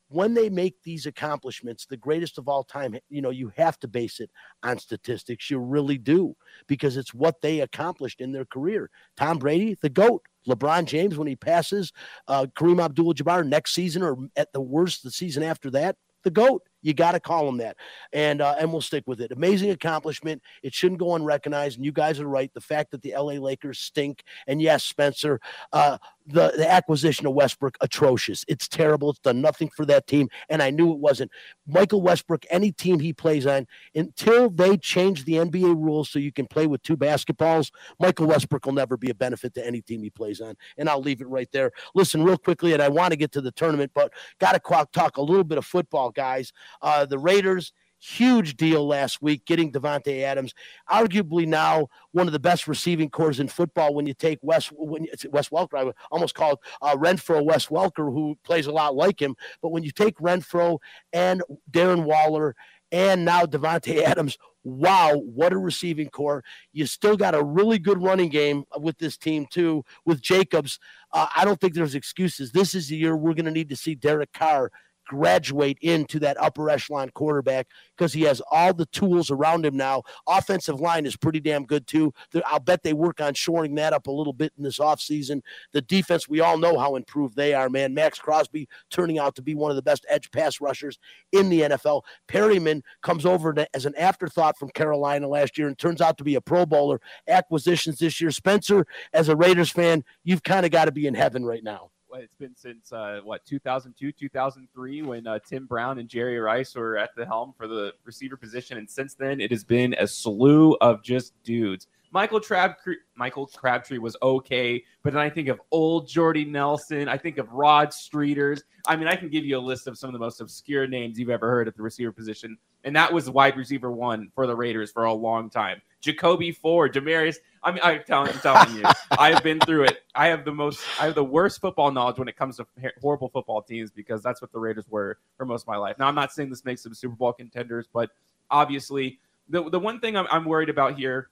when 0.07 0.33
they 0.33 0.49
make 0.49 0.81
these 0.83 1.05
accomplishments, 1.05 1.85
the 1.85 1.97
greatest 1.97 2.37
of 2.37 2.47
all 2.47 2.63
time, 2.63 2.97
you 3.09 3.21
know, 3.21 3.29
you 3.29 3.51
have 3.57 3.77
to 3.79 3.89
base 3.89 4.21
it 4.21 4.31
on 4.63 4.79
statistics. 4.79 5.49
You 5.49 5.59
really 5.59 5.97
do, 5.97 6.33
because 6.67 6.95
it's 6.95 7.13
what 7.13 7.41
they 7.41 7.59
accomplished 7.59 8.21
in 8.21 8.31
their 8.31 8.45
career. 8.45 8.89
Tom 9.17 9.37
Brady, 9.37 9.77
the 9.81 9.89
GOAT, 9.89 10.21
LeBron 10.47 10.85
James 10.85 11.17
when 11.17 11.27
he 11.27 11.35
passes 11.35 11.91
uh, 12.29 12.45
Kareem 12.55 12.81
Abdul-Jabbar 12.81 13.45
next 13.45 13.73
season, 13.73 14.01
or 14.01 14.17
at 14.37 14.53
the 14.53 14.61
worst, 14.61 15.03
the 15.03 15.11
season 15.11 15.43
after 15.43 15.69
that, 15.71 15.97
the 16.23 16.31
goat. 16.31 16.61
You 16.81 16.93
got 16.93 17.13
to 17.13 17.19
call 17.19 17.47
him 17.49 17.57
that, 17.57 17.77
and 18.13 18.41
uh, 18.41 18.55
and 18.59 18.71
we'll 18.71 18.81
stick 18.81 19.03
with 19.07 19.21
it. 19.21 19.31
Amazing 19.31 19.71
accomplishment. 19.71 20.41
It 20.63 20.73
shouldn't 20.73 20.99
go 20.99 21.15
unrecognized. 21.15 21.77
And 21.77 21.85
you 21.85 21.91
guys 21.91 22.19
are 22.19 22.27
right. 22.27 22.53
The 22.53 22.61
fact 22.61 22.91
that 22.91 23.01
the 23.01 23.13
L.A. 23.13 23.39
Lakers 23.39 23.79
stink, 23.79 24.23
and 24.47 24.61
yes, 24.61 24.83
Spencer, 24.83 25.39
uh, 25.73 25.97
the 26.27 26.53
the 26.57 26.69
acquisition 26.69 27.25
of 27.25 27.33
Westbrook 27.33 27.77
atrocious. 27.81 28.43
It's 28.47 28.67
terrible. 28.67 29.11
It's 29.11 29.19
done 29.19 29.41
nothing 29.41 29.69
for 29.75 29.85
that 29.85 30.07
team, 30.07 30.29
and 30.49 30.61
I 30.61 30.69
knew 30.69 30.91
it 30.91 30.99
wasn't. 30.99 31.31
Michael 31.65 32.01
Westbrook, 32.01 32.45
any 32.49 32.71
team 32.71 32.99
he 32.99 33.13
plays 33.13 33.47
on, 33.47 33.65
until 33.95 34.49
they 34.49 34.77
change 34.77 35.25
the 35.25 35.33
NBA 35.33 35.75
rules 35.75 36.09
so 36.09 36.19
you 36.19 36.31
can 36.31 36.45
play 36.45 36.67
with 36.67 36.83
two 36.83 36.97
basketballs, 36.97 37.71
Michael 37.99 38.27
Westbrook 38.27 38.65
will 38.65 38.73
never 38.73 38.97
be 38.97 39.09
a 39.09 39.15
benefit 39.15 39.53
to 39.55 39.65
any 39.65 39.81
team 39.81 40.03
he 40.03 40.09
plays 40.09 40.41
on. 40.41 40.55
And 40.77 40.89
I'll 40.89 41.01
leave 41.01 41.21
it 41.21 41.27
right 41.27 41.49
there. 41.51 41.71
Listen, 41.95 42.23
real 42.23 42.37
quickly, 42.37 42.73
and 42.73 42.81
I 42.81 42.89
want 42.89 43.11
to 43.11 43.17
get 43.17 43.31
to 43.33 43.41
the 43.41 43.51
tournament, 43.51 43.91
but 43.95 44.13
got 44.39 44.53
to 44.53 44.87
talk 44.93 45.17
a 45.17 45.21
little 45.21 45.43
bit 45.43 45.57
of 45.57 45.65
football, 45.65 46.11
guys. 46.11 46.51
Uh, 46.81 47.05
the 47.05 47.19
Raiders 47.19 47.73
huge 47.99 48.55
deal 48.55 48.85
last 48.85 49.21
week 49.21 49.45
getting 49.45 49.71
Davante 49.71 50.21
Adams, 50.23 50.53
arguably 50.89 51.47
now 51.47 51.87
one 52.11 52.27
of 52.27 52.33
the 52.33 52.39
best 52.39 52.67
receiving 52.67 53.09
cores 53.09 53.39
in 53.39 53.47
football. 53.47 53.93
When 53.93 54.05
you 54.05 54.13
take 54.13 54.39
Wes, 54.41 54.67
when 54.67 55.05
it's 55.05 55.25
Wes 55.27 55.49
Welker, 55.49 55.77
I 55.77 55.83
would 55.85 55.95
almost 56.11 56.35
call 56.35 56.61
uh, 56.81 56.95
Renfrow 56.95 57.43
Wes 57.43 57.67
Welker, 57.67 58.11
who 58.11 58.37
plays 58.43 58.67
a 58.67 58.71
lot 58.71 58.95
like 58.95 59.21
him. 59.21 59.35
But 59.61 59.69
when 59.69 59.83
you 59.83 59.91
take 59.91 60.17
Renfrow 60.17 60.79
and 61.13 61.41
Darren 61.71 62.03
Waller 62.03 62.55
and 62.91 63.25
now 63.25 63.45
Davante 63.45 64.01
Adams, 64.03 64.37
wow, 64.63 65.17
what 65.17 65.53
a 65.53 65.57
receiving 65.57 66.09
core! 66.09 66.43
You 66.73 66.85
still 66.85 67.17
got 67.17 67.35
a 67.35 67.43
really 67.43 67.79
good 67.79 68.01
running 68.01 68.29
game 68.29 68.65
with 68.77 68.97
this 68.97 69.17
team 69.17 69.47
too. 69.49 69.83
With 70.05 70.21
Jacobs, 70.21 70.79
uh, 71.13 71.27
I 71.35 71.45
don't 71.45 71.59
think 71.59 71.73
there's 71.73 71.95
excuses. 71.95 72.51
This 72.51 72.75
is 72.75 72.89
the 72.89 72.97
year 72.97 73.15
we're 73.15 73.33
going 73.33 73.45
to 73.45 73.51
need 73.51 73.69
to 73.69 73.75
see 73.75 73.95
Derek 73.95 74.33
Carr 74.33 74.71
graduate 75.07 75.77
into 75.81 76.19
that 76.19 76.37
upper 76.39 76.69
echelon 76.69 77.09
quarterback 77.11 77.67
because 77.97 78.13
he 78.13 78.21
has 78.23 78.41
all 78.51 78.73
the 78.73 78.85
tools 78.87 79.31
around 79.31 79.65
him 79.65 79.75
now. 79.75 80.03
Offensive 80.27 80.79
line 80.79 81.05
is 81.05 81.15
pretty 81.15 81.39
damn 81.39 81.65
good 81.65 81.87
too. 81.87 82.13
I'll 82.45 82.59
bet 82.59 82.83
they 82.83 82.93
work 82.93 83.21
on 83.21 83.33
shoring 83.33 83.75
that 83.75 83.93
up 83.93 84.07
a 84.07 84.11
little 84.11 84.33
bit 84.33 84.53
in 84.57 84.63
this 84.63 84.79
offseason. 84.79 85.41
The 85.73 85.81
defense, 85.81 86.27
we 86.27 86.41
all 86.41 86.57
know 86.57 86.77
how 86.77 86.95
improved 86.95 87.35
they 87.35 87.53
are, 87.53 87.69
man. 87.69 87.93
Maxx 87.93 88.19
Crosby 88.19 88.67
turning 88.89 89.19
out 89.19 89.35
to 89.35 89.41
be 89.41 89.55
one 89.55 89.71
of 89.71 89.75
the 89.75 89.81
best 89.81 90.05
edge 90.09 90.29
pass 90.31 90.61
rushers 90.61 90.99
in 91.31 91.49
the 91.49 91.61
NFL. 91.61 92.03
Perryman 92.27 92.83
comes 93.01 93.25
over 93.25 93.55
as 93.73 93.85
an 93.85 93.95
afterthought 93.95 94.57
from 94.57 94.69
Carolina 94.69 95.27
last 95.27 95.57
year 95.57 95.67
and 95.67 95.77
turns 95.77 96.01
out 96.01 96.17
to 96.17 96.23
be 96.23 96.35
a 96.35 96.41
Pro 96.41 96.65
Bowler. 96.65 97.01
Acquisitions 97.27 97.99
this 97.99 98.21
year. 98.21 98.31
Spencer, 98.31 98.85
as 99.13 99.29
a 99.29 99.35
Raiders 99.35 99.71
fan, 99.71 100.03
you've 100.23 100.43
kind 100.43 100.65
of 100.65 100.71
got 100.71 100.85
to 100.85 100.91
be 100.91 101.07
in 101.07 101.15
heaven 101.15 101.45
right 101.45 101.63
now 101.63 101.91
it's 102.17 102.35
been 102.35 102.55
since 102.55 102.91
uh, 102.91 103.21
what 103.23 103.45
2002 103.45 104.11
2003 104.11 105.01
when 105.03 105.27
uh, 105.27 105.39
tim 105.47 105.65
brown 105.65 105.99
and 105.99 106.09
jerry 106.09 106.39
rice 106.39 106.75
were 106.75 106.97
at 106.97 107.11
the 107.15 107.25
helm 107.25 107.53
for 107.57 107.67
the 107.67 107.93
receiver 108.03 108.37
position. 108.37 108.77
And 108.77 108.89
since 108.89 109.13
then 109.13 109.41
it 109.41 109.51
has 109.51 109.63
been 109.63 109.95
a 109.99 110.07
slew 110.07 110.75
of 110.81 111.03
just 111.03 111.33
dudes. 111.43 111.87
Michael 112.11 112.39
crabtree 112.39 112.95
michael 113.15 113.47
crabtree 113.47 113.97
was 113.97 114.15
okay 114.21 114.83
but 115.03 115.13
then 115.13 115.21
i 115.21 115.29
think 115.29 115.47
of 115.49 115.61
old 115.71 116.07
jordy 116.07 116.45
nelson. 116.45 117.07
I 117.07 117.17
think 117.17 117.37
of 117.37 117.51
rod 117.51 117.93
streaters. 117.93 118.63
I 118.87 118.95
mean 118.95 119.07
i 119.07 119.15
can 119.15 119.29
give 119.29 119.45
you 119.45 119.57
a 119.57 119.59
list 119.59 119.87
of 119.87 119.97
some 119.97 120.09
of 120.09 120.13
the 120.13 120.19
most 120.19 120.41
obscure 120.41 120.87
names 120.87 121.19
you've 121.19 121.29
ever 121.29 121.49
heard 121.49 121.67
at 121.67 121.75
the 121.75 121.83
receiver 121.83 122.11
position 122.11 122.57
and 122.83 122.95
that 122.95 123.11
was 123.11 123.29
wide 123.29 123.57
receiver 123.57 123.91
one 123.91 124.31
for 124.33 124.47
the 124.47 124.55
raiders 124.55 124.91
for 124.91 125.03
a 125.05 125.13
long 125.13 125.49
time. 125.49 125.81
Jacoby 125.99 126.51
ford 126.51 126.93
demaryius 126.93 127.37
I 127.67 127.71
mean, 127.71 127.81
I'm 127.83 128.01
telling, 128.03 128.31
I'm 128.31 128.39
telling 128.39 128.77
you, 128.77 128.83
I've 129.19 129.43
been 129.43 129.59
through 129.59 129.85
it. 129.85 130.03
I 130.17 130.27
have 130.27 130.45
the 130.45 130.51
most, 130.51 130.83
I 130.99 131.05
have 131.05 131.15
the 131.15 131.23
worst 131.23 131.61
football 131.61 131.91
knowledge 131.91 132.17
when 132.17 132.27
it 132.27 132.35
comes 132.35 132.57
to 132.57 132.65
horrible 132.99 133.29
football 133.29 133.61
teams 133.61 133.91
because 133.91 134.23
that's 134.23 134.41
what 134.41 134.51
the 134.51 134.57
Raiders 134.57 134.85
were 134.89 135.19
for 135.37 135.45
most 135.45 135.61
of 135.61 135.67
my 135.67 135.77
life. 135.77 135.99
Now, 135.99 136.07
I'm 136.07 136.15
not 136.15 136.33
saying 136.33 136.49
this 136.49 136.65
makes 136.65 136.81
them 136.81 136.95
Super 136.95 137.15
Bowl 137.15 137.33
contenders, 137.33 137.87
but 137.93 138.09
obviously, 138.49 139.19
the 139.47 139.69
the 139.69 139.79
one 139.79 139.99
thing 139.99 140.17
I'm, 140.17 140.25
I'm 140.31 140.43
worried 140.43 140.69
about 140.69 140.97
here 140.97 141.29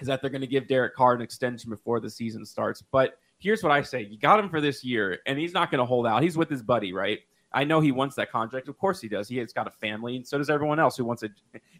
is 0.00 0.08
that 0.08 0.20
they're 0.20 0.30
going 0.30 0.40
to 0.40 0.48
give 0.48 0.66
Derek 0.66 0.96
Carr 0.96 1.14
an 1.14 1.20
extension 1.20 1.70
before 1.70 2.00
the 2.00 2.10
season 2.10 2.44
starts. 2.44 2.82
But 2.82 3.16
here's 3.38 3.62
what 3.62 3.70
I 3.70 3.80
say: 3.82 4.02
you 4.02 4.18
got 4.18 4.40
him 4.40 4.50
for 4.50 4.60
this 4.60 4.82
year, 4.82 5.20
and 5.26 5.38
he's 5.38 5.54
not 5.54 5.70
going 5.70 5.78
to 5.78 5.86
hold 5.86 6.06
out. 6.06 6.22
He's 6.24 6.36
with 6.36 6.50
his 6.50 6.62
buddy, 6.64 6.92
right? 6.92 7.20
I 7.52 7.62
know 7.64 7.80
he 7.80 7.92
wants 7.92 8.16
that 8.16 8.30
contract. 8.32 8.68
Of 8.68 8.76
course 8.78 9.00
he 9.00 9.08
does. 9.08 9.28
He 9.28 9.36
has 9.38 9.52
got 9.52 9.68
a 9.68 9.70
family, 9.70 10.16
and 10.16 10.26
so 10.26 10.36
does 10.36 10.50
everyone 10.50 10.80
else 10.80 10.96
who 10.96 11.04
wants 11.04 11.22
a. 11.22 11.28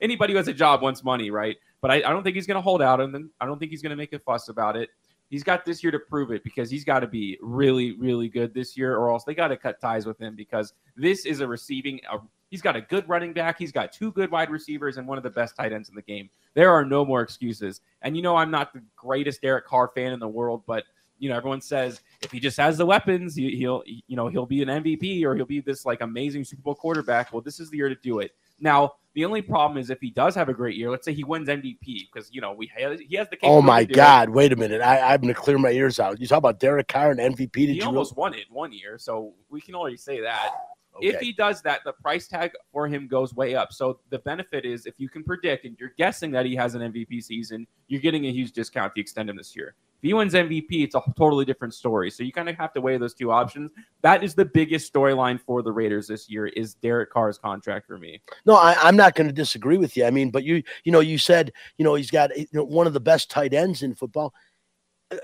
Anybody 0.01 0.33
who 0.33 0.37
has 0.37 0.49
a 0.49 0.55
job 0.55 0.81
wants 0.81 1.03
money, 1.03 1.33
right? 1.33 1.57
But 1.81 1.91
I, 1.91 1.97
I 1.97 2.11
don't 2.11 2.23
think 2.23 2.37
he's 2.37 2.47
going 2.47 2.57
to 2.57 2.63
hold 2.63 2.83
out, 2.83 3.01
and 3.01 3.31
I 3.41 3.47
don't 3.47 3.59
think 3.59 3.73
he's 3.73 3.83
going 3.83 3.91
to 3.91 3.97
make 3.97 4.13
a 4.13 4.21
fuss 4.21 4.49
about 4.49 4.77
it. 4.77 4.91
He's 5.31 5.45
got 5.45 5.65
this 5.65 5.83
year 5.83 5.93
to 5.93 5.99
prove 5.99 6.33
it 6.33 6.43
because 6.43 6.71
he's 6.71 6.85
got 6.85 7.01
to 7.01 7.07
be 7.07 7.39
really, 7.41 7.93
really 7.93 8.29
good 8.29 8.53
this 8.53 8.77
year, 8.77 8.97
or 8.97 9.13
else 9.13 9.23
they 9.23 9.35
got 9.35 9.49
to 9.49 9.57
cut 9.57 9.81
ties 9.81 10.05
with 10.05 10.21
him 10.21 10.35
because 10.35 10.75
this 10.97 11.25
is 11.25 11.39
a 11.41 11.47
receiving. 11.47 12.01
A, 12.11 12.19
he's 12.51 12.61
got 12.61 12.75
a 12.75 12.81
good 12.81 13.09
running 13.09 13.33
back. 13.33 13.57
He's 13.57 13.71
got 13.71 13.93
two 13.93 14.11
good 14.11 14.31
wide 14.33 14.51
receivers 14.51 14.97
and 14.97 15.07
one 15.07 15.19
of 15.19 15.25
the 15.25 15.31
best 15.31 15.55
tight 15.57 15.73
ends 15.73 15.89
in 15.89 15.95
the 15.95 16.03
game. 16.03 16.29
There 16.55 16.71
are 16.71 16.85
no 16.85 17.05
more 17.05 17.23
excuses. 17.23 17.81
And 18.03 18.17
you 18.17 18.23
know, 18.23 18.37
I'm 18.37 18.51
not 18.51 18.73
the 18.73 18.83
greatest 18.97 19.41
Derek 19.41 19.67
Carr 19.67 19.93
fan 19.95 20.13
in 20.13 20.19
the 20.19 20.29
world, 20.29 20.65
but 20.67 20.85
you 21.21 21.29
know, 21.29 21.37
everyone 21.37 21.61
says 21.61 22.01
if 22.23 22.33
he 22.33 22.41
just 22.41 22.57
has 22.57 22.77
the 22.77 22.87
weapons, 22.87 23.37
he, 23.37 23.65
will 23.65 23.85
you 23.87 24.17
know, 24.17 24.27
he'll 24.27 24.47
be 24.47 24.63
an 24.63 24.69
MVP 24.69 25.23
or 25.23 25.37
he'll 25.37 25.45
be 25.45 25.61
this 25.61 25.85
like 25.85 26.01
amazing 26.01 26.45
Super 26.45 26.63
Bowl 26.63 26.75
quarterback. 26.75 27.33
Well, 27.33 27.43
this 27.43 27.61
is 27.61 27.71
the 27.71 27.77
year 27.77 27.89
to 27.89 27.95
do 27.95 28.19
it. 28.19 28.33
Now, 28.61 28.93
the 29.15 29.25
only 29.25 29.43
problem 29.43 29.79
is 29.79 29.91
if 29.91 30.01
he 30.01 30.11
does 30.11 30.35
have 30.37 30.49
a 30.49 30.55
great 30.55 30.77
year, 30.77 30.91
let's 30.91 31.05
say 31.05 31.13
he 31.13 31.25
wins 31.25 31.49
MVP 31.49 32.09
because 32.13 32.31
you 32.33 32.41
know 32.41 32.53
we 32.53 32.71
he 32.77 33.17
has 33.17 33.29
the. 33.29 33.39
Oh 33.43 33.61
my 33.61 33.85
God! 33.85 34.29
It. 34.29 34.33
Wait 34.33 34.53
a 34.53 34.57
minute! 34.57 34.81
I, 34.81 35.01
I'm 35.01 35.21
going 35.21 35.35
to 35.35 35.41
clear 35.41 35.59
my 35.59 35.71
ears 35.71 35.99
out. 35.99 36.21
You 36.21 36.27
talk 36.29 36.39
about 36.39 36.61
Derek 36.61 36.89
Carr 36.89 37.11
and 37.11 37.19
MVP. 37.19 37.53
Did 37.53 37.69
he 37.71 37.75
you 37.75 37.85
almost 37.85 38.17
won 38.17 38.35
it 38.35 38.47
one 38.51 38.73
year, 38.73 38.99
so 38.99 39.35
we 39.51 39.61
can 39.61 39.75
already 39.75 39.97
say 39.97 40.21
that. 40.21 40.53
Okay. 41.01 41.09
If 41.09 41.21
he 41.21 41.33
does 41.33 41.63
that, 41.63 41.81
the 41.85 41.93
price 41.93 42.29
tag 42.29 42.53
for 42.73 42.87
him 42.87 43.09
goes 43.09 43.35
way 43.35 43.55
up. 43.55 43.73
So 43.73 44.01
the 44.11 44.19
benefit 44.21 44.65
is 44.65 44.87
if 44.87 44.95
you 44.99 45.09
can 45.09 45.25
predict 45.25 45.65
and 45.65 45.77
you're 45.79 45.95
guessing 45.97 46.31
that 46.33 46.47
he 46.47 46.55
has 46.57 46.75
an 46.75 46.93
MVP 46.93 47.23
season, 47.23 47.67
you're 47.89 48.01
getting 48.01 48.27
a 48.27 48.33
huge 48.33 48.53
discount 48.53 48.93
if 48.93 48.97
you 48.97 49.01
extend 49.01 49.31
him 49.31 49.37
this 49.37 49.57
year. 49.57 49.75
If 50.03 50.09
he 50.09 50.15
wins 50.15 50.33
MVP, 50.33 50.83
it's 50.83 50.95
a 50.95 51.03
totally 51.15 51.45
different 51.45 51.75
story. 51.75 52.11
So 52.11 52.23
you 52.23 52.33
kind 52.33 52.49
of 52.49 52.57
have 52.57 52.73
to 52.73 52.81
weigh 52.81 52.97
those 52.97 53.13
two 53.13 53.31
options. 53.31 53.71
That 54.01 54.25
is 54.25 54.35
the 54.35 54.47
biggest 54.47 54.91
storyline 54.91 55.39
for 55.39 55.63
the 55.63 55.73
Raiders 55.73 56.09
this 56.09 56.31
year 56.31 56.47
is 56.47 56.73
Derek 56.75 57.13
Carr's 57.13 57.37
contract 57.37 57.87
for 57.87 57.99
me. 57.99 58.23
No, 58.47 58.55
I, 58.55 58.89
am 58.89 58.97
not 58.97 59.15
going 59.15 59.27
to 59.27 59.33
disagree 59.33 59.77
with 59.77 59.99
you. 59.99 60.07
I 60.07 60.11
mean, 60.11 60.31
but 60.31 60.43
you, 60.43 60.63
you 60.85 60.93
know, 60.93 61.01
you 61.01 61.19
said, 61.19 61.53
you 61.77 61.85
know, 61.85 61.97
he's 61.97 62.11
got 62.11 62.35
you 62.35 62.47
know, 62.55 62.65
one 62.65 62.87
of 62.87 62.95
the 62.95 63.01
best 63.01 63.31
tight 63.31 63.53
ends 63.53 63.83
in 63.83 63.95
football. 63.95 64.33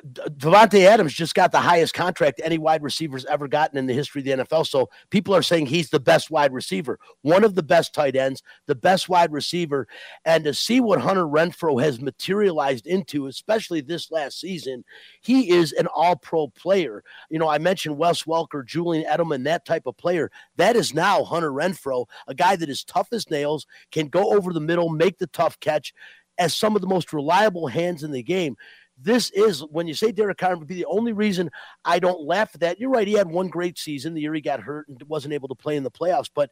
Davante 0.04 0.84
Adams 0.84 1.14
just 1.14 1.34
got 1.34 1.52
the 1.52 1.60
highest 1.60 1.94
contract 1.94 2.40
any 2.42 2.58
wide 2.58 2.82
receiver's 2.82 3.24
ever 3.26 3.46
gotten 3.46 3.78
in 3.78 3.86
the 3.86 3.94
history 3.94 4.20
of 4.20 4.24
the 4.24 4.44
NFL. 4.44 4.66
So 4.66 4.88
people 5.10 5.34
are 5.34 5.42
saying 5.42 5.66
he's 5.66 5.90
the 5.90 6.00
best 6.00 6.28
wide 6.28 6.52
receiver, 6.52 6.98
one 7.22 7.44
of 7.44 7.54
the 7.54 7.62
best 7.62 7.94
tight 7.94 8.16
ends, 8.16 8.42
the 8.66 8.74
best 8.74 9.08
wide 9.08 9.32
receiver. 9.32 9.86
And 10.24 10.42
to 10.42 10.54
see 10.54 10.80
what 10.80 11.00
Hunter 11.00 11.24
Renfrow 11.24 11.80
has 11.80 12.00
materialized 12.00 12.88
into, 12.88 13.26
especially 13.28 13.80
this 13.80 14.10
last 14.10 14.40
season, 14.40 14.84
he 15.20 15.50
is 15.50 15.72
an 15.72 15.86
all 15.94 16.16
pro 16.16 16.48
player. 16.48 17.04
You 17.30 17.38
know, 17.38 17.48
I 17.48 17.58
mentioned 17.58 17.96
Wes 17.96 18.24
Welker, 18.24 18.66
Julian 18.66 19.08
Edelman, 19.08 19.44
that 19.44 19.64
type 19.64 19.86
of 19.86 19.96
player. 19.96 20.32
That 20.56 20.74
is 20.74 20.94
now 20.94 21.22
Hunter 21.22 21.52
Renfrow, 21.52 22.06
a 22.26 22.34
guy 22.34 22.56
that 22.56 22.68
is 22.68 22.82
tough 22.82 23.08
as 23.12 23.30
nails, 23.30 23.66
can 23.92 24.08
go 24.08 24.34
over 24.34 24.52
the 24.52 24.60
middle, 24.60 24.88
make 24.88 25.18
the 25.18 25.28
tough 25.28 25.60
catch 25.60 25.94
as 26.38 26.54
some 26.54 26.74
of 26.74 26.82
the 26.82 26.88
most 26.88 27.12
reliable 27.12 27.66
hands 27.66 28.02
in 28.02 28.10
the 28.10 28.22
game 28.22 28.56
this 28.98 29.30
is 29.30 29.60
when 29.70 29.86
you 29.86 29.94
say 29.94 30.10
Derek 30.10 30.38
Carr 30.38 30.56
would 30.56 30.68
be 30.68 30.74
the 30.74 30.86
only 30.86 31.12
reason 31.12 31.50
I 31.84 31.98
don't 31.98 32.22
laugh 32.22 32.50
at 32.54 32.60
that. 32.60 32.80
You're 32.80 32.90
right. 32.90 33.06
He 33.06 33.14
had 33.14 33.28
one 33.28 33.48
great 33.48 33.78
season 33.78 34.14
the 34.14 34.22
year 34.22 34.34
he 34.34 34.40
got 34.40 34.60
hurt 34.60 34.88
and 34.88 35.02
wasn't 35.04 35.34
able 35.34 35.48
to 35.48 35.54
play 35.54 35.76
in 35.76 35.82
the 35.82 35.90
playoffs, 35.90 36.30
but 36.34 36.50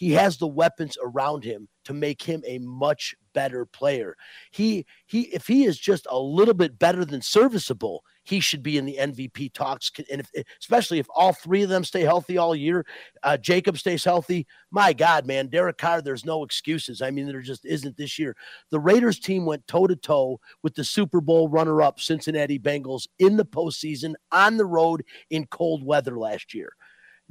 he 0.00 0.12
has 0.12 0.38
the 0.38 0.46
weapons 0.46 0.96
around 1.04 1.44
him 1.44 1.68
to 1.84 1.92
make 1.92 2.22
him 2.22 2.42
a 2.46 2.56
much 2.56 3.14
better 3.34 3.66
player. 3.66 4.16
He 4.50 4.86
he 5.04 5.24
if 5.24 5.46
he 5.46 5.64
is 5.64 5.78
just 5.78 6.06
a 6.10 6.18
little 6.18 6.54
bit 6.54 6.78
better 6.78 7.04
than 7.04 7.20
serviceable, 7.20 8.02
he 8.22 8.40
should 8.40 8.62
be 8.62 8.78
in 8.78 8.86
the 8.86 8.96
MVP 8.98 9.52
talks. 9.52 9.92
And 10.10 10.22
if, 10.22 10.30
especially 10.58 11.00
if 11.00 11.06
all 11.14 11.34
three 11.34 11.62
of 11.64 11.68
them 11.68 11.84
stay 11.84 12.00
healthy 12.00 12.38
all 12.38 12.56
year, 12.56 12.86
uh, 13.22 13.36
Jacob 13.36 13.76
stays 13.76 14.02
healthy. 14.02 14.46
My 14.70 14.94
God, 14.94 15.26
man, 15.26 15.48
Derek 15.48 15.76
Carr, 15.76 16.00
there's 16.00 16.24
no 16.24 16.44
excuses. 16.44 17.02
I 17.02 17.10
mean, 17.10 17.26
there 17.26 17.42
just 17.42 17.66
isn't 17.66 17.98
this 17.98 18.18
year. 18.18 18.34
The 18.70 18.80
Raiders 18.80 19.18
team 19.18 19.44
went 19.44 19.66
toe 19.66 19.86
to 19.86 19.96
toe 19.96 20.40
with 20.62 20.74
the 20.74 20.84
Super 20.84 21.20
Bowl 21.20 21.50
runner 21.50 21.82
up 21.82 22.00
Cincinnati 22.00 22.58
Bengals 22.58 23.06
in 23.18 23.36
the 23.36 23.44
postseason 23.44 24.14
on 24.32 24.56
the 24.56 24.64
road 24.64 25.04
in 25.28 25.44
cold 25.48 25.84
weather 25.84 26.18
last 26.18 26.54
year. 26.54 26.72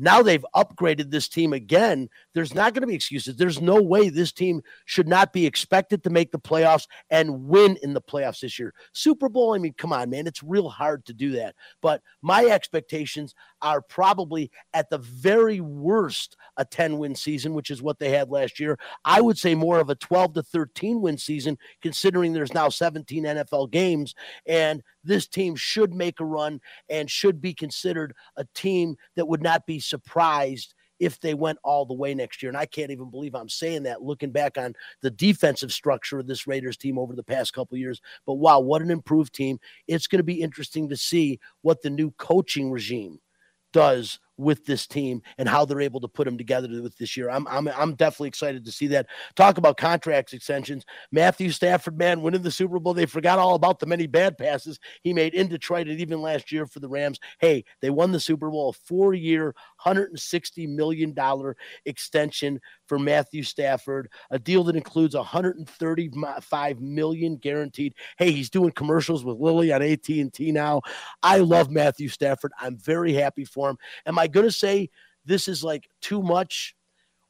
Now 0.01 0.23
they've 0.23 0.45
upgraded 0.55 1.11
this 1.11 1.27
team 1.27 1.51
again. 1.51 2.09
There's 2.33 2.55
not 2.55 2.73
going 2.73 2.81
to 2.81 2.87
be 2.87 2.95
excuses. 2.95 3.35
There's 3.35 3.61
no 3.61 3.81
way 3.81 4.07
this 4.09 4.31
team 4.31 4.61
should 4.85 5.09
not 5.09 5.33
be 5.33 5.45
expected 5.45 6.03
to 6.03 6.09
make 6.09 6.31
the 6.31 6.39
playoffs 6.39 6.87
and 7.09 7.47
win 7.47 7.77
in 7.83 7.93
the 7.93 8.01
playoffs 8.01 8.39
this 8.39 8.57
year. 8.57 8.73
Super 8.93 9.27
Bowl, 9.27 9.53
I 9.53 9.57
mean, 9.57 9.73
come 9.77 9.91
on, 9.91 10.09
man. 10.09 10.25
It's 10.25 10.41
real 10.41 10.69
hard 10.69 11.05
to 11.05 11.13
do 11.13 11.31
that. 11.31 11.53
But 11.81 12.01
my 12.21 12.45
expectations 12.45 13.35
are 13.61 13.81
probably 13.81 14.49
at 14.73 14.89
the 14.89 14.99
very 14.99 15.59
worst 15.59 16.37
a 16.55 16.63
10 16.63 16.97
win 16.97 17.13
season, 17.13 17.53
which 17.53 17.69
is 17.69 17.81
what 17.81 17.99
they 17.99 18.09
had 18.09 18.29
last 18.29 18.59
year. 18.59 18.79
I 19.03 19.19
would 19.19 19.37
say 19.37 19.53
more 19.53 19.79
of 19.79 19.89
a 19.89 19.95
12 19.95 20.33
to 20.35 20.43
13 20.43 21.01
win 21.01 21.17
season, 21.17 21.57
considering 21.81 22.31
there's 22.31 22.53
now 22.53 22.69
17 22.69 23.25
NFL 23.25 23.71
games. 23.71 24.15
And 24.45 24.81
this 25.03 25.27
team 25.27 25.55
should 25.55 25.93
make 25.93 26.19
a 26.19 26.25
run 26.25 26.59
and 26.89 27.09
should 27.09 27.41
be 27.41 27.53
considered 27.53 28.13
a 28.37 28.45
team 28.53 28.95
that 29.15 29.27
would 29.27 29.41
not 29.41 29.65
be 29.65 29.79
surprised 29.89 30.73
if 30.99 31.19
they 31.19 31.33
went 31.33 31.57
all 31.63 31.85
the 31.85 31.93
way 31.93 32.13
next 32.13 32.43
year. 32.43 32.49
And 32.49 32.57
I 32.57 32.65
can't 32.65 32.91
even 32.91 33.09
believe 33.09 33.33
I'm 33.33 33.49
saying 33.49 33.83
that 33.83 34.01
looking 34.01 34.31
back 34.31 34.57
on 34.57 34.73
the 35.01 35.11
defensive 35.11 35.71
structure 35.71 36.19
of 36.19 36.27
this 36.27 36.45
Raiders 36.45 36.77
team 36.77 36.99
over 36.99 37.15
the 37.15 37.23
past 37.23 37.53
couple 37.53 37.77
years. 37.77 38.01
But 38.25 38.35
wow, 38.35 38.59
what 38.59 38.81
an 38.81 38.91
improved 38.91 39.33
team. 39.33 39.59
It's 39.87 40.07
going 40.07 40.19
to 40.19 40.23
be 40.23 40.41
interesting 40.41 40.89
to 40.89 40.97
see 40.97 41.39
what 41.61 41.81
the 41.81 41.89
new 41.89 42.11
coaching 42.17 42.69
regime 42.69 43.19
does 43.71 44.19
with 44.39 44.65
this 44.65 44.87
team 44.87 45.21
and 45.37 45.49
how 45.49 45.65
they're 45.65 45.81
able 45.81 45.99
to 45.99 46.07
put 46.07 46.23
them 46.23 46.37
together 46.37 46.69
with 46.81 46.97
this 46.97 47.17
year. 47.17 47.29
I'm 47.29 47.45
I'm 47.47 47.67
I'm 47.67 47.95
definitely 47.95 48.29
excited 48.29 48.63
to 48.65 48.71
see 48.71 48.87
that. 48.87 49.07
Talk 49.35 49.57
about 49.57 49.77
contracts 49.77 50.33
extensions. 50.33 50.85
Matthew 51.11 51.51
Stafford, 51.51 51.97
man, 51.97 52.21
winning 52.21 52.41
the 52.41 52.49
Super 52.49 52.79
Bowl. 52.79 52.93
They 52.93 53.05
forgot 53.05 53.37
all 53.37 53.55
about 53.55 53.79
the 53.79 53.85
many 53.85 54.07
bad 54.07 54.37
passes 54.37 54.79
he 55.03 55.13
made 55.13 55.33
in 55.33 55.49
Detroit 55.49 55.89
and 55.89 55.99
even 55.99 56.21
last 56.21 56.51
year 56.51 56.65
for 56.65 56.79
the 56.79 56.87
Rams. 56.87 57.19
Hey, 57.39 57.65
they 57.81 57.89
won 57.89 58.11
the 58.13 58.19
Super 58.19 58.49
Bowl, 58.49 58.69
a 58.69 58.73
four-year, 58.73 59.53
$160 59.85 60.69
million 60.69 61.13
extension 61.85 62.61
for 62.87 62.97
Matthew 62.97 63.43
Stafford, 63.43 64.09
a 64.31 64.39
deal 64.39 64.63
that 64.63 64.75
includes 64.75 65.15
135 65.15 66.79
million 66.79 67.35
guaranteed. 67.35 67.93
Hey, 68.17 68.31
he's 68.31 68.49
doing 68.49 68.71
commercials 68.71 69.25
with 69.25 69.37
Lily 69.37 69.73
on 69.73 69.81
AT&T 69.81 70.51
now. 70.51 70.81
I 71.23 71.39
love 71.39 71.69
Matthew 71.69 72.07
Stafford. 72.07 72.51
I'm 72.59 72.77
very 72.77 73.13
happy 73.13 73.45
for 73.45 73.69
him. 73.69 73.77
Am 74.05 74.17
I 74.17 74.28
going 74.31 74.45
to 74.45 74.51
say 74.51 74.89
this 75.25 75.47
is 75.47 75.63
like 75.63 75.89
too 76.01 76.21
much? 76.21 76.75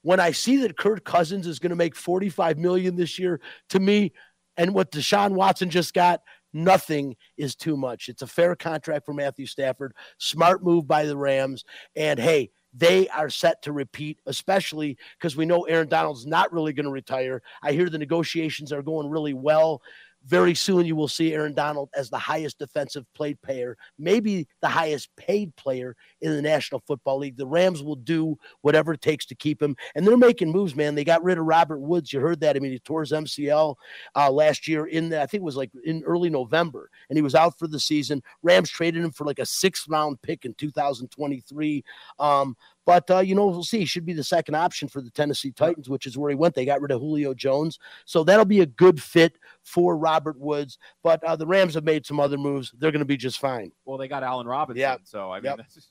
When 0.02 0.20
I 0.20 0.32
see 0.32 0.58
that 0.58 0.78
Kirk 0.78 1.04
Cousins 1.04 1.45
is 1.45 1.60
going 1.60 1.72
to 1.72 1.76
make 1.76 1.95
45 1.95 2.58
million 2.58 2.95
this 2.95 3.20
year, 3.20 3.41
to 3.70 3.80
me, 3.80 4.14
and 4.56 4.74
what 4.74 4.91
Deshaun 4.91 5.32
Watson 5.32 5.70
just 5.70 5.93
got, 5.93 6.22
nothing 6.54 7.16
is 7.38 7.56
too 7.56 7.78
much. 7.78 8.10
It's 8.10 8.22
a 8.22 8.28
fair 8.28 8.56
contract 8.56 9.06
for 9.06 9.14
Matthew 9.14 9.45
Stafford. 9.45 9.93
Smart 10.18 10.64
move 10.64 10.88
by 10.88 11.06
the 11.06 11.18
Rams. 11.18 11.64
And 11.95 12.20
hey, 12.20 12.52
they 12.74 13.08
are 13.10 13.30
set 13.30 13.62
to 13.64 13.72
repeat, 13.72 14.20
especially 14.26 14.97
because 15.18 15.36
we 15.36 15.45
know 15.45 15.64
Aaron 15.64 15.88
Donald's 15.88 16.26
not 16.26 16.54
really 16.54 16.74
going 16.74 16.86
to 16.86 16.91
retire. 16.91 17.41
I 17.64 17.72
hear 17.72 17.89
the 17.89 17.97
negotiations 17.97 18.72
are 18.72 18.84
going 18.84 19.10
really 19.10 19.34
well. 19.34 19.82
Very 20.26 20.53
soon, 20.53 20.86
you 20.86 20.95
will 20.95 21.07
see 21.07 21.34
Aaron 21.34 21.53
Donald 21.53 21.89
as 21.95 22.09
the 22.09 22.17
highest 22.17 22.59
defensive 22.59 23.05
plate 23.15 23.41
player, 23.41 23.78
maybe 23.97 24.47
the 24.61 24.67
highest 24.67 25.09
paid 25.15 25.55
player 25.55 25.95
in 26.22 26.32
the 26.32 26.41
National 26.41 26.84
Football 26.86 27.20
League. 27.20 27.38
The 27.38 27.47
Rams 27.47 27.82
will 27.82 27.95
do 27.95 28.38
whatever 28.61 28.93
it 28.93 29.01
takes 29.01 29.26
to 29.28 29.36
keep 29.36 29.61
him, 29.61 29.76
and 29.95 30.05
they're 30.05 30.17
making 30.17 30.51
moves, 30.51 30.76
man. 30.76 30.93
They 30.93 31.05
got 31.05 31.24
rid 31.24 31.38
of 31.38 31.45
Robert 31.45 31.80
Woods. 31.80 32.11
You 32.11 32.20
heard 32.20 32.41
that. 32.41 32.57
I 32.57 32.59
mean, 32.59 32.72
he 32.72 32.80
tore 32.80 33.01
his 33.01 33.13
MCL 33.13 33.76
uh, 34.15 34.30
last 34.30 34.67
year 34.67 34.88
in 34.88 35.09
the, 35.09 35.22
I 35.22 35.26
think 35.26 35.41
it 35.41 35.45
was 35.45 35.57
like 35.57 35.72
in 35.86 36.03
early 36.03 36.30
November, 36.30 36.89
and 37.09 37.17
he 37.17 37.22
was 37.22 37.36
out 37.36 37.57
for 37.57 37.67
the 37.67 37.80
season. 37.80 38.22
Rams 38.43 38.70
traded 38.70 39.03
him 39.03 39.11
for 39.11 39.26
like 39.26 39.39
a 39.39 39.45
sixth 39.45 39.88
round 39.88 40.22
pick 40.22 40.43
in 40.43 40.53
2023. 40.55 41.84
Um, 42.20 42.57
but 42.89 43.11
uh, 43.11 43.19
you 43.19 43.35
know, 43.35 43.45
we'll 43.45 43.63
see. 43.63 43.79
He 43.79 43.85
should 43.85 44.05
be 44.05 44.13
the 44.13 44.23
second 44.23 44.55
option 44.55 44.87
for 44.87 44.99
the 44.99 45.11
Tennessee 45.11 45.51
Titans, 45.51 45.89
which 45.89 46.07
is 46.07 46.17
where 46.17 46.31
he 46.31 46.35
went. 46.35 46.55
They 46.55 46.65
got 46.65 46.81
rid 46.81 46.89
of 46.91 46.99
Julio 46.99 47.35
Jones, 47.35 47.77
so 48.05 48.23
that'll 48.23 48.45
be 48.45 48.61
a 48.61 48.65
good 48.65 48.99
fit 48.99 49.37
for 49.63 49.95
Robert 49.95 50.39
Woods. 50.39 50.79
But 51.03 51.23
uh, 51.23 51.35
the 51.35 51.45
Rams 51.45 51.75
have 51.75 51.83
made 51.83 52.05
some 52.07 52.19
other 52.19 52.37
moves. 52.37 52.73
They're 52.79 52.91
going 52.91 52.99
to 52.99 53.05
be 53.05 53.15
just 53.15 53.39
fine. 53.39 53.71
Well, 53.85 53.99
they 53.99 54.07
got 54.07 54.23
Allen 54.23 54.47
Robinson, 54.47 54.79
Yeah. 54.81 54.97
so 55.03 55.31
I 55.31 55.35
mean, 55.37 55.45
Yep. 55.45 55.57
that's 55.57 55.75
just. 55.75 55.89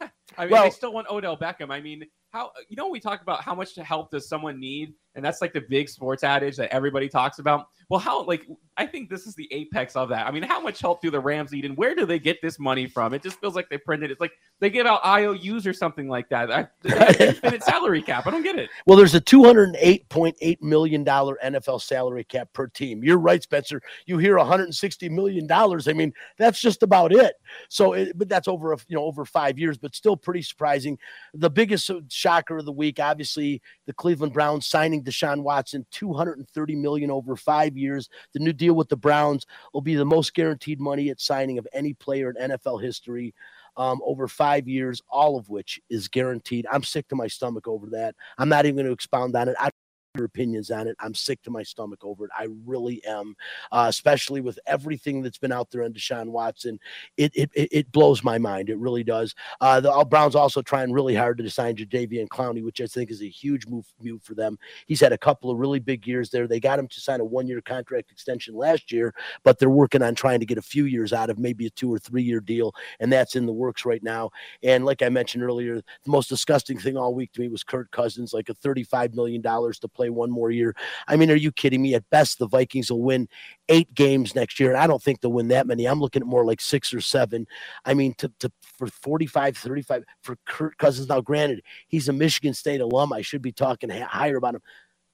I 0.00 0.44
mean, 0.44 0.50
Well- 0.52 0.64
they 0.64 0.70
still 0.70 0.92
want 0.94 1.08
Odell 1.10 1.36
Beckham. 1.36 1.70
I 1.70 1.80
mean, 1.82 2.04
how 2.30 2.52
you 2.68 2.76
know 2.76 2.88
we 2.88 2.98
talk 3.00 3.20
about 3.20 3.42
how 3.42 3.54
much 3.54 3.74
help 3.76 4.10
does 4.10 4.26
someone 4.26 4.58
need, 4.58 4.94
and 5.14 5.24
that's 5.24 5.40
like 5.40 5.52
the 5.52 5.60
big 5.60 5.88
sports 5.88 6.24
adage 6.24 6.56
that 6.56 6.72
everybody 6.72 7.08
talks 7.08 7.38
about. 7.38 7.68
Well, 7.88 8.00
how 8.00 8.24
like 8.24 8.46
I 8.76 8.86
think 8.86 9.10
this 9.10 9.26
is 9.26 9.34
the 9.34 9.48
apex 9.52 9.96
of 9.96 10.08
that. 10.10 10.26
I 10.26 10.30
mean, 10.30 10.42
how 10.44 10.60
much 10.60 10.80
help 10.80 11.00
do 11.02 11.10
the 11.10 11.18
Rams 11.18 11.52
need, 11.52 11.64
and 11.64 11.76
where 11.76 11.94
do 11.94 12.06
they 12.06 12.18
get 12.18 12.40
this 12.42 12.58
money 12.58 12.86
from? 12.86 13.14
It 13.14 13.22
just 13.22 13.40
feels 13.40 13.56
like 13.56 13.68
they 13.68 13.78
printed. 13.78 14.10
It's 14.10 14.20
like 14.20 14.32
they 14.60 14.70
give 14.70 14.86
out 14.86 15.04
IOUs 15.04 15.66
or 15.66 15.72
something 15.72 16.08
like 16.08 16.28
that. 16.28 16.50
I, 16.50 16.68
they 16.82 16.90
have 16.90 17.08
an 17.08 17.28
infinite 17.28 17.62
salary 17.64 18.02
cap. 18.02 18.26
I 18.26 18.30
don't 18.30 18.42
get 18.42 18.58
it. 18.58 18.70
Well, 18.86 18.96
there's 18.96 19.14
a 19.14 19.20
$208.8 19.20 20.62
million 20.62 21.04
NFL 21.04 21.80
salary 21.80 22.24
cap 22.24 22.52
per 22.52 22.66
team. 22.68 23.02
You're 23.02 23.18
right, 23.18 23.42
Spencer. 23.42 23.82
You 24.06 24.18
hear 24.18 24.36
$160 24.36 25.10
million. 25.10 25.50
I 25.50 25.92
mean, 25.92 26.12
that's 26.36 26.60
just 26.60 26.82
about 26.82 27.12
it. 27.12 27.34
So, 27.68 27.94
it, 27.94 28.16
but 28.16 28.28
that's 28.28 28.48
over, 28.48 28.72
a, 28.72 28.78
you 28.88 28.96
know, 28.96 29.04
over 29.04 29.24
five 29.24 29.58
years, 29.58 29.78
but 29.78 29.94
still 29.94 30.16
pretty 30.16 30.42
surprising. 30.42 30.98
The 31.34 31.50
biggest 31.50 31.90
shocker 32.10 32.58
of 32.58 32.64
the 32.64 32.72
week, 32.72 33.00
obviously, 33.00 33.62
the 33.86 33.92
Cleveland 33.92 34.32
Browns 34.32 34.66
signing 34.66 35.02
Deshaun 35.08 35.42
Watson, 35.42 35.86
230 35.90 36.76
million 36.76 37.10
over 37.10 37.36
five 37.36 37.76
years. 37.76 38.08
The 38.34 38.40
new 38.40 38.52
deal 38.52 38.74
with 38.74 38.88
the 38.88 38.96
Browns 38.96 39.46
will 39.72 39.80
be 39.80 39.94
the 39.94 40.04
most 40.04 40.34
guaranteed 40.34 40.80
money 40.80 41.10
at 41.10 41.20
signing 41.20 41.58
of 41.58 41.66
any 41.72 41.94
player 41.94 42.30
in 42.30 42.50
NFL 42.50 42.82
history. 42.82 43.34
Um, 43.76 44.00
over 44.04 44.26
five 44.26 44.66
years, 44.66 45.00
all 45.08 45.38
of 45.38 45.48
which 45.48 45.80
is 45.88 46.08
guaranteed. 46.08 46.66
I'm 46.70 46.82
sick 46.82 47.06
to 47.08 47.14
my 47.14 47.28
stomach 47.28 47.68
over 47.68 47.90
that. 47.90 48.16
I'm 48.36 48.48
not 48.48 48.66
even 48.66 48.74
going 48.74 48.86
to 48.86 48.92
expound 48.92 49.36
on 49.36 49.48
it. 49.48 49.54
I 49.56 49.70
your 50.14 50.24
opinions 50.24 50.70
on 50.70 50.86
it. 50.86 50.96
I'm 51.00 51.14
sick 51.14 51.42
to 51.42 51.50
my 51.50 51.62
stomach 51.62 52.04
over 52.04 52.24
it. 52.24 52.30
I 52.36 52.48
really 52.64 53.04
am, 53.04 53.36
uh, 53.72 53.86
especially 53.88 54.40
with 54.40 54.58
everything 54.66 55.22
that's 55.22 55.38
been 55.38 55.52
out 55.52 55.70
there 55.70 55.84
on 55.84 55.92
Deshaun 55.92 56.28
Watson. 56.28 56.78
It 57.16 57.32
it, 57.34 57.50
it, 57.54 57.92
blows 57.92 58.22
my 58.22 58.38
mind. 58.38 58.68
It 58.68 58.78
really 58.78 59.02
does. 59.02 59.34
Uh, 59.60 59.80
the 59.80 60.06
Browns 60.08 60.34
also 60.34 60.62
trying 60.62 60.92
really 60.92 61.14
hard 61.14 61.38
to 61.38 61.50
sign 61.50 61.76
Jadeveon 61.76 62.28
Clowney, 62.28 62.62
which 62.62 62.80
I 62.80 62.86
think 62.86 63.10
is 63.10 63.22
a 63.22 63.28
huge 63.28 63.66
move, 63.66 63.86
move 64.00 64.22
for 64.22 64.34
them. 64.34 64.58
He's 64.86 65.00
had 65.00 65.12
a 65.12 65.18
couple 65.18 65.50
of 65.50 65.58
really 65.58 65.78
big 65.78 66.06
years 66.06 66.30
there. 66.30 66.46
They 66.46 66.60
got 66.60 66.78
him 66.78 66.88
to 66.88 67.00
sign 67.00 67.20
a 67.20 67.24
one 67.24 67.48
year 67.48 67.60
contract 67.60 68.10
extension 68.10 68.54
last 68.54 68.92
year, 68.92 69.14
but 69.42 69.58
they're 69.58 69.70
working 69.70 70.02
on 70.02 70.14
trying 70.14 70.40
to 70.40 70.46
get 70.46 70.58
a 70.58 70.62
few 70.62 70.84
years 70.84 71.12
out 71.12 71.30
of 71.30 71.38
maybe 71.38 71.66
a 71.66 71.70
two 71.70 71.92
or 71.92 71.98
three 71.98 72.22
year 72.22 72.40
deal, 72.40 72.74
and 73.00 73.12
that's 73.12 73.36
in 73.36 73.46
the 73.46 73.52
works 73.52 73.84
right 73.84 74.02
now. 74.02 74.30
And 74.62 74.84
like 74.84 75.02
I 75.02 75.08
mentioned 75.08 75.42
earlier, 75.42 75.76
the 75.76 76.10
most 76.10 76.28
disgusting 76.28 76.78
thing 76.78 76.96
all 76.96 77.14
week 77.14 77.32
to 77.32 77.40
me 77.40 77.48
was 77.48 77.64
Kurt 77.64 77.90
Cousins, 77.90 78.32
like 78.32 78.48
a 78.48 78.54
$35 78.54 79.14
million 79.14 79.42
to 79.42 79.88
play 79.98 80.10
one 80.10 80.30
more 80.30 80.50
year. 80.50 80.76
I 81.08 81.16
mean, 81.16 81.30
are 81.30 81.36
you 81.36 81.50
kidding 81.50 81.82
me? 81.82 81.94
At 81.94 82.08
best, 82.10 82.38
the 82.38 82.46
Vikings 82.46 82.90
will 82.90 83.02
win 83.02 83.28
eight 83.68 83.92
games 83.94 84.34
next 84.34 84.60
year. 84.60 84.70
And 84.70 84.78
I 84.78 84.86
don't 84.86 85.02
think 85.02 85.20
they'll 85.20 85.32
win 85.32 85.48
that 85.48 85.66
many. 85.66 85.86
I'm 85.86 86.00
looking 86.00 86.22
at 86.22 86.28
more 86.28 86.44
like 86.44 86.60
six 86.60 86.94
or 86.94 87.00
seven. 87.00 87.46
I 87.84 87.94
mean, 87.94 88.14
to, 88.18 88.32
to 88.38 88.52
for 88.78 88.86
45, 88.86 89.56
35 89.56 90.04
for 90.22 90.38
Kurt 90.46 90.78
Cousins. 90.78 91.08
Now, 91.08 91.20
granted, 91.20 91.62
he's 91.88 92.08
a 92.08 92.12
Michigan 92.12 92.54
State 92.54 92.80
alum. 92.80 93.12
I 93.12 93.22
should 93.22 93.42
be 93.42 93.52
talking 93.52 93.90
higher 93.90 94.36
about 94.36 94.54
him. 94.54 94.62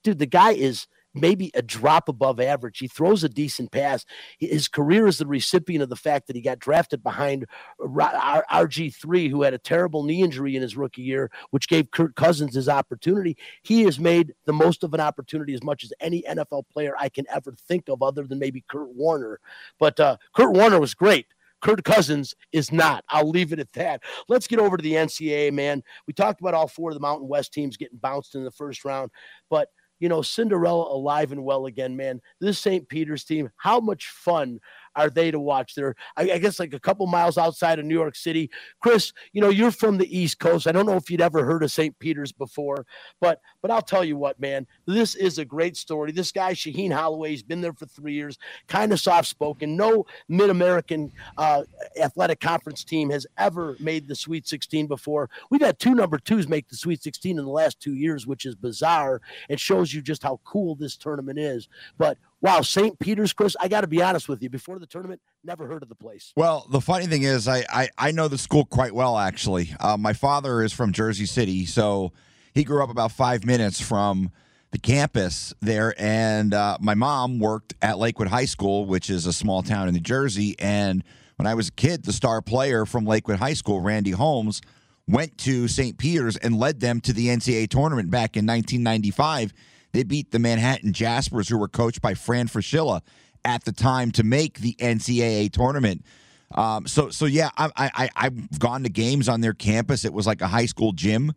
Dude, 0.03 0.19
the 0.19 0.27
guy 0.27 0.53
is 0.53 0.87
maybe 1.15 1.51
a 1.55 1.63
drop 1.63 2.09
above 2.09 2.41
average. 2.41 2.79
He 2.79 2.89
throws 2.89 3.25
a 3.25 3.29
decent 3.29 3.71
pass. 3.71 4.05
His 4.39 4.69
career 4.69 5.07
is 5.07 5.19
the 5.19 5.27
recipient 5.27 5.83
of 5.83 5.89
the 5.89 5.97
fact 5.97 6.27
that 6.27 6.37
he 6.37 6.43
got 6.43 6.59
drafted 6.59 7.03
behind 7.03 7.47
R- 7.81 8.01
R- 8.01 8.47
RG3, 8.51 9.31
who 9.31 9.43
had 9.43 9.55
a 9.55 9.59
terrible 9.59 10.03
knee 10.03 10.23
injury 10.23 10.57
in 10.57 10.63
his 10.63 10.77
rookie 10.77 11.03
year, 11.03 11.31
which 11.51 11.69
gave 11.69 11.91
Kirk 11.91 12.15
Cousins 12.17 12.55
his 12.55 12.69
opportunity. 12.69 13.37
He 13.63 13.83
has 13.85 13.99
made 13.99 14.35
the 14.45 14.53
most 14.53 14.83
of 14.83 14.95
an 14.95 15.01
opportunity 15.01 15.55
as 15.55 15.63
much 15.63 15.85
as 15.85 15.93
any 16.01 16.23
NFL 16.23 16.69
player 16.69 16.95
I 16.99 17.09
can 17.09 17.27
ever 17.33 17.55
think 17.69 17.89
of, 17.89 18.03
other 18.03 18.27
than 18.27 18.39
maybe 18.39 18.65
Kurt 18.69 18.91
Warner. 18.95 19.41
But 19.79 19.99
uh, 20.01 20.17
Kurt 20.35 20.53
Warner 20.53 20.81
was 20.81 20.95
great. 20.95 21.27
Kurt 21.65 21.83
Cousins 21.83 22.35
is 22.53 22.71
not. 22.71 23.05
I'll 23.09 23.31
leave 23.31 23.53
it 23.55 23.59
at 23.59 23.73
that. 23.73 24.03
Let's 24.29 24.47
get 24.47 24.59
over 24.59 24.77
to 24.77 24.83
the 24.83 24.93
NCAA, 24.93 25.51
man. 25.51 25.83
We 26.07 26.13
talked 26.13 26.43
about 26.43 26.53
all 26.53 26.69
four 26.69 26.91
of 26.91 26.95
the 26.95 27.01
Mountain 27.01 27.27
West 27.27 27.55
teams 27.55 27.79
getting 27.79 27.97
bounced 27.97 28.35
in 28.35 28.45
the 28.45 28.51
first 28.51 28.85
round, 28.85 29.11
but 29.49 29.71
you 29.99 30.09
know, 30.09 30.23
Cinderella 30.23 30.95
alive 30.95 31.33
and 31.33 31.45
well 31.45 31.67
again, 31.67 31.97
man. 31.97 32.21
This 32.41 32.59
St. 32.59 32.89
Peter's 32.89 33.25
team, 33.25 33.51
how 33.57 33.81
much 33.81 34.09
fun 34.09 34.61
are 34.97 35.11
they 35.11 35.31
to 35.31 35.41
watch? 35.41 35.75
They're, 35.75 35.95
I, 36.17 36.33
I 36.33 36.39
guess, 36.39 36.59
like 36.59 36.75
a 36.75 36.81
couple 36.81 37.07
miles 37.07 37.39
outside 37.39 37.79
of 37.79 37.85
New 37.85 37.95
York 37.95 38.17
City. 38.17 38.51
Chris, 38.81 39.13
you 39.33 39.41
know, 39.41 39.49
you're 39.49 39.71
from 39.71 39.99
the 39.99 40.19
East 40.19 40.39
Coast. 40.39 40.67
I 40.67 40.73
don't 40.73 40.87
know 40.87 40.97
if 40.97 41.11
you'd 41.11 41.21
ever 41.21 41.45
heard 41.45 41.63
of 41.63 41.71
St. 41.71 41.99
Peter's 41.99 42.33
before, 42.33 42.87
but 43.21 43.41
But 43.65 43.71
I'll 43.71 43.81
tell 43.81 44.05
you 44.05 44.19
what, 44.19 44.39
man, 44.39 44.67
this 44.85 45.15
is 45.15 45.39
a 45.39 45.45
great 45.47 45.75
story. 45.75 46.13
This 46.13 46.33
guy, 46.33 46.53
Shaheen 46.53 46.93
Holloway, 46.93 47.31
he's 47.31 47.43
been 47.43 47.63
there 47.63 47.73
for 47.73 47.87
three 47.87 48.13
years, 48.13 48.37
kind 48.69 48.93
of 48.93 49.01
soft 49.01 49.27
spoken. 49.27 49.75
No 49.75 50.05
Mid 50.29 50.51
American 50.51 51.11
uh, 51.39 51.63
Athletic 51.99 52.41
Conference 52.41 52.85
team 52.85 53.09
has 53.09 53.27
ever 53.39 53.75
made 53.81 54.07
the 54.07 54.15
Sweet 54.15 54.47
16 54.47 54.87
before. 54.87 55.31
We've 55.49 55.63
had 55.63 55.79
two 55.79 55.95
number 55.95 56.19
twos 56.19 56.47
make 56.47 56.69
the 56.69 56.77
Sweet 56.77 57.03
16 57.03 57.39
in 57.39 57.43
the 57.43 57.51
last 57.51 57.81
two 57.81 57.95
years, 57.95 58.27
which 58.27 58.45
is 58.45 58.55
bizarre. 58.55 59.23
It 59.49 59.59
shows 59.59 59.95
you 59.95 60.03
just 60.03 60.23
how 60.23 60.41
cool 60.45 60.75
this 60.75 60.99
tournament 60.99 61.39
is. 61.39 61.71
But 61.97 62.19
wow, 62.43 62.61
St. 62.61 62.99
Peter's, 62.99 63.33
Chris, 63.33 63.57
I 63.59 63.69
got 63.69 63.81
to 63.81 63.87
be 63.87 64.03
honest 64.03 64.29
with 64.29 64.43
you. 64.43 64.51
Before 64.51 64.79
the 64.79 64.87
tournament, 64.87 65.23
never 65.43 65.67
heard 65.67 65.83
of 65.83 65.89
the 65.89 65.95
place. 65.95 66.35
Well, 66.37 66.67
the 66.71 66.83
funny 66.83 67.07
thing 67.07 67.23
is, 67.23 67.49
I 67.49 67.65
I, 67.71 67.89
I 67.97 68.11
know 68.11 68.29
the 68.29 68.37
school 68.37 68.67
quite 68.67 68.95
well. 68.95 69.17
Actually, 69.17 69.75
uh, 69.81 69.97
my 69.97 70.13
father 70.13 70.63
is 70.63 70.75
from 70.75 70.93
Jersey 70.93 71.25
City, 71.25 71.65
so 71.65 72.13
he 72.55 72.65
grew 72.65 72.83
up 72.83 72.91
about 72.91 73.13
five 73.13 73.45
minutes 73.45 73.81
from 73.81 74.31
the 74.71 74.79
campus 74.79 75.53
there, 75.61 75.95
and 75.99 76.55
uh, 76.55 76.79
my 76.81 76.95
mom 76.95 77.39
worked 77.39 77.75
at 77.83 77.99
Lakewood 77.99 78.29
High 78.29 78.45
School, 78.45 78.87
which 78.87 79.11
is 79.11 79.27
a 79.27 79.33
small 79.33 79.63
town 79.63 79.89
in 79.89 79.95
New 79.95 80.01
Jersey. 80.01 80.57
And 80.59 81.05
when 81.37 81.47
I 81.47 81.55
was 81.55 81.69
a 81.69 81.73
kid, 81.73 82.05
the 82.05 82.13
star 82.13 82.41
player 82.43 82.87
from 82.87 83.05
Lakewood 83.05 83.39
High 83.39 83.55
School, 83.55 83.81
Randy 83.81 84.13
Holmes, 84.13 84.61
went 85.07 85.37
to 85.39 85.69
St. 85.69 85.99
Peter's 85.99 86.37
and 86.37 86.59
led 86.59 86.81
them 86.81 87.01
to 87.03 87.13
the 87.13 87.29
NCAA 87.29 87.69
tournament 87.69 88.11
back 88.11 88.37
in 88.37 88.47
1995. 88.47 89.53
They 89.93 90.03
beat 90.03 90.31
the 90.31 90.39
Manhattan 90.39 90.93
Jaspers, 90.93 91.49
who 91.49 91.59
were 91.59 91.69
coached 91.69 92.01
by 92.01 92.15
Fran 92.15 92.49
Fraschilla 92.49 93.01
at 93.45 93.65
the 93.65 93.73
time, 93.73 94.11
to 94.13 94.25
make 94.25 94.59
the 94.59 94.75
NCAA 94.81 95.53
tournament. 95.53 96.05
Um, 96.53 96.87
so, 96.87 97.11
so 97.11 97.27
yeah, 97.27 97.51
I, 97.57 97.71
I, 97.77 98.11
I've 98.17 98.59
gone 98.59 98.85
to 98.85 98.89
games 98.89 99.29
on 99.29 99.41
their 99.41 99.55
campus. 99.55 100.05
It 100.05 100.13
was 100.13 100.27
like 100.27 100.41
a 100.41 100.47
high 100.47 100.67
school 100.67 100.93
gym. 100.93 101.33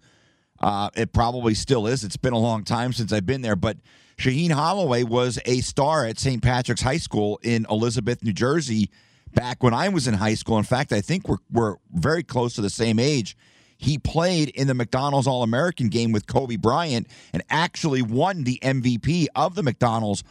Uh, 0.59 0.89
it 0.95 1.13
probably 1.13 1.53
still 1.53 1.87
is. 1.87 2.03
It's 2.03 2.17
been 2.17 2.33
a 2.33 2.39
long 2.39 2.63
time 2.63 2.93
since 2.93 3.13
I've 3.13 3.25
been 3.25 3.41
there, 3.41 3.55
but 3.55 3.77
Shaheen 4.17 4.51
Holloway 4.51 5.03
was 5.03 5.39
a 5.45 5.61
star 5.61 6.05
at 6.05 6.17
St. 6.17 6.41
Patrick's 6.41 6.81
High 6.81 6.97
School 6.97 7.39
in 7.43 7.67
Elizabeth, 7.69 8.23
New 8.23 8.33
Jersey, 8.33 8.89
back 9.33 9.61
when 9.61 9.73
I 9.73 9.89
was 9.89 10.07
in 10.07 10.15
high 10.15 10.33
school. 10.33 10.57
In 10.57 10.63
fact, 10.63 10.91
I 10.91 11.01
think 11.01 11.27
we're 11.27 11.37
we're 11.51 11.75
very 11.93 12.23
close 12.23 12.55
to 12.55 12.61
the 12.61 12.69
same 12.69 12.97
age. 12.97 13.37
He 13.77 13.99
played 13.99 14.49
in 14.49 14.67
the 14.67 14.73
McDonald's 14.73 15.27
All 15.27 15.43
American 15.43 15.89
game 15.89 16.11
with 16.11 16.25
Kobe 16.25 16.55
Bryant 16.55 17.07
and 17.31 17.43
actually 17.49 18.01
won 18.01 18.43
the 18.43 18.59
MVP 18.63 19.27
of 19.35 19.53
the 19.53 19.61
McDonald's 19.61 20.23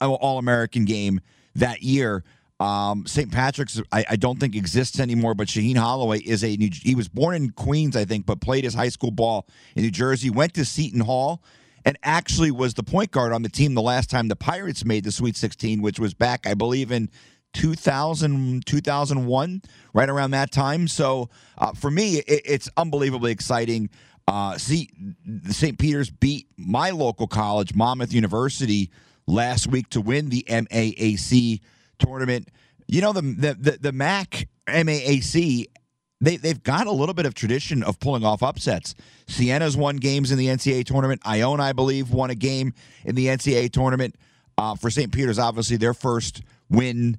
All 0.00 0.38
American 0.38 0.84
game 0.84 1.20
that 1.54 1.82
year. 1.82 2.24
Um, 2.60 3.06
St. 3.06 3.30
Patrick's, 3.30 3.80
I, 3.92 4.04
I, 4.10 4.16
don't 4.16 4.40
think 4.40 4.56
exists 4.56 4.98
anymore, 4.98 5.34
but 5.34 5.46
Shaheen 5.46 5.76
Holloway 5.76 6.18
is 6.18 6.42
a 6.42 6.56
New, 6.56 6.70
he 6.72 6.96
was 6.96 7.08
born 7.08 7.36
in 7.36 7.50
Queens, 7.50 7.94
I 7.94 8.04
think, 8.04 8.26
but 8.26 8.40
played 8.40 8.64
his 8.64 8.74
high 8.74 8.88
school 8.88 9.12
ball 9.12 9.46
in 9.76 9.84
New 9.84 9.92
Jersey, 9.92 10.28
went 10.28 10.54
to 10.54 10.64
Seton 10.64 11.00
Hall, 11.00 11.40
and 11.84 11.96
actually 12.02 12.50
was 12.50 12.74
the 12.74 12.82
point 12.82 13.12
guard 13.12 13.32
on 13.32 13.42
the 13.42 13.48
team 13.48 13.74
the 13.74 13.82
last 13.82 14.10
time 14.10 14.26
the 14.26 14.34
Pirates 14.34 14.84
made 14.84 15.04
the 15.04 15.12
Sweet 15.12 15.36
16, 15.36 15.80
which 15.82 16.00
was 16.00 16.14
back, 16.14 16.48
I 16.48 16.54
believe, 16.54 16.90
in 16.90 17.10
2000, 17.54 18.66
2001, 18.66 19.62
right 19.94 20.08
around 20.08 20.32
that 20.32 20.50
time. 20.50 20.88
So 20.88 21.30
uh, 21.58 21.72
for 21.74 21.92
me, 21.92 22.18
it, 22.18 22.42
it's 22.44 22.68
unbelievably 22.76 23.30
exciting. 23.30 23.88
Uh, 24.26 24.58
see, 24.58 24.90
St. 25.48 25.78
Peter's 25.78 26.10
beat 26.10 26.48
my 26.56 26.90
local 26.90 27.28
college, 27.28 27.74
Monmouth 27.74 28.12
University, 28.12 28.90
last 29.28 29.68
week 29.68 29.88
to 29.90 30.00
win 30.00 30.28
the 30.28 30.44
MAAC 30.48 31.60
tournament. 31.98 32.48
You 32.86 33.00
know 33.00 33.12
the 33.12 33.22
the 33.22 33.54
the, 33.54 33.78
the 33.80 33.92
MAC 33.92 34.48
MAAC 34.66 35.66
they 36.20 36.36
they've 36.36 36.62
got 36.62 36.86
a 36.86 36.92
little 36.92 37.14
bit 37.14 37.26
of 37.26 37.34
tradition 37.34 37.82
of 37.82 38.00
pulling 38.00 38.24
off 38.24 38.42
upsets. 38.42 38.94
Siena's 39.26 39.76
won 39.76 39.96
games 39.96 40.32
in 40.32 40.38
the 40.38 40.46
NCAA 40.46 40.84
tournament. 40.84 41.20
Iona, 41.26 41.62
I 41.62 41.72
believe, 41.72 42.10
won 42.10 42.30
a 42.30 42.34
game 42.34 42.72
in 43.04 43.14
the 43.14 43.26
NCAA 43.26 43.72
tournament. 43.72 44.16
Uh, 44.56 44.74
for 44.74 44.90
St. 44.90 45.12
Peter's, 45.12 45.38
obviously 45.38 45.76
their 45.76 45.94
first 45.94 46.42
win 46.68 47.16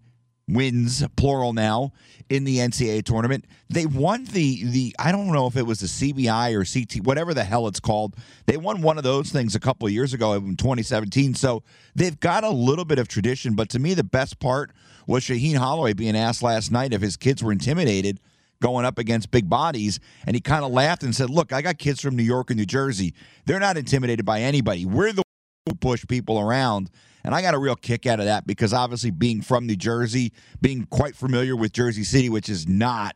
wins 0.49 1.05
plural 1.15 1.53
now 1.53 1.93
in 2.29 2.43
the 2.43 2.57
NCAA 2.57 3.03
tournament. 3.03 3.45
They 3.69 3.85
won 3.85 4.25
the 4.25 4.63
the 4.65 4.95
I 4.99 5.11
don't 5.11 5.31
know 5.31 5.47
if 5.47 5.55
it 5.55 5.65
was 5.65 5.79
the 5.79 5.87
CBI 5.87 6.53
or 6.53 6.65
CT 6.65 7.05
whatever 7.05 7.33
the 7.33 7.43
hell 7.43 7.67
it's 7.67 7.79
called. 7.79 8.15
They 8.45 8.57
won 8.57 8.81
one 8.81 8.97
of 8.97 9.03
those 9.03 9.29
things 9.29 9.55
a 9.55 9.59
couple 9.59 9.87
years 9.89 10.13
ago 10.13 10.33
in 10.33 10.57
2017. 10.57 11.35
So 11.35 11.63
they've 11.95 12.19
got 12.19 12.43
a 12.43 12.49
little 12.49 12.85
bit 12.85 12.99
of 12.99 13.07
tradition, 13.07 13.55
but 13.55 13.69
to 13.69 13.79
me 13.79 13.93
the 13.93 14.03
best 14.03 14.39
part 14.39 14.71
was 15.07 15.23
Shaheen 15.23 15.55
Holloway 15.55 15.93
being 15.93 16.17
asked 16.17 16.43
last 16.43 16.71
night 16.71 16.93
if 16.93 17.01
his 17.01 17.17
kids 17.17 17.43
were 17.43 17.51
intimidated 17.51 18.19
going 18.61 18.85
up 18.85 18.97
against 18.99 19.31
big 19.31 19.49
bodies 19.49 19.99
and 20.25 20.35
he 20.35 20.41
kind 20.41 20.65
of 20.65 20.71
laughed 20.71 21.03
and 21.03 21.15
said, 21.15 21.29
"Look, 21.29 21.53
I 21.53 21.61
got 21.61 21.77
kids 21.77 22.01
from 22.01 22.15
New 22.15 22.23
York 22.23 22.49
and 22.49 22.59
New 22.59 22.65
Jersey. 22.65 23.13
They're 23.45 23.59
not 23.59 23.77
intimidated 23.77 24.25
by 24.25 24.41
anybody. 24.41 24.85
We're 24.85 25.13
the 25.13 25.23
who 25.65 25.75
push 25.75 26.05
people 26.07 26.39
around 26.39 26.89
and 27.23 27.35
I 27.35 27.41
got 27.41 27.53
a 27.53 27.57
real 27.57 27.75
kick 27.75 28.05
out 28.05 28.19
of 28.19 28.25
that 28.25 28.47
because 28.47 28.73
obviously 28.73 29.11
being 29.11 29.41
from 29.41 29.67
New 29.67 29.75
Jersey, 29.75 30.31
being 30.61 30.85
quite 30.85 31.15
familiar 31.15 31.55
with 31.55 31.73
Jersey 31.73 32.03
City, 32.03 32.29
which 32.29 32.49
is 32.49 32.67
not 32.67 33.15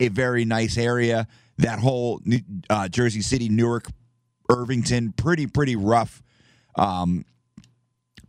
a 0.00 0.08
very 0.08 0.44
nice 0.44 0.78
area, 0.78 1.26
that 1.58 1.78
whole 1.78 2.20
uh, 2.70 2.88
Jersey 2.88 3.20
City, 3.20 3.48
Newark, 3.48 3.88
Irvington, 4.48 5.12
pretty, 5.12 5.46
pretty 5.46 5.76
rough 5.76 6.22
um, 6.76 7.24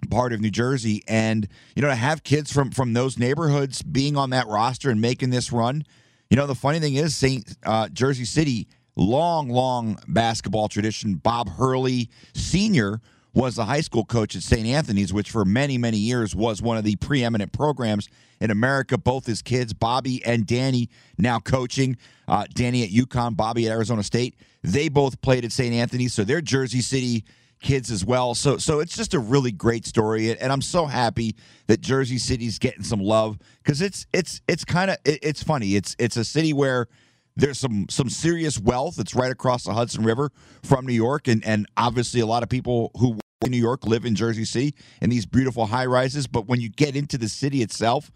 part 0.10 0.34
of 0.34 0.42
New 0.42 0.52
Jersey. 0.52 1.04
And, 1.08 1.48
you 1.76 1.82
know, 1.82 1.90
to 1.90 1.96
have 1.96 2.24
kids 2.24 2.52
from, 2.52 2.72
from 2.72 2.94
those 2.94 3.18
neighborhoods 3.18 3.82
being 3.82 4.18
on 4.18 4.32
that 4.32 4.48
roster 4.48 4.90
and 4.90 5.02
making 5.02 5.30
this 5.30 5.52
run, 5.52 5.86
you 6.30 6.38
know, 6.38 6.48
the 6.48 6.56
funny 6.56 6.80
thing 6.80 6.96
is, 6.96 7.16
St. 7.16 7.56
Uh, 7.64 7.90
Jersey 7.90 8.26
City, 8.26 8.68
long, 8.96 9.50
long 9.50 10.00
basketball 10.08 10.68
tradition. 10.68 11.16
Bob 11.16 11.50
Hurley 11.50 12.10
Sr., 12.34 13.02
was 13.34 13.56
the 13.56 13.66
high 13.66 13.82
school 13.82 14.06
coach 14.06 14.36
at 14.36 14.44
St. 14.44 14.66
Anthony's, 14.66 15.12
which 15.12 15.32
for 15.32 15.44
many, 15.44 15.78
many 15.78 15.98
years 15.98 16.36
was 16.36 16.62
one 16.62 16.78
of 16.78 16.84
the 16.84 16.96
preeminent 16.98 17.52
programs 17.52 18.08
in 18.40 18.52
America. 18.52 18.98
Both 18.98 19.26
his 19.26 19.42
kids, 19.42 19.74
Bobby 19.74 20.24
and 20.26 20.46
Danny, 20.46 20.90
now 21.18 21.40
coaching. 21.40 21.98
Uh, 22.28 22.46
Danny 22.54 22.84
at 22.84 22.90
UConn, 22.90 23.36
Bobby 23.36 23.68
at 23.68 23.72
Arizona 23.72 24.04
State. 24.04 24.36
They 24.62 24.88
both 24.88 25.22
played 25.22 25.44
at 25.46 25.52
St. 25.52 25.74
Anthony's, 25.74 26.14
so 26.14 26.24
they're 26.24 26.42
Jersey 26.42 26.82
City 26.82 27.26
kids 27.64 27.90
as 27.90 28.06
well. 28.06 28.36
So, 28.36 28.58
so 28.58 28.80
it's 28.80 28.96
just 28.96 29.14
a 29.14 29.20
really 29.20 29.52
great 29.52 29.88
story, 29.88 30.38
and 30.38 30.52
I'm 30.52 30.62
so 30.62 30.86
happy 30.86 31.36
that 31.68 31.82
Jersey 31.82 32.20
City's 32.20 32.60
getting 32.60 32.84
some 32.84 33.00
love 33.00 33.40
because 33.64 33.82
it's 33.82 34.06
it's 34.14 34.42
it's 34.48 34.64
kind 34.64 34.92
of 34.92 34.98
it, 35.06 35.20
it's 35.24 35.42
funny. 35.42 35.76
It's 35.76 35.96
it's 35.98 36.18
a 36.18 36.26
city 36.26 36.54
where 36.54 36.88
there's 37.36 37.60
some 37.60 37.88
some 37.90 38.10
serious 38.10 38.60
wealth. 38.60 38.96
that's 38.96 39.16
right 39.16 39.32
across 39.32 39.64
the 39.64 39.74
Hudson 39.74 40.04
River 40.04 40.32
from 40.64 40.86
New 40.86 40.94
York, 40.94 41.28
and 41.28 41.44
and 41.46 41.68
obviously 41.78 42.22
a 42.22 42.26
lot 42.26 42.44
of 42.44 42.50
people 42.50 42.92
who 43.00 43.20
in 43.46 43.52
New 43.52 43.58
York 43.58 43.86
live 43.86 44.06
in 44.06 44.16
Jersey 44.16 44.46
City 44.46 44.74
in 45.02 45.10
these 45.10 45.26
beautiful 45.26 45.66
high 45.66 45.86
rises. 45.86 46.28
But 46.28 46.48
when 46.48 46.62
you 46.62 46.70
get 46.70 46.96
into 46.96 47.18
the 47.18 47.28
city 47.28 47.62
itself, 47.62 48.12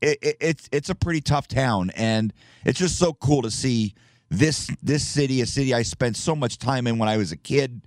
it, 0.00 0.18
it, 0.22 0.36
it's 0.40 0.68
it's 0.72 0.88
a 0.90 0.94
pretty 0.94 1.20
tough 1.20 1.48
town, 1.48 1.90
and 1.96 2.32
it's 2.64 2.78
just 2.78 2.98
so 2.98 3.12
cool 3.14 3.42
to 3.42 3.50
see 3.50 3.94
this 4.30 4.70
this 4.82 5.06
city, 5.06 5.40
a 5.40 5.46
city 5.46 5.74
I 5.74 5.82
spent 5.82 6.16
so 6.16 6.34
much 6.34 6.58
time 6.58 6.86
in 6.86 6.98
when 6.98 7.08
I 7.08 7.16
was 7.16 7.32
a 7.32 7.36
kid, 7.36 7.82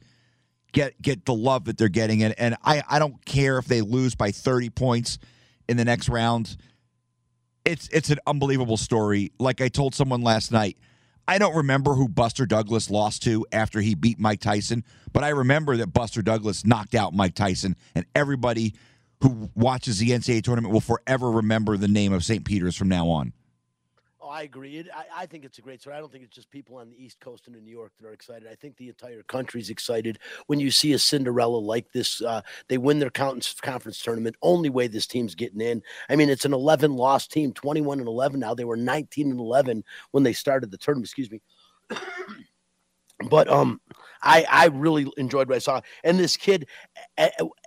get 0.71 1.01
get 1.01 1.25
the 1.25 1.33
love 1.33 1.65
that 1.65 1.77
they're 1.77 1.89
getting, 1.89 2.23
and 2.23 2.33
and 2.37 2.55
I 2.63 2.83
I 2.89 2.99
don't 2.99 3.23
care 3.25 3.57
if 3.57 3.65
they 3.65 3.81
lose 3.81 4.15
by 4.15 4.31
thirty 4.31 4.69
points 4.69 5.19
in 5.67 5.77
the 5.77 5.85
next 5.85 6.09
round. 6.09 6.57
It's 7.65 7.87
it's 7.89 8.09
an 8.09 8.17
unbelievable 8.25 8.77
story. 8.77 9.31
Like 9.39 9.61
I 9.61 9.67
told 9.67 9.93
someone 9.93 10.21
last 10.21 10.51
night, 10.51 10.77
I 11.27 11.37
don't 11.37 11.55
remember 11.55 11.93
who 11.93 12.07
Buster 12.07 12.45
Douglas 12.45 12.89
lost 12.89 13.23
to 13.23 13.45
after 13.51 13.81
he 13.81 13.95
beat 13.95 14.19
Mike 14.19 14.39
Tyson, 14.39 14.83
but 15.13 15.23
I 15.23 15.29
remember 15.29 15.77
that 15.77 15.87
Buster 15.87 16.21
Douglas 16.21 16.65
knocked 16.65 16.95
out 16.95 17.13
Mike 17.13 17.35
Tyson, 17.35 17.75
and 17.95 18.05
everybody 18.15 18.73
who 19.21 19.49
watches 19.55 19.99
the 19.99 20.09
NCAA 20.09 20.43
tournament 20.43 20.73
will 20.73 20.81
forever 20.81 21.29
remember 21.29 21.77
the 21.77 21.87
name 21.87 22.11
of 22.11 22.23
St. 22.23 22.43
Peter's 22.43 22.75
from 22.75 22.89
now 22.89 23.07
on. 23.07 23.33
I 24.31 24.43
agree. 24.43 24.77
It, 24.77 24.87
I, 24.95 25.23
I, 25.23 25.25
think 25.25 25.43
it's 25.43 25.57
a 25.57 25.61
great 25.61 25.81
story. 25.81 25.97
I 25.97 25.99
don't 25.99 26.09
think 26.09 26.23
it's 26.23 26.35
just 26.35 26.49
people 26.49 26.77
on 26.77 26.89
the 26.89 27.03
East 27.03 27.19
Coast 27.19 27.47
and 27.47 27.55
in 27.55 27.65
New 27.65 27.71
York 27.71 27.91
that 27.99 28.07
are 28.07 28.13
excited. 28.13 28.47
I 28.49 28.55
think 28.55 28.77
the 28.77 28.87
entire 28.87 29.23
country's 29.23 29.69
excited 29.69 30.19
when 30.47 30.59
you 30.61 30.71
see 30.71 30.93
a 30.93 30.99
Cinderella 30.99 31.57
like 31.57 31.91
this. 31.91 32.21
Uh, 32.21 32.41
they 32.69 32.77
win 32.77 32.99
their 32.99 33.09
conference 33.09 34.01
tournament. 34.01 34.37
Only 34.41 34.69
way 34.69 34.87
this 34.87 35.05
team's 35.05 35.35
getting 35.35 35.59
in. 35.59 35.83
I 36.09 36.15
mean, 36.15 36.29
it's 36.29 36.45
an 36.45 36.53
11 36.53 36.95
loss 36.95 37.27
team, 37.27 37.51
21 37.51 37.99
and 37.99 38.07
11 38.07 38.39
now. 38.39 38.53
They 38.53 38.63
were 38.63 38.77
19 38.77 39.31
and 39.31 39.39
11 39.39 39.83
when 40.11 40.23
they 40.23 40.33
started 40.33 40.71
the 40.71 40.77
tournament. 40.77 41.07
Excuse 41.07 41.29
me. 41.29 41.41
but 43.29 43.49
um, 43.49 43.81
I 44.23 44.45
I 44.49 44.67
really 44.67 45.11
enjoyed 45.17 45.49
what 45.49 45.55
I 45.55 45.59
saw. 45.59 45.81
And 46.03 46.17
this 46.17 46.37
kid, 46.37 46.67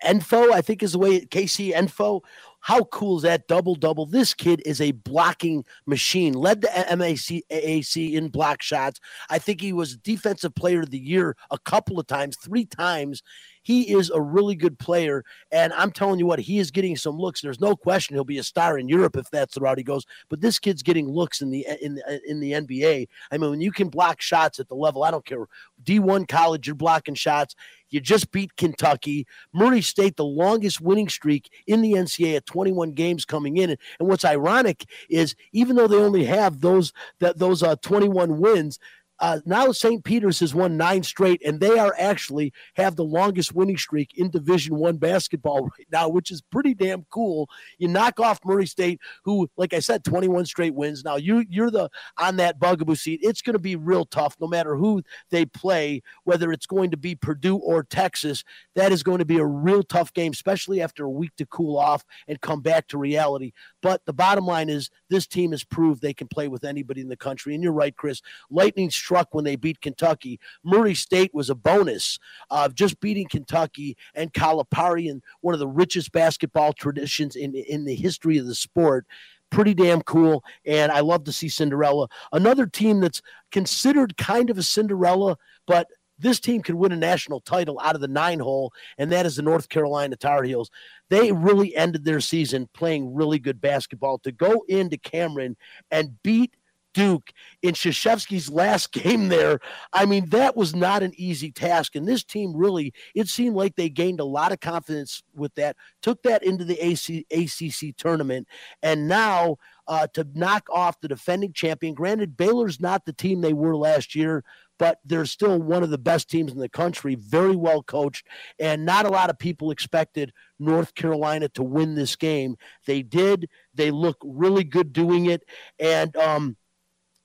Enfo, 0.02 0.50
I 0.50 0.62
think 0.62 0.82
is 0.82 0.92
the 0.92 0.98
way 0.98 1.20
KC 1.20 1.74
Enfo 1.74 2.22
how 2.64 2.84
cool 2.84 3.18
is 3.18 3.24
that 3.24 3.46
double 3.46 3.74
double? 3.74 4.06
This 4.06 4.32
kid 4.32 4.62
is 4.64 4.80
a 4.80 4.92
blocking 4.92 5.66
machine. 5.84 6.32
Led 6.32 6.62
the 6.62 6.96
MAC 6.96 7.94
in 7.94 8.28
block 8.28 8.62
shots. 8.62 9.00
I 9.28 9.38
think 9.38 9.60
he 9.60 9.74
was 9.74 9.98
defensive 9.98 10.54
player 10.54 10.80
of 10.80 10.90
the 10.90 10.98
year 10.98 11.36
a 11.50 11.58
couple 11.58 12.00
of 12.00 12.06
times, 12.06 12.38
three 12.42 12.64
times. 12.64 13.22
He 13.64 13.92
is 13.92 14.10
a 14.10 14.20
really 14.20 14.54
good 14.54 14.78
player. 14.78 15.24
And 15.50 15.72
I'm 15.72 15.90
telling 15.90 16.18
you 16.18 16.26
what, 16.26 16.38
he 16.38 16.58
is 16.58 16.70
getting 16.70 16.96
some 16.96 17.18
looks. 17.18 17.40
There's 17.40 17.60
no 17.60 17.74
question 17.74 18.14
he'll 18.14 18.24
be 18.24 18.38
a 18.38 18.42
star 18.42 18.78
in 18.78 18.88
Europe 18.88 19.16
if 19.16 19.28
that's 19.30 19.54
the 19.54 19.60
route 19.60 19.78
he 19.78 19.84
goes. 19.84 20.04
But 20.28 20.40
this 20.40 20.58
kid's 20.58 20.82
getting 20.82 21.08
looks 21.08 21.40
in 21.40 21.50
the 21.50 21.66
in 21.82 22.00
in 22.26 22.40
the 22.40 22.52
NBA. 22.52 23.08
I 23.32 23.38
mean, 23.38 23.50
when 23.50 23.60
you 23.60 23.72
can 23.72 23.88
block 23.88 24.20
shots 24.20 24.60
at 24.60 24.68
the 24.68 24.74
level, 24.74 25.02
I 25.02 25.10
don't 25.10 25.24
care. 25.24 25.46
D1 25.82 26.28
college, 26.28 26.66
you're 26.66 26.76
blocking 26.76 27.14
shots. 27.14 27.56
You 27.90 28.00
just 28.00 28.30
beat 28.32 28.56
Kentucky. 28.56 29.26
Murray 29.52 29.80
State, 29.80 30.16
the 30.16 30.24
longest 30.24 30.80
winning 30.80 31.08
streak 31.08 31.50
in 31.66 31.80
the 31.80 31.92
NCAA 31.92 32.36
at 32.36 32.46
21 32.46 32.92
games 32.92 33.24
coming 33.24 33.56
in. 33.56 33.70
And 33.70 34.08
what's 34.08 34.24
ironic 34.24 34.84
is 35.08 35.34
even 35.52 35.76
though 35.76 35.88
they 35.88 35.96
only 35.96 36.24
have 36.24 36.60
those 36.60 36.92
that 37.20 37.38
those 37.38 37.62
uh, 37.62 37.76
21 37.76 38.40
wins, 38.40 38.78
uh, 39.20 39.40
now 39.44 39.70
St. 39.72 40.02
Peter's 40.04 40.40
has 40.40 40.54
won 40.54 40.76
nine 40.76 41.02
straight, 41.02 41.40
and 41.44 41.60
they 41.60 41.78
are 41.78 41.94
actually 41.98 42.52
have 42.74 42.96
the 42.96 43.04
longest 43.04 43.54
winning 43.54 43.78
streak 43.78 44.12
in 44.16 44.30
Division 44.30 44.76
One 44.76 44.96
basketball 44.96 45.62
right 45.78 45.86
now, 45.92 46.08
which 46.08 46.30
is 46.30 46.42
pretty 46.42 46.74
damn 46.74 47.04
cool. 47.10 47.48
You 47.78 47.88
knock 47.88 48.18
off 48.18 48.40
Murray 48.44 48.66
State, 48.66 49.00
who, 49.24 49.48
like 49.56 49.72
I 49.72 49.78
said, 49.78 50.04
21 50.04 50.46
straight 50.46 50.74
wins. 50.74 51.04
Now 51.04 51.16
you 51.16 51.44
you're 51.48 51.70
the 51.70 51.88
on 52.18 52.36
that 52.36 52.58
bugaboo 52.58 52.96
seat. 52.96 53.20
It's 53.22 53.42
going 53.42 53.54
to 53.54 53.60
be 53.60 53.76
real 53.76 54.04
tough, 54.04 54.36
no 54.40 54.48
matter 54.48 54.76
who 54.76 55.02
they 55.30 55.46
play, 55.46 56.02
whether 56.24 56.52
it's 56.52 56.66
going 56.66 56.90
to 56.90 56.96
be 56.96 57.14
Purdue 57.14 57.56
or 57.56 57.84
Texas. 57.84 58.42
That 58.74 58.92
is 58.92 59.02
going 59.02 59.18
to 59.18 59.24
be 59.24 59.38
a 59.38 59.46
real 59.46 59.82
tough 59.82 60.12
game, 60.12 60.32
especially 60.32 60.82
after 60.82 61.04
a 61.04 61.10
week 61.10 61.32
to 61.36 61.46
cool 61.46 61.78
off 61.78 62.04
and 62.26 62.40
come 62.40 62.60
back 62.60 62.88
to 62.88 62.98
reality. 62.98 63.52
But 63.84 64.00
the 64.06 64.14
bottom 64.14 64.46
line 64.46 64.70
is, 64.70 64.88
this 65.10 65.26
team 65.26 65.50
has 65.50 65.62
proved 65.62 66.00
they 66.00 66.14
can 66.14 66.26
play 66.26 66.48
with 66.48 66.64
anybody 66.64 67.02
in 67.02 67.08
the 67.08 67.18
country. 67.18 67.54
And 67.54 67.62
you're 67.62 67.70
right, 67.70 67.94
Chris. 67.94 68.22
Lightning 68.48 68.90
struck 68.90 69.34
when 69.34 69.44
they 69.44 69.56
beat 69.56 69.82
Kentucky. 69.82 70.40
Murray 70.64 70.94
State 70.94 71.34
was 71.34 71.50
a 71.50 71.54
bonus 71.54 72.18
of 72.48 72.74
just 72.74 72.98
beating 72.98 73.28
Kentucky 73.28 73.98
and 74.14 74.32
Calipari 74.32 75.10
and 75.10 75.22
one 75.42 75.52
of 75.52 75.60
the 75.60 75.68
richest 75.68 76.12
basketball 76.12 76.72
traditions 76.72 77.36
in, 77.36 77.54
in 77.54 77.84
the 77.84 77.94
history 77.94 78.38
of 78.38 78.46
the 78.46 78.54
sport 78.54 79.06
pretty 79.50 79.74
damn 79.74 80.00
cool. 80.02 80.42
And 80.64 80.90
I 80.90 81.00
love 81.00 81.24
to 81.24 81.32
see 81.32 81.50
Cinderella. 81.50 82.08
Another 82.32 82.66
team 82.66 83.00
that's 83.00 83.20
considered 83.52 84.16
kind 84.16 84.48
of 84.48 84.56
a 84.56 84.62
Cinderella, 84.62 85.36
but 85.66 85.88
this 86.24 86.40
team 86.40 86.62
could 86.62 86.74
win 86.74 86.90
a 86.90 86.96
national 86.96 87.40
title 87.40 87.78
out 87.82 87.94
of 87.94 88.00
the 88.00 88.08
nine 88.08 88.40
hole, 88.40 88.72
and 88.96 89.12
that 89.12 89.26
is 89.26 89.36
the 89.36 89.42
North 89.42 89.68
Carolina 89.68 90.16
Tar 90.16 90.42
Heels. 90.42 90.70
They 91.10 91.30
really 91.32 91.76
ended 91.76 92.04
their 92.04 92.20
season 92.20 92.68
playing 92.72 93.14
really 93.14 93.38
good 93.38 93.60
basketball 93.60 94.18
to 94.20 94.32
go 94.32 94.64
into 94.66 94.96
Cameron 94.96 95.54
and 95.90 96.20
beat 96.22 96.56
Duke 96.94 97.30
in 97.60 97.74
Krzyzewski's 97.74 98.48
last 98.48 98.92
game 98.92 99.28
there. 99.28 99.60
I 99.92 100.06
mean, 100.06 100.30
that 100.30 100.56
was 100.56 100.74
not 100.74 101.02
an 101.02 101.12
easy 101.16 101.52
task. 101.52 101.94
And 101.94 102.08
this 102.08 102.24
team 102.24 102.56
really, 102.56 102.94
it 103.14 103.28
seemed 103.28 103.54
like 103.54 103.76
they 103.76 103.90
gained 103.90 104.20
a 104.20 104.24
lot 104.24 104.52
of 104.52 104.60
confidence 104.60 105.22
with 105.34 105.54
that, 105.56 105.76
took 106.00 106.22
that 106.22 106.42
into 106.42 106.64
the 106.64 106.82
AC, 106.82 107.26
ACC 107.30 107.94
tournament, 107.98 108.48
and 108.82 109.06
now 109.06 109.58
uh, 109.86 110.06
to 110.14 110.26
knock 110.32 110.66
off 110.72 111.00
the 111.00 111.08
defending 111.08 111.52
champion. 111.52 111.92
Granted, 111.92 112.36
Baylor's 112.36 112.80
not 112.80 113.04
the 113.04 113.12
team 113.12 113.42
they 113.42 113.52
were 113.52 113.76
last 113.76 114.14
year, 114.14 114.42
but 114.78 114.98
they're 115.04 115.26
still 115.26 115.60
one 115.60 115.82
of 115.82 115.90
the 115.90 115.98
best 115.98 116.28
teams 116.28 116.52
in 116.52 116.58
the 116.58 116.68
country, 116.68 117.14
very 117.14 117.56
well 117.56 117.82
coached, 117.82 118.26
and 118.58 118.84
not 118.84 119.06
a 119.06 119.10
lot 119.10 119.30
of 119.30 119.38
people 119.38 119.70
expected 119.70 120.32
North 120.58 120.94
Carolina 120.94 121.48
to 121.50 121.62
win 121.62 121.94
this 121.94 122.16
game. 122.16 122.56
They 122.86 123.02
did. 123.02 123.48
They 123.74 123.90
look 123.90 124.16
really 124.24 124.64
good 124.64 124.92
doing 124.92 125.26
it, 125.26 125.42
and 125.78 126.16
um, 126.16 126.56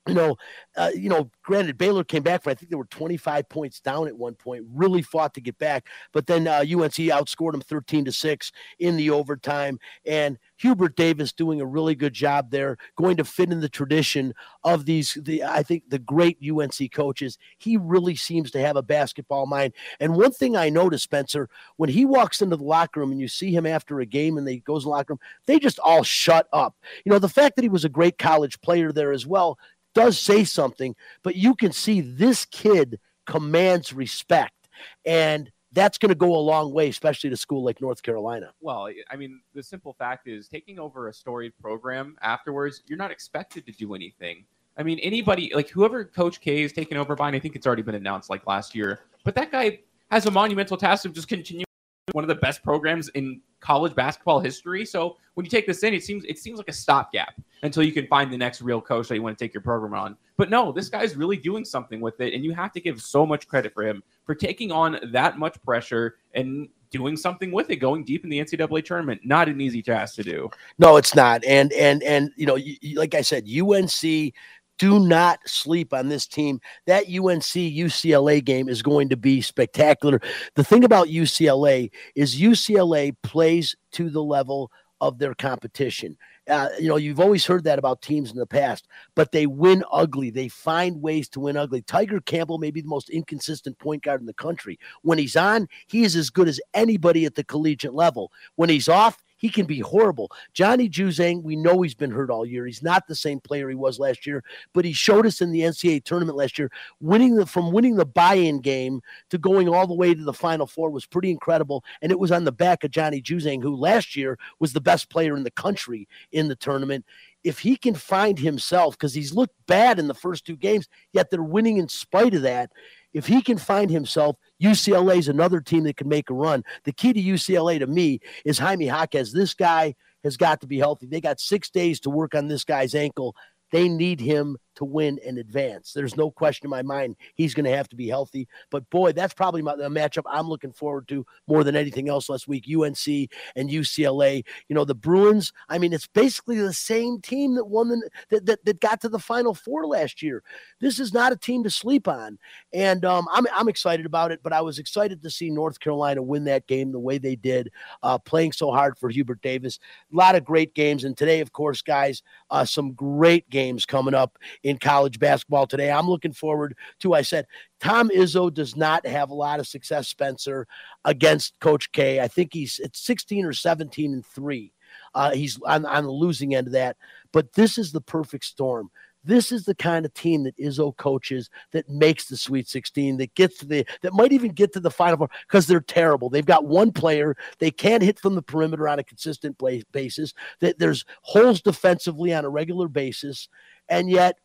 you 0.08 0.14
know, 0.14 0.38
uh, 0.76 0.92
you 0.96 1.10
know, 1.10 1.30
granted, 1.44 1.78
Baylor 1.78 2.04
came 2.04 2.24
back 2.24 2.44
for 2.44 2.50
I 2.50 2.54
think 2.54 2.70
they 2.70 2.76
were 2.76 2.86
25 2.86 3.48
points 3.50 3.80
down 3.80 4.08
at 4.08 4.18
one 4.18 4.34
point, 4.34 4.66
really 4.74 5.02
fought 5.02 5.34
to 5.36 5.42
get 5.42 5.58
back, 5.58 5.88
but 6.14 6.26
then 6.26 6.48
uh, 6.48 6.60
UNC 6.60 6.96
outscored 6.96 7.52
them 7.52 7.62
13 7.62 8.06
to 8.06 8.12
six 8.12 8.52
in 8.80 8.96
the 8.96 9.10
overtime, 9.10 9.80
and 10.06 10.38
Hubert 10.58 10.96
Davis 10.96 11.32
doing 11.32 11.62
a 11.62 11.66
really 11.66 11.96
good 11.96 12.14
job 12.14 12.50
there, 12.50 12.78
going 12.98 13.18
to 13.18 13.24
fit 13.24 13.52
in 13.52 13.62
the 13.62 13.70
tradition 13.70 14.34
of 14.64 14.86
these, 14.86 15.18
the 15.22 15.44
I 15.44 15.64
think 15.64 15.90
the 15.90 16.00
great 16.00 16.38
UNC 16.44 16.92
coaches. 16.92 17.38
He 17.58 17.78
really 17.78 18.16
seems 18.16 18.52
to 18.52 18.62
have 18.62 18.76
a 18.76 18.82
basketball 18.82 19.46
mind, 19.46 19.74
and 20.00 20.16
one 20.16 20.32
thing 20.32 20.56
I 20.56 20.70
noticed, 20.70 21.04
Spencer, 21.04 21.50
when 21.78 21.90
he 21.90 22.06
walks 22.06 22.42
into 22.42 22.56
the 22.56 22.64
locker 22.64 23.00
room 23.00 23.12
and 23.12 23.22
you 23.22 23.28
see 23.28 23.52
him 23.52 23.66
after 23.66 24.00
a 24.00 24.06
game 24.06 24.38
and 24.38 24.48
they 24.48 24.58
goes 24.58 24.84
in 24.84 24.90
the 24.90 24.92
locker 24.92 25.14
room, 25.14 25.20
they 25.46 25.60
just 25.60 25.80
all 25.80 26.04
shut 26.04 26.48
up. 26.54 26.76
You 27.06 27.12
know, 27.12 27.20
the 27.20 27.30
fact 27.30 27.56
that 27.56 27.64
he 27.64 27.70
was 27.70 27.86
a 27.86 27.90
great 27.90 28.18
college 28.18 28.60
player 28.62 28.92
there 28.92 29.12
as 29.12 29.28
well 29.28 29.58
does 29.94 30.20
say 30.20 30.44
something, 30.44 30.96
but 31.24 31.36
you 31.36 31.56
can 31.56 31.72
see 31.72 32.02
this 32.02 32.46
kid 32.46 33.00
commands 33.26 33.94
respect. 33.94 34.70
And 35.06 35.52
that's 35.72 35.98
going 35.98 36.10
to 36.10 36.16
go 36.16 36.36
a 36.36 36.40
long 36.40 36.74
way, 36.74 36.90
especially 36.90 37.30
to 37.30 37.38
school 37.38 37.64
like 37.64 37.82
North 37.82 38.02
Carolina. 38.02 38.54
Well, 38.60 38.90
I 39.10 39.16
mean, 39.16 39.42
the 39.54 39.62
simple 39.62 39.94
fact 39.94 40.28
is 40.28 40.48
taking 40.48 40.80
over 40.80 41.08
a 41.08 41.14
storied 41.14 41.54
program 41.62 42.16
afterwards, 42.22 42.82
you're 42.88 42.98
not 42.98 43.12
expected 43.12 43.66
to 43.68 43.72
do 43.72 43.94
anything. 43.94 44.46
I 44.78 44.84
mean, 44.84 45.00
anybody, 45.00 45.52
like 45.54 45.70
whoever 45.70 46.06
Coach 46.06 46.42
K 46.42 46.64
is 46.64 46.72
taken 46.74 46.98
over 46.98 47.16
by, 47.16 47.28
and 47.28 47.36
I 47.36 47.40
think 47.40 47.56
it's 47.56 47.68
already 47.68 47.82
been 47.82 47.96
announced 47.96 48.30
like 48.30 48.48
last 48.48 48.74
year, 48.74 49.02
but 49.24 49.36
that 49.36 49.52
guy 49.52 49.80
has 50.10 50.26
a 50.26 50.32
monumental 50.32 50.78
task 50.78 51.06
of 51.06 51.14
just 51.14 51.28
continuing 51.28 51.66
one 52.14 52.24
of 52.24 52.28
the 52.28 52.36
best 52.36 52.64
programs 52.64 53.10
in 53.10 53.42
college 53.60 53.94
basketball 53.96 54.40
history. 54.40 54.86
So 54.86 55.18
when 55.34 55.46
you 55.46 55.50
take 55.50 55.68
this 55.68 55.84
in, 55.84 55.94
it 55.94 56.04
seems 56.04 56.24
it 56.26 56.38
seems 56.38 56.58
like 56.58 56.70
a 56.70 56.74
stopgap 56.74 57.34
until 57.64 57.84
you 57.84 57.92
can 57.92 58.08
find 58.08 58.32
the 58.32 58.38
next 58.38 58.62
real 58.62 58.82
coach 58.82 59.08
that 59.10 59.16
you 59.16 59.24
want 59.24 59.38
to 59.38 59.44
take 59.44 59.54
your 59.54 59.62
program 59.62 59.94
on. 59.94 60.16
But 60.38 60.50
no, 60.50 60.72
this 60.72 60.90
guy's 60.90 61.16
really 61.16 61.38
doing 61.38 61.66
something 61.66 62.00
with 62.00 62.22
it, 62.22 62.34
and 62.34 62.44
you 62.44 62.54
have 62.54 62.72
to 62.74 62.82
give 62.82 63.02
so 63.02 63.26
much 63.26 63.48
credit 63.48 63.74
for 63.74 63.84
him 63.84 64.02
for 64.26 64.36
taking 64.36 64.72
on 64.72 65.00
that 65.12 65.38
much 65.38 65.62
pressure 65.64 66.16
and 66.34 66.70
doing 66.92 67.16
something 67.16 67.52
with 67.52 67.70
it, 67.70 67.78
going 67.78 68.04
deep 68.04 68.24
in 68.24 68.30
the 68.30 68.40
NCAA 68.40 68.84
tournament. 68.84 69.22
Not 69.24 69.50
an 69.50 69.62
easy 69.62 69.82
task 69.82 70.16
to 70.16 70.24
do. 70.24 70.50
No, 70.78 70.98
it's 70.98 71.16
not. 71.16 71.44
And 71.46 71.72
and 71.74 72.02
and 72.04 72.32
you 72.36 72.46
know, 72.46 72.58
like 72.96 73.16
I 73.16 73.22
said, 73.22 73.48
UNC 73.48 74.34
do 74.80 75.00
not 75.00 75.40
sleep 75.46 75.94
on 75.94 76.10
this 76.10 76.26
team. 76.26 76.60
That 76.88 77.04
UNC 77.04 77.44
UCLA 77.44 78.44
game 78.44 78.68
is 78.68 78.82
going 78.82 79.10
to 79.10 79.18
be 79.18 79.42
spectacular. 79.42 80.20
The 80.56 80.64
thing 80.64 80.84
about 80.84 81.10
UCLA 81.10 81.92
is 82.16 82.40
UCLA 82.40 83.16
plays 83.22 83.76
to 83.92 84.10
the 84.10 84.24
level 84.24 84.72
of 85.02 85.18
their 85.18 85.34
competition. 85.34 86.18
Uh, 86.50 86.70
you 86.80 86.88
know, 86.88 86.96
you've 86.96 87.20
always 87.20 87.46
heard 87.46 87.64
that 87.64 87.80
about 87.80 88.02
teams 88.02 88.32
in 88.32 88.38
the 88.38 88.46
past, 88.46 88.88
but 89.16 89.32
they 89.32 89.46
win 89.46 89.84
ugly. 89.92 90.30
They 90.30 90.48
find 90.48 91.02
ways 91.02 91.30
to 91.30 91.40
win 91.40 91.58
ugly. 91.58 91.82
Tiger 91.82 92.20
Campbell 92.20 92.58
may 92.58 92.72
be 92.72 92.82
the 92.82 92.88
most 92.88 93.10
inconsistent 93.10 93.78
point 93.80 94.04
guard 94.04 94.20
in 94.20 94.28
the 94.28 94.34
country. 94.34 94.80
When 95.04 95.18
he's 95.18 95.36
on, 95.36 95.68
he 95.88 96.04
is 96.04 96.16
as 96.16 96.30
good 96.30 96.48
as 96.48 96.60
anybody 96.74 97.26
at 97.26 97.36
the 97.36 97.44
collegiate 97.44 97.94
level. 97.94 98.32
When 98.56 98.70
he's 98.70 98.90
off, 98.90 99.22
he 99.40 99.50
can 99.50 99.66
be 99.66 99.80
horrible. 99.80 100.32
Johnny 100.54 100.88
Juzang, 100.88 101.42
we 101.42 101.56
know 101.56 101.82
he's 101.82 101.96
been 101.96 102.12
hurt 102.12 102.30
all 102.30 102.46
year. 102.46 102.66
He's 102.66 102.84
not 102.84 103.08
the 103.08 103.16
same 103.16 103.40
player 103.40 103.70
he 103.70 103.76
was 103.76 103.98
last 103.98 104.28
year, 104.28 104.44
but 104.74 104.86
he 104.86 104.94
showed 104.94 105.26
us 105.26 105.42
in 105.42 105.52
the 105.52 105.62
NCAA 105.62 106.04
tournament 106.04 106.38
last 106.38 106.60
year, 106.60 106.70
winning 107.00 107.36
the 107.36 107.46
from 107.46 107.72
winning 107.72 107.96
the 107.96 108.06
buy-in 108.06 108.60
game 108.60 109.02
to 109.30 109.38
going 109.38 109.68
all 109.68 109.88
the 109.88 109.96
way 109.96 110.14
to 110.14 110.24
the 110.24 110.34
final 110.34 110.68
four 110.68 110.92
was 110.92 111.06
pretty 111.06 111.32
incredible. 111.32 111.84
And 112.02 112.12
it 112.12 112.20
was 112.20 112.32
on 112.32 112.44
the 112.44 112.52
back 112.52 112.84
of 112.84 112.92
Johnny 112.92 113.22
Juzang, 113.22 113.64
who 113.64 113.76
last 113.76 114.16
year 114.16 114.38
was 114.60 114.74
the 114.74 114.82
best 114.82 115.10
player 115.10 115.36
in 115.36 115.44
the 115.44 115.52
country 115.52 116.08
in 116.32 116.48
the 116.48 116.56
tournament 116.56 117.06
if 117.44 117.60
he 117.60 117.76
can 117.76 117.96
find 117.96 118.38
himself, 118.38 118.98
because 118.98 119.14
he's 119.14 119.34
looked 119.34 119.56
bad 119.66 120.00
in 120.00 120.08
the 120.08 120.14
first 120.14 120.46
two 120.46 120.58
games, 120.58 120.88
yet 121.14 121.30
they're 121.30 121.42
winning 121.42 121.78
in 121.78 121.88
spite 121.88 122.34
of 122.34 122.42
that. 122.42 122.70
If 123.14 123.28
he 123.28 123.42
can 123.42 123.58
find 123.58 123.90
himself, 123.90 124.36
UCLA 124.62 125.18
is 125.18 125.28
another 125.28 125.62
team 125.62 125.84
that 125.86 125.98
can 125.98 126.08
make 126.08 126.30
a 126.30 126.34
run. 126.34 126.64
The 126.84 126.92
key 126.92 127.14
to 127.14 127.22
UCLA 127.22 127.80
to 127.80 127.88
me 127.88 128.20
is 128.46 128.60
Jaime 128.60 128.86
Jaquez. 128.86 129.34
This 129.34 129.54
guy 129.54 129.96
has 130.24 130.38
got 130.38 130.62
to 130.62 130.68
be 130.68 130.78
healthy. 130.78 131.08
They 131.08 131.22
got 131.22 131.40
six 131.40 131.70
days 131.70 132.00
to 132.02 132.10
work 132.10 132.36
on 132.36 132.48
this 132.48 132.64
guy's 132.64 132.94
ankle. 132.94 133.36
They 133.72 133.88
need 133.88 134.20
him 134.20 134.58
to 134.80 134.86
win 134.86 135.20
and 135.26 135.38
advance. 135.38 135.92
There's 135.94 136.16
no 136.16 136.32
question 136.32 136.66
in 136.66 136.70
my 136.72 136.82
mind 136.82 137.18
he's 137.36 137.54
going 137.54 137.66
to 137.66 137.76
have 137.76 137.90
to 137.90 137.98
be 137.98 138.08
healthy. 138.08 138.48
But 138.72 138.90
boy, 138.90 139.12
that's 139.12 139.34
probably 139.34 139.62
my, 139.62 139.76
the 139.76 139.90
matchup 139.90 140.24
I'm 140.26 140.48
looking 140.48 140.72
forward 140.72 141.08
to 141.10 141.26
more 141.48 141.66
than 141.66 141.76
anything 141.76 142.08
else 142.08 142.30
last 142.30 142.48
week. 142.48 142.66
UNC 142.66 143.30
and 143.56 143.70
UCLA. 143.70 144.46
You 144.70 144.76
know 144.76 144.86
the 144.86 144.96
Bruins. 144.96 145.52
I 145.68 145.78
mean, 145.78 145.92
it's 145.92 146.08
basically 146.08 146.60
the 146.60 146.74
same 146.74 147.20
team 147.20 147.56
that 147.56 147.66
won 147.66 147.90
the, 147.90 148.10
that, 148.30 148.46
that 148.46 148.66
that 148.66 148.80
got 148.80 149.02
to 149.02 149.10
the 149.10 149.20
Final 149.20 149.54
Four 149.54 149.86
last 149.86 150.24
year. 150.24 150.44
This 150.80 150.98
is 150.98 151.14
not 151.14 151.34
a 151.34 151.38
team 151.38 151.64
to 151.64 151.70
sleep 151.70 152.08
on, 152.08 152.40
and 152.74 153.04
um, 153.04 153.28
I'm 153.34 153.46
I'm 153.54 153.68
excited 153.68 154.06
about 154.06 154.32
it. 154.32 154.40
But 154.42 154.54
I 154.54 154.62
was 154.62 154.80
excited 154.80 155.22
to 155.22 155.30
see 155.30 155.50
North 155.50 155.80
Carolina 155.82 156.24
win 156.24 156.46
that 156.46 156.68
game 156.68 156.94
the 156.94 157.00
way 157.00 157.18
they 157.18 157.36
did, 157.36 157.70
uh, 158.02 158.18
playing 158.18 158.54
so 158.54 158.72
hard 158.72 158.98
for 158.98 159.10
Hubert 159.10 159.42
Davis. 159.42 159.78
A 160.14 160.16
lot 160.16 160.36
of 160.36 160.46
great 160.46 160.74
games, 160.74 161.04
and 161.04 161.18
today, 161.18 161.42
of 161.42 161.52
course, 161.52 161.82
guys, 161.82 162.24
uh, 162.50 162.64
some 162.64 162.94
great 162.94 163.50
games 163.50 163.86
coming 163.86 164.14
up 164.14 164.38
college 164.78 165.20
basketball 165.20 165.68
today. 165.68 165.92
I'm 165.92 166.10
looking 166.10 166.34
forward 166.34 166.76
to, 167.00 167.14
I 167.14 167.22
said, 167.22 167.46
Tom 167.80 168.10
Izzo 168.10 168.54
does 168.54 168.76
not 168.76 169.06
have 169.06 169.30
a 169.30 169.36
lot 169.36 169.60
of 169.60 169.68
success, 169.68 170.08
Spencer, 170.08 170.68
against 171.06 171.60
Coach 171.60 171.92
K. 171.92 172.20
I 172.20 172.28
think 172.28 172.54
he's 172.54 172.80
at 172.80 172.96
16 172.96 173.46
or 173.46 173.54
17 173.54 174.14
and 174.14 174.26
three. 174.26 174.74
Uh, 175.14 175.32
he's 175.32 175.60
on, 175.66 175.86
on 175.86 176.04
the 176.04 176.12
losing 176.12 176.56
end 176.56 176.68
of 176.68 176.74
that. 176.74 176.98
But 177.32 177.54
this 177.54 177.78
is 177.78 177.92
the 177.92 178.02
perfect 178.02 178.46
storm. 178.46 178.90
This 179.24 179.52
is 179.52 179.66
the 179.66 179.76
kind 179.76 180.06
of 180.06 180.14
team 180.14 180.44
that 180.44 180.58
Izzo 180.58 180.96
coaches 180.96 181.50
that 181.72 181.90
makes 181.90 182.28
the 182.28 182.38
Sweet 182.38 182.70
16, 182.70 183.18
that 183.18 183.36
gets 183.36 183.58
to 183.58 183.66
the, 183.66 183.86
that 184.02 184.14
might 184.14 184.32
even 184.32 184.52
get 184.52 184.72
to 184.74 184.80
the 184.80 184.90
Final 184.90 185.18
Four 185.18 185.30
because 185.48 185.68
they're 185.68 185.82
terrible. 185.82 186.30
They've 186.30 186.46
got 186.46 186.66
one 186.66 186.92
player. 186.92 187.36
They 187.60 187.70
can't 187.70 188.04
hit 188.04 188.20
from 188.20 188.36
the 188.36 188.42
perimeter 188.42 188.88
on 188.88 189.00
a 189.00 189.04
consistent 189.04 189.58
play, 189.58 189.84
basis. 189.92 190.34
That 190.62 190.80
there's 190.80 191.04
holes 191.22 191.62
defensively 191.62 192.34
on 192.34 192.46
a 192.46 192.50
regular 192.50 192.88
basis, 192.88 193.50
and 193.90 194.10
yet 194.10 194.38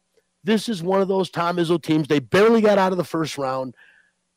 this 0.45 0.69
is 0.69 0.83
one 0.83 1.01
of 1.01 1.09
those 1.09 1.31
Tom 1.31 1.57
Izzo 1.57 1.83
teams. 1.83 2.07
They 2.07 2.21
barely 2.21 2.61
got 2.61 2.79
out 2.79 2.93
of 2.93 2.99
the 2.99 3.05
first 3.05 3.39
round 3.39 3.75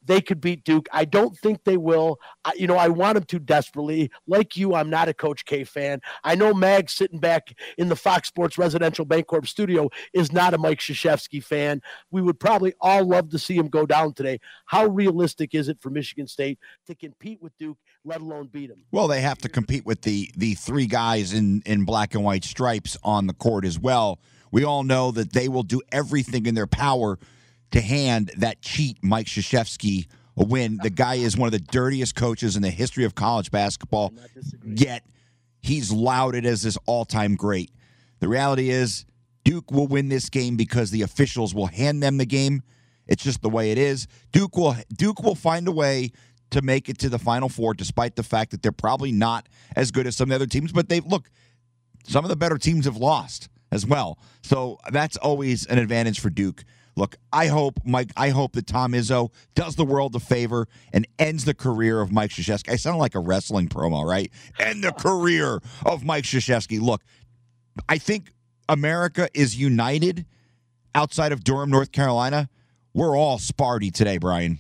they 0.08 0.22
could 0.22 0.42
beat 0.42 0.64
Duke. 0.64 0.88
I 0.92 1.06
don't 1.06 1.38
think 1.38 1.64
they 1.64 1.78
will. 1.78 2.20
I, 2.46 2.54
you 2.56 2.66
know, 2.66 2.78
I 2.78 2.88
want 2.88 3.16
them 3.16 3.26
to 3.26 3.40
desperately. 3.40 4.10
Like 4.26 4.58
you, 4.58 4.74
I'm 4.74 4.90
not 4.90 5.10
a 5.10 5.14
Coach 5.14 5.46
K 5.46 5.64
fan. 5.64 6.02
I 6.24 6.36
know 6.36 6.54
Mag 6.54 6.90
sitting 6.90 7.20
back 7.20 7.54
in 7.78 7.90
the 7.90 7.96
Fox 7.96 8.30
Sports 8.30 8.58
Residential 8.58 9.06
Bancorp 9.06 9.48
studio 9.48 9.90
is 10.14 10.32
not 10.32 10.54
a 10.54 10.58
Mike 10.58 10.80
Krzyzewski 10.80 11.44
fan. 11.44 11.82
We 12.10 12.22
would 12.22 12.40
probably 12.40 12.74
all 12.82 13.06
love 13.06 13.30
to 13.30 13.40
see 13.40 13.56
him 13.56 13.68
go 13.68 13.86
down 13.86 14.14
today. 14.14 14.40
How 14.66 14.88
realistic 14.88 15.54
is 15.54 15.68
it 15.68 15.78
for 15.82 15.90
Michigan 15.90 16.28
State 16.28 16.58
to 16.88 16.96
compete 16.96 17.42
with 17.42 17.56
Duke, 17.58 17.78
let 18.06 18.22
alone 18.22 18.48
beat 18.48 18.70
them? 18.70 18.80
Well, 18.92 19.08
they 19.08 19.22
have 19.22 19.38
to 19.40 19.50
compete 19.50 19.86
with 19.86 20.02
the 20.02 20.32
the 20.36 20.56
three 20.56 20.88
guys 20.88 21.34
in 21.34 21.62
in 21.66 21.86
black 21.86 22.16
and 22.16 22.24
white 22.24 22.46
stripes 22.46 22.98
on 23.04 23.28
the 23.28 23.34
court 23.34 23.66
as 23.66 23.78
well. 23.78 24.20
We 24.52 24.64
all 24.64 24.84
know 24.84 25.12
that 25.12 25.34
they 25.34 25.48
will 25.48 25.64
do 25.64 25.82
everything 25.92 26.46
in 26.46 26.56
their 26.56 26.68
power 26.68 27.20
to 27.72 27.82
hand 27.82 28.32
that 28.38 28.62
cheat 28.62 28.98
Mike 29.04 29.28
Krzyzewski 29.28 30.08
a 30.38 30.44
win. 30.44 30.80
The 30.82 30.90
guy 30.90 31.16
is 31.16 31.36
one 31.36 31.48
of 31.48 31.52
the 31.52 31.60
dirtiest 31.60 32.16
coaches 32.16 32.56
in 32.56 32.62
the 32.62 32.70
history 32.70 33.04
of 33.04 33.16
college 33.16 33.52
basketball. 33.52 34.14
Yet 34.64 35.04
he's 35.62 35.92
lauded 35.92 36.46
as 36.46 36.62
this 36.62 36.78
all-time 36.86 37.36
great. 37.36 37.72
The 38.20 38.28
reality 38.28 38.70
is 38.70 39.06
Duke 39.44 39.72
will 39.72 39.88
win 39.88 40.10
this 40.10 40.30
game 40.30 40.56
because 40.56 40.92
the 40.92 41.02
officials 41.02 41.54
will 41.54 41.68
hand 41.68 42.04
them 42.04 42.18
the 42.18 42.26
game. 42.26 42.62
It's 43.08 43.24
just 43.24 43.42
the 43.42 43.50
way 43.50 43.72
it 43.72 43.78
is. 43.78 44.08
Duke 44.32 44.58
will 44.58 44.76
Duke 44.96 45.24
will 45.24 45.36
find 45.36 45.68
a 45.68 45.72
way 45.72 46.12
to 46.52 46.62
make 46.62 46.90
it 46.90 46.98
to 47.00 47.10
the 47.10 47.20
final 47.20 47.50
four 47.50 47.74
despite 47.74 48.16
the 48.16 48.24
fact 48.24 48.52
that 48.52 48.62
they're 48.62 48.72
probably 48.72 49.12
not 49.12 49.48
as 49.76 49.92
good 49.92 50.08
as 50.08 50.16
some 50.16 50.26
of 50.26 50.30
the 50.30 50.36
other 50.36 50.46
teams, 50.46 50.72
but 50.72 50.90
they 50.90 51.00
look 51.00 51.30
some 52.04 52.26
of 52.26 52.30
the 52.30 52.36
better 52.36 52.58
teams 52.58 52.86
have 52.86 52.98
lost 52.98 53.50
as 53.72 53.86
well. 53.86 54.18
So 54.44 54.80
that's 54.92 55.18
always 55.18 55.66
an 55.66 55.78
advantage 55.78 56.20
for 56.20 56.30
Duke. 56.30 56.64
Look, 56.96 57.16
I 57.32 57.48
hope 57.48 57.80
Mike. 57.86 58.12
I 58.18 58.30
hope 58.30 58.54
that 58.54 58.66
Tom 58.66 58.94
Izzo 58.94 59.32
does 59.54 59.76
the 59.76 59.86
world 59.86 60.16
a 60.16 60.20
favor 60.20 60.68
and 60.92 61.08
ends 61.20 61.46
the 61.46 61.54
career 61.54 62.02
of 62.02 62.12
Mike 62.12 62.32
Krzyzewski. 62.32 62.72
I 62.72 62.76
sound 62.76 62.98
like 62.98 63.14
a 63.14 63.20
wrestling 63.20 63.70
promo, 63.70 64.04
right? 64.04 64.32
End 64.60 64.84
the 64.84 64.92
career 64.92 65.62
of 65.86 66.04
Mike 66.04 66.24
Krzyzewski. 66.24 66.82
Look, 66.82 67.04
I 67.88 68.00
think 68.00 68.34
America 68.68 69.30
is 69.36 69.56
united 69.56 70.26
outside 70.96 71.32
of 71.32 71.44
Durham, 71.44 71.70
North 71.70 71.92
Carolina. 71.92 72.50
We're 72.96 73.16
all 73.16 73.38
Sparty 73.38 73.94
today, 73.94 74.18
Brian. 74.18 74.58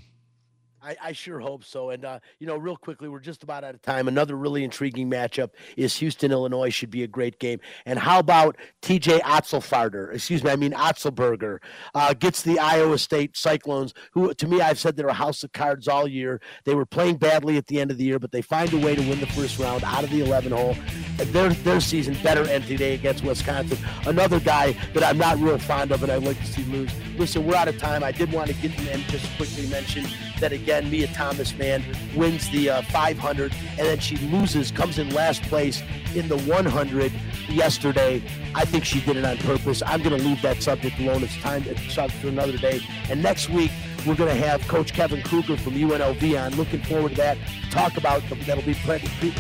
I, 0.88 0.96
I, 1.04 1.12
sure 1.12 1.42
hope 1.42 1.66
so. 1.66 1.90
And, 1.90 2.06
uh, 2.06 2.20
you 2.40 2.48
know, 2.48 2.56
real 2.56 2.78
quickly, 2.78 3.10
we're 3.10 3.20
just 3.20 3.44
about 3.44 3.66
out 3.66 3.76
of 3.76 3.82
time. 3.82 4.08
Another 4.08 4.38
really 4.38 4.64
intriguing 4.64 5.12
matchup 5.12 5.50
is 5.76 5.94
Houston, 5.98 6.32
Illinois, 6.32 6.70
should 6.70 6.90
be 6.90 7.04
a 7.04 7.08
great 7.08 7.40
game. 7.40 7.60
And 7.86 8.00
how 8.00 8.20
about 8.20 8.56
TJ 8.82 9.20
Otzelfarder? 9.20 10.14
Excuse 10.14 10.46
me, 10.46 10.50
I 10.50 10.56
mean 10.56 10.72
Otzelberger 10.72 11.58
uh, 11.94 12.14
gets 12.14 12.42
the 12.42 12.58
Iowa 12.58 12.98
State 13.00 13.36
Cyclones, 13.36 13.94
who, 14.14 14.34
to 14.34 14.48
me, 14.48 14.62
I've 14.62 14.80
said 14.80 14.96
they're 14.96 15.10
a 15.10 15.14
house 15.14 15.44
of 15.44 15.52
cards 15.52 15.90
all 15.90 16.08
year. 16.08 16.40
They 16.64 16.74
were 16.74 16.86
playing 16.86 17.18
badly 17.18 17.58
at 17.58 17.68
the 17.68 17.82
end 17.82 17.92
of 17.92 17.98
the 17.98 18.06
year, 18.06 18.18
but 18.18 18.32
they 18.32 18.42
find 18.42 18.72
a 18.72 18.78
way 18.78 18.96
to 18.96 19.02
win 19.10 19.20
the 19.20 19.28
first 19.28 19.60
round 19.60 19.84
out 19.84 20.06
of 20.06 20.10
the 20.10 20.22
11 20.22 20.54
hole. 20.54 20.78
Their, 21.18 21.50
their 21.50 21.82
season 21.82 22.16
better 22.24 22.44
end 22.44 22.66
today 22.66 22.94
against 22.94 23.26
Wisconsin. 23.26 23.78
Another 24.06 24.40
guy 24.40 24.72
that 24.94 25.04
I'm 25.04 25.18
not 25.18 25.38
real 25.40 25.58
fond 25.58 25.92
of 25.92 26.02
and 26.04 26.12
I'd 26.14 26.24
like 26.24 26.40
to 26.40 26.46
see 26.46 26.64
lose. 26.64 26.92
Listen, 27.18 27.46
we're 27.46 27.56
out 27.56 27.68
of 27.68 27.78
time. 27.78 28.06
I 28.06 28.14
did 28.14 28.32
want 28.32 28.48
to 28.48 28.54
get 28.56 28.80
in 28.80 28.88
and 28.88 29.04
just 29.04 29.36
quickly 29.36 29.68
mention 29.68 30.06
that 30.40 30.52
again 30.52 30.90
Mia 30.90 31.08
Thomas, 31.08 31.56
man, 31.56 31.84
wins 32.16 32.50
the 32.50 32.70
uh, 32.70 32.82
500, 32.84 33.54
and 33.54 33.80
then 33.80 34.00
she 34.00 34.18
loses, 34.18 34.72
comes 34.72 35.00
in 35.00 35.10
last 35.14 35.42
place 35.44 35.82
in 36.16 36.28
the 36.28 36.38
100 36.40 37.12
yesterday. 37.50 38.22
I 38.56 38.66
think 38.66 38.86
she 38.86 39.02
did 39.02 39.18
it 39.18 39.26
on 39.26 39.38
purpose. 39.38 39.82
I'm 39.86 40.02
going 40.02 40.18
to 40.18 40.24
leave 40.24 40.42
that 40.42 40.62
subject 40.62 41.00
alone. 41.00 41.24
It's 41.24 41.38
time 41.38 41.64
to 41.64 41.76
talk 41.94 42.12
for 42.12 42.28
another 42.28 42.58
day. 42.58 42.82
And 43.10 43.22
next 43.22 43.50
week, 43.50 43.72
we're 44.06 44.16
going 44.16 44.34
to 44.34 44.48
have 44.48 44.66
Coach 44.68 44.94
Kevin 44.94 45.22
Kruger 45.22 45.58
from 45.58 45.74
UNLV 45.74 46.46
on. 46.46 46.56
Looking 46.56 46.82
forward 46.82 47.12
to 47.12 47.18
that. 47.18 47.38
Talk 47.72 47.98
about 47.98 48.22
that'll 48.46 48.64
be 48.64 48.76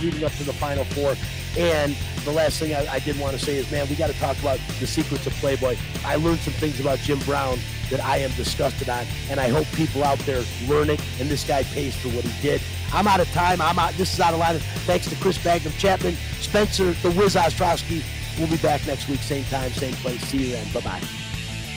leading 0.01 0.23
up 0.23 0.31
to 0.33 0.43
the 0.43 0.53
Final 0.53 0.83
Four. 0.85 1.15
And 1.57 1.95
the 2.23 2.31
last 2.31 2.59
thing 2.59 2.73
I, 2.75 2.85
I 2.93 2.99
did 2.99 3.19
want 3.19 3.37
to 3.37 3.43
say 3.43 3.55
is, 3.55 3.71
man, 3.71 3.87
we 3.89 3.95
got 3.95 4.09
to 4.09 4.19
talk 4.19 4.37
about 4.39 4.59
the 4.79 4.87
secrets 4.87 5.25
of 5.25 5.33
Playboy. 5.33 5.75
I 6.05 6.15
learned 6.17 6.39
some 6.39 6.53
things 6.53 6.79
about 6.79 6.99
Jim 6.99 7.19
Brown 7.19 7.57
that 7.89 8.03
I 8.03 8.17
am 8.17 8.31
disgusted 8.31 8.89
on, 8.89 9.05
and 9.29 9.39
I 9.39 9.49
hope 9.49 9.65
people 9.67 10.03
out 10.03 10.19
there 10.19 10.43
learn 10.67 10.89
it. 10.89 11.01
And 11.19 11.29
this 11.29 11.47
guy 11.47 11.63
pays 11.63 11.95
for 11.95 12.09
what 12.09 12.25
he 12.25 12.41
did. 12.41 12.61
I'm 12.93 13.07
out 13.07 13.19
of 13.19 13.27
time. 13.31 13.61
I'm 13.61 13.79
out. 13.79 13.93
This 13.93 14.13
is 14.13 14.19
out 14.19 14.33
of 14.33 14.39
line. 14.39 14.59
Thanks 14.85 15.09
to 15.09 15.15
Chris 15.15 15.37
Bagnum 15.37 15.77
Chapman, 15.77 16.15
Spencer, 16.39 16.91
the 16.91 17.11
Wiz 17.11 17.35
Ostrowski. 17.35 18.03
We'll 18.37 18.49
be 18.49 18.57
back 18.57 18.85
next 18.85 19.09
week, 19.09 19.19
same 19.21 19.45
time, 19.45 19.71
same 19.71 19.93
place. 19.95 20.21
See 20.21 20.45
you 20.45 20.51
then. 20.51 20.71
Bye 20.73 20.81
bye. 20.81 21.26